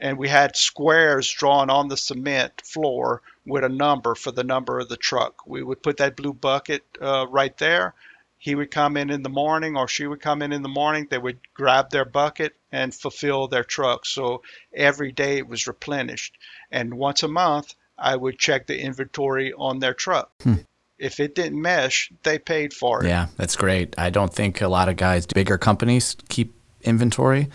and 0.01 0.17
we 0.17 0.29
had 0.29 0.57
squares 0.57 1.31
drawn 1.31 1.69
on 1.71 1.89
the 1.89 1.97
cement 1.97 2.63
floor 2.65 3.23
with 3.47 3.65
a 3.65 3.69
number 3.69 4.15
for 4.15 4.33
the 4.33 4.45
number 4.45 4.81
of 4.81 4.89
the 4.89 4.97
truck. 4.97 5.47
We 5.47 5.63
would 5.63 5.83
put 5.83 5.99
that 5.99 6.17
blue 6.17 6.33
bucket 6.33 6.83
uh, 7.01 7.27
right 7.29 7.57
there. 7.59 7.95
He 8.39 8.55
would 8.55 8.71
come 8.71 8.97
in 8.97 9.11
in 9.11 9.23
the 9.23 9.29
morning 9.29 9.77
or 9.77 9.87
she 9.87 10.07
would 10.07 10.23
come 10.23 10.41
in 10.41 10.53
in 10.53 10.63
the 10.63 10.69
morning. 10.69 11.07
They 11.11 11.19
would 11.19 11.39
grab 11.53 11.91
their 11.91 12.07
bucket 12.07 12.55
and 12.73 12.95
fulfill 12.95 13.49
their 13.49 13.65
truck. 13.65 14.07
So 14.07 14.43
every 14.75 15.13
day 15.13 15.37
it 15.37 15.47
was 15.47 15.67
replenished. 15.67 16.39
And 16.71 16.95
once 16.95 17.23
a 17.23 17.29
month, 17.29 17.75
I 17.99 18.17
would 18.17 18.39
check 18.39 18.67
the 18.67 18.81
inventory 18.81 19.53
on 19.53 19.79
their 19.79 19.93
truck. 19.93 20.31
Hmm. 20.43 20.55
If 20.99 21.21
it 21.21 21.35
didn't 21.35 21.61
mesh, 21.61 22.11
they 22.23 22.39
paid 22.39 22.73
for 22.73 23.05
it. 23.05 23.09
Yeah, 23.09 23.27
that's 23.37 23.57
great. 23.57 23.95
I 23.99 24.09
don't 24.09 24.33
think 24.33 24.63
a 24.63 24.69
lot 24.69 24.89
of 24.89 24.97
guys, 24.97 25.27
bigger 25.27 25.59
companies, 25.59 26.17
keep 26.29 26.55
inventory 26.83 27.51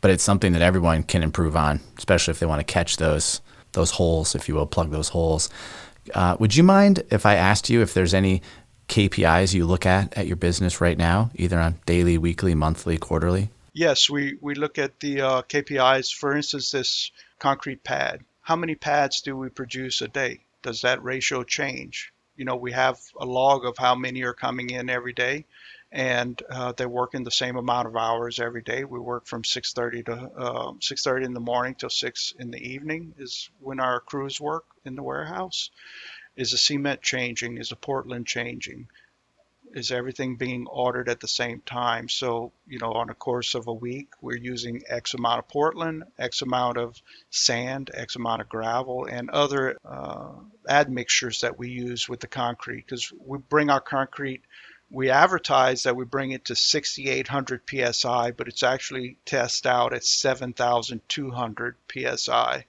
but 0.00 0.10
it's 0.10 0.24
something 0.24 0.52
that 0.52 0.62
everyone 0.62 1.02
can 1.02 1.22
improve 1.22 1.56
on, 1.56 1.80
especially 1.98 2.32
if 2.32 2.38
they 2.38 2.46
want 2.46 2.60
to 2.60 2.72
catch 2.72 2.96
those 2.96 3.40
those 3.72 3.92
holes, 3.92 4.34
if 4.34 4.48
you 4.48 4.54
will, 4.54 4.66
plug 4.66 4.90
those 4.90 5.10
holes. 5.10 5.48
Uh, 6.12 6.36
would 6.40 6.56
you 6.56 6.64
mind 6.64 7.04
if 7.10 7.24
I 7.24 7.36
asked 7.36 7.70
you 7.70 7.82
if 7.82 7.94
there's 7.94 8.14
any 8.14 8.42
KPIs 8.88 9.54
you 9.54 9.64
look 9.64 9.86
at 9.86 10.16
at 10.16 10.26
your 10.26 10.36
business 10.36 10.80
right 10.80 10.98
now, 10.98 11.30
either 11.34 11.58
on 11.58 11.78
daily, 11.86 12.18
weekly, 12.18 12.54
monthly, 12.54 12.98
quarterly? 12.98 13.50
Yes, 13.72 14.10
we, 14.10 14.36
we 14.40 14.54
look 14.54 14.78
at 14.78 14.98
the 14.98 15.20
uh, 15.20 15.42
KPIs. 15.42 16.12
For 16.12 16.36
instance, 16.36 16.72
this 16.72 17.12
concrete 17.38 17.84
pad. 17.84 18.24
How 18.42 18.56
many 18.56 18.74
pads 18.74 19.20
do 19.20 19.36
we 19.36 19.48
produce 19.48 20.02
a 20.02 20.08
day? 20.08 20.40
Does 20.62 20.80
that 20.82 21.02
ratio 21.04 21.44
change? 21.44 22.12
You 22.36 22.44
know, 22.44 22.56
we 22.56 22.72
have 22.72 22.98
a 23.20 23.24
log 23.24 23.64
of 23.64 23.78
how 23.78 23.94
many 23.94 24.22
are 24.24 24.34
coming 24.34 24.70
in 24.70 24.90
every 24.90 25.12
day 25.12 25.44
and 25.92 26.40
uh, 26.50 26.72
they're 26.72 26.88
working 26.88 27.24
the 27.24 27.30
same 27.30 27.56
amount 27.56 27.88
of 27.88 27.96
hours 27.96 28.38
every 28.38 28.62
day. 28.62 28.84
We 28.84 29.00
work 29.00 29.26
from 29.26 29.42
6:30 29.42 30.06
to 30.06 30.12
uh, 30.12 30.72
6:30 30.72 31.24
in 31.24 31.34
the 31.34 31.40
morning 31.40 31.74
till 31.74 31.90
6 31.90 32.34
in 32.38 32.50
the 32.50 32.72
evening 32.72 33.14
is 33.18 33.50
when 33.60 33.80
our 33.80 34.00
crews 34.00 34.40
work 34.40 34.64
in 34.84 34.94
the 34.94 35.02
warehouse. 35.02 35.70
Is 36.36 36.52
the 36.52 36.58
cement 36.58 37.02
changing? 37.02 37.58
Is 37.58 37.70
the 37.70 37.76
Portland 37.76 38.26
changing? 38.26 38.88
Is 39.72 39.92
everything 39.92 40.36
being 40.36 40.66
ordered 40.66 41.08
at 41.08 41.20
the 41.20 41.28
same 41.28 41.60
time? 41.60 42.08
So, 42.08 42.52
you 42.66 42.78
know, 42.78 42.92
on 42.92 43.08
a 43.08 43.14
course 43.14 43.54
of 43.54 43.68
a 43.68 43.72
week, 43.72 44.08
we're 44.20 44.36
using 44.36 44.82
X 44.88 45.14
amount 45.14 45.40
of 45.40 45.48
Portland, 45.48 46.04
X 46.18 46.42
amount 46.42 46.76
of 46.76 47.00
sand, 47.30 47.90
X 47.94 48.16
amount 48.16 48.42
of 48.42 48.48
gravel, 48.48 49.06
and 49.06 49.30
other 49.30 49.76
uh, 49.84 50.32
admixtures 50.68 51.40
that 51.42 51.58
we 51.58 51.70
use 51.70 52.08
with 52.08 52.20
the 52.20 52.26
concrete 52.26 52.84
because 52.86 53.12
we 53.18 53.38
bring 53.38 53.70
our 53.70 53.80
concrete 53.80 54.42
we 54.90 55.10
advertise 55.10 55.84
that 55.84 55.96
we 55.96 56.04
bring 56.04 56.32
it 56.32 56.46
to 56.46 56.56
6,800 56.56 57.62
psi, 57.92 58.32
but 58.32 58.48
it's 58.48 58.62
actually 58.62 59.16
test 59.24 59.66
out 59.66 59.92
at 59.94 60.04
7,200 60.04 61.76
psi. 61.92 62.64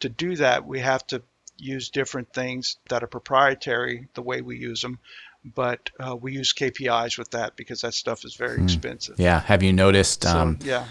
To 0.00 0.08
do 0.08 0.36
that, 0.36 0.66
we 0.66 0.80
have 0.80 1.06
to 1.08 1.22
use 1.58 1.90
different 1.90 2.32
things 2.32 2.76
that 2.88 3.02
are 3.02 3.08
proprietary, 3.08 4.08
the 4.14 4.22
way 4.22 4.40
we 4.40 4.56
use 4.56 4.80
them, 4.80 4.98
but 5.44 5.90
uh, 6.00 6.16
we 6.16 6.32
use 6.32 6.54
KPIs 6.54 7.18
with 7.18 7.30
that 7.32 7.56
because 7.56 7.82
that 7.82 7.94
stuff 7.94 8.24
is 8.24 8.34
very 8.34 8.56
hmm. 8.56 8.64
expensive. 8.64 9.18
Yeah. 9.18 9.40
Have 9.40 9.62
you 9.62 9.72
noticed? 9.72 10.24
Um, 10.24 10.58
yeah. 10.62 10.86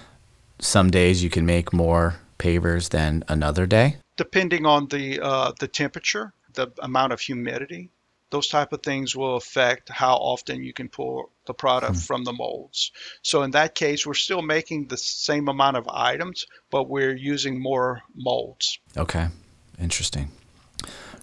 Some 0.60 0.90
days 0.90 1.24
you 1.24 1.30
can 1.30 1.46
make 1.46 1.74
more 1.74 2.16
pavers 2.40 2.90
than 2.90 3.24
another 3.28 3.66
day. 3.66 3.98
Depending 4.16 4.66
on 4.66 4.88
the 4.88 5.20
uh, 5.22 5.52
the 5.60 5.68
temperature, 5.68 6.34
the 6.54 6.72
amount 6.80 7.14
of 7.14 7.22
humidity, 7.22 7.92
those 8.30 8.48
type 8.48 8.74
of 8.74 8.84
things 8.84 9.16
will 9.16 9.36
affect 9.36 9.90
how 9.90 10.16
often 10.16 10.64
you 10.64 10.74
can 10.74 10.90
pull 10.90 11.32
the 11.46 11.54
product 11.54 11.94
mm-hmm. 11.94 12.02
from 12.02 12.24
the 12.24 12.34
molds. 12.34 12.92
So 13.22 13.44
in 13.44 13.52
that 13.52 13.76
case, 13.76 14.06
we're 14.06 14.14
still 14.16 14.42
making 14.42 14.88
the 14.88 14.98
same 14.98 15.48
amount 15.48 15.78
of 15.78 15.88
items, 15.88 16.46
but 16.70 16.90
we're 16.90 17.16
using 17.16 17.62
more 17.62 18.02
molds. 18.16 18.80
Okay, 18.98 19.28
interesting. 19.80 20.30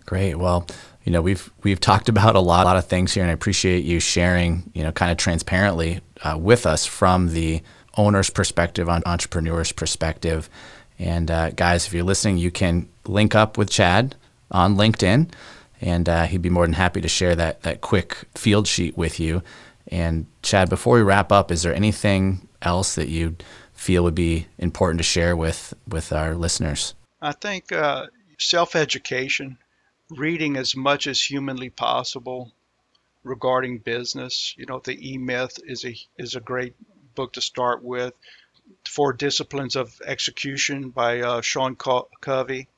Great. 0.06 0.36
Well, 0.36 0.66
you 1.04 1.12
know 1.12 1.20
we've 1.20 1.50
we've 1.62 1.80
talked 1.80 2.08
about 2.08 2.34
a 2.34 2.40
lot, 2.40 2.64
a 2.64 2.66
lot 2.66 2.76
of 2.76 2.86
things 2.86 3.12
here, 3.12 3.22
and 3.22 3.30
I 3.30 3.34
appreciate 3.34 3.84
you 3.84 4.00
sharing, 4.00 4.70
you 4.74 4.82
know, 4.82 4.92
kind 4.92 5.12
of 5.12 5.18
transparently 5.18 6.00
uh, 6.22 6.38
with 6.38 6.66
us 6.66 6.86
from 6.86 7.32
the 7.32 7.62
owner's 7.96 8.30
perspective, 8.30 8.88
on 8.88 9.02
entrepreneur's 9.04 9.72
perspective. 9.72 10.48
And 10.98 11.30
uh, 11.30 11.50
guys, 11.50 11.86
if 11.86 11.92
you're 11.92 12.04
listening, 12.04 12.38
you 12.38 12.50
can 12.50 12.88
link 13.06 13.34
up 13.34 13.58
with 13.58 13.70
Chad 13.70 14.14
on 14.50 14.76
LinkedIn 14.76 15.30
and 15.84 16.08
uh, 16.08 16.24
he'd 16.24 16.42
be 16.42 16.50
more 16.50 16.66
than 16.66 16.72
happy 16.72 17.00
to 17.02 17.08
share 17.08 17.36
that 17.36 17.62
that 17.62 17.82
quick 17.82 18.24
field 18.34 18.66
sheet 18.66 18.96
with 18.96 19.20
you. 19.20 19.42
And 19.88 20.26
Chad, 20.42 20.70
before 20.70 20.96
we 20.96 21.02
wrap 21.02 21.30
up, 21.30 21.52
is 21.52 21.62
there 21.62 21.74
anything 21.74 22.48
else 22.62 22.94
that 22.94 23.08
you 23.08 23.36
feel 23.74 24.02
would 24.02 24.14
be 24.14 24.46
important 24.58 24.98
to 24.98 25.04
share 25.04 25.36
with 25.36 25.74
with 25.86 26.10
our 26.10 26.34
listeners? 26.34 26.94
I 27.20 27.32
think 27.32 27.70
uh, 27.70 28.06
self-education, 28.38 29.58
reading 30.10 30.56
as 30.56 30.74
much 30.74 31.06
as 31.06 31.20
humanly 31.20 31.70
possible 31.70 32.50
regarding 33.22 33.78
business. 33.78 34.54
You 34.56 34.66
know, 34.66 34.80
the 34.82 34.96
E 35.12 35.18
Myth 35.18 35.58
is 35.66 35.84
a 35.84 35.94
is 36.16 36.34
a 36.34 36.40
great 36.40 36.74
book 37.14 37.34
to 37.34 37.40
start 37.40 37.84
with. 37.84 38.14
Four 38.88 39.12
Disciplines 39.12 39.76
of 39.76 40.00
Execution 40.06 40.88
by 40.88 41.20
uh, 41.20 41.42
Sean 41.42 41.76
Covey 41.76 42.68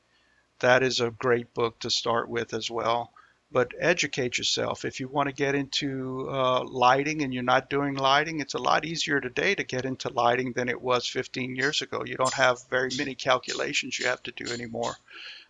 that 0.61 0.83
is 0.83 1.01
a 1.01 1.11
great 1.11 1.53
book 1.55 1.79
to 1.81 1.91
start 1.91 2.29
with 2.29 2.55
as 2.55 2.71
well. 2.71 3.13
but 3.53 3.73
educate 3.79 4.39
yourself. 4.39 4.85
If 4.85 4.99
you 5.01 5.09
want 5.09 5.29
to 5.29 5.35
get 5.35 5.55
into 5.55 6.29
uh, 6.29 6.65
lighting 6.65 7.23
and 7.23 7.33
you're 7.33 7.45
not 7.45 7.71
doing 7.71 7.95
lighting, 7.95 8.41
it's 8.41 8.55
a 8.55 8.59
lot 8.59 8.85
easier 8.85 9.21
today 9.21 9.55
to 9.55 9.63
get 9.65 9.85
into 9.85 10.09
lighting 10.09 10.53
than 10.53 10.69
it 10.69 10.81
was 10.83 11.07
15 11.09 11.55
years 11.55 11.81
ago. 11.81 12.03
You 12.05 12.17
don't 12.17 12.35
have 12.35 12.59
very 12.69 12.91
many 12.99 13.15
calculations 13.15 13.99
you 13.99 14.07
have 14.07 14.23
to 14.25 14.33
do 14.33 14.53
anymore. 14.53 14.97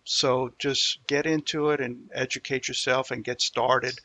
So 0.03 0.53
just 0.59 1.05
get 1.07 1.25
into 1.25 1.71
it 1.71 1.81
and 1.81 2.09
educate 2.13 2.67
yourself 2.67 3.11
and 3.11 3.23
get 3.23 3.41
started. 3.41 3.99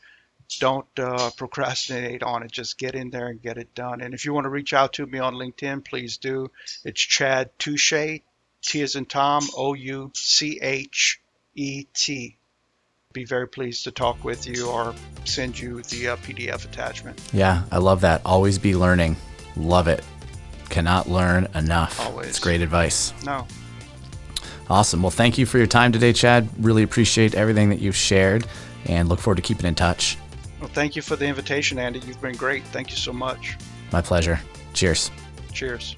Don't 0.59 0.87
uh, 0.99 1.29
procrastinate 1.37 2.23
on 2.23 2.43
it. 2.43 2.51
Just 2.51 2.77
get 2.77 2.95
in 2.95 3.09
there 3.11 3.27
and 3.27 3.41
get 3.41 3.57
it 3.57 3.73
done. 3.75 4.01
And 4.01 4.13
if 4.13 4.25
you 4.25 4.33
want 4.33 4.45
to 4.45 4.49
reach 4.49 4.73
out 4.73 4.93
to 4.93 5.05
me 5.05 5.19
on 5.19 5.35
LinkedIn, 5.35 5.85
please 5.85 6.17
do. 6.17 6.51
It's 6.83 7.01
Chad 7.01 7.57
Touchet, 7.59 8.23
T 8.63 8.81
as 8.81 8.95
in 8.95 9.05
Tom, 9.05 9.47
O 9.55 9.73
U 9.73 10.11
C 10.15 10.59
H 10.61 11.19
E 11.55 11.85
T 11.93 12.37
be 13.13 13.23
very 13.25 13.47
pleased 13.47 13.83
to 13.83 13.91
talk 13.91 14.23
with 14.23 14.47
you 14.47 14.67
or 14.67 14.93
send 15.23 15.59
you 15.59 15.83
the 15.83 16.09
uh, 16.09 16.15
PDF 16.17 16.65
attachment. 16.65 17.21
Yeah, 17.31 17.63
I 17.71 17.77
love 17.77 18.01
that. 18.01 18.21
Always 18.25 18.57
be 18.57 18.75
learning. 18.75 19.15
Love 19.55 19.87
it. 19.87 20.03
Cannot 20.69 21.07
learn 21.07 21.47
enough. 21.53 21.99
Always. 21.99 22.29
It's 22.29 22.39
great 22.39 22.61
advice. 22.61 23.13
No. 23.23 23.47
Awesome. 24.69 25.03
Well, 25.03 25.11
thank 25.11 25.37
you 25.37 25.45
for 25.45 25.59
your 25.59 25.67
time 25.67 25.91
today, 25.91 26.11
Chad. 26.11 26.49
Really 26.57 26.81
appreciate 26.81 27.35
everything 27.35 27.69
that 27.69 27.79
you've 27.79 27.95
shared 27.95 28.47
and 28.85 29.07
look 29.07 29.19
forward 29.19 29.35
to 29.35 29.41
keeping 29.43 29.67
in 29.67 29.75
touch. 29.75 30.17
Well, 30.59 30.69
thank 30.69 30.95
you 30.95 31.01
for 31.01 31.15
the 31.15 31.25
invitation, 31.25 31.77
Andy. 31.77 31.99
You've 31.99 32.21
been 32.21 32.35
great. 32.35 32.63
Thank 32.65 32.89
you 32.89 32.97
so 32.97 33.13
much. 33.13 33.57
My 33.91 34.01
pleasure. 34.01 34.39
Cheers. 34.73 35.11
Cheers. 35.51 35.95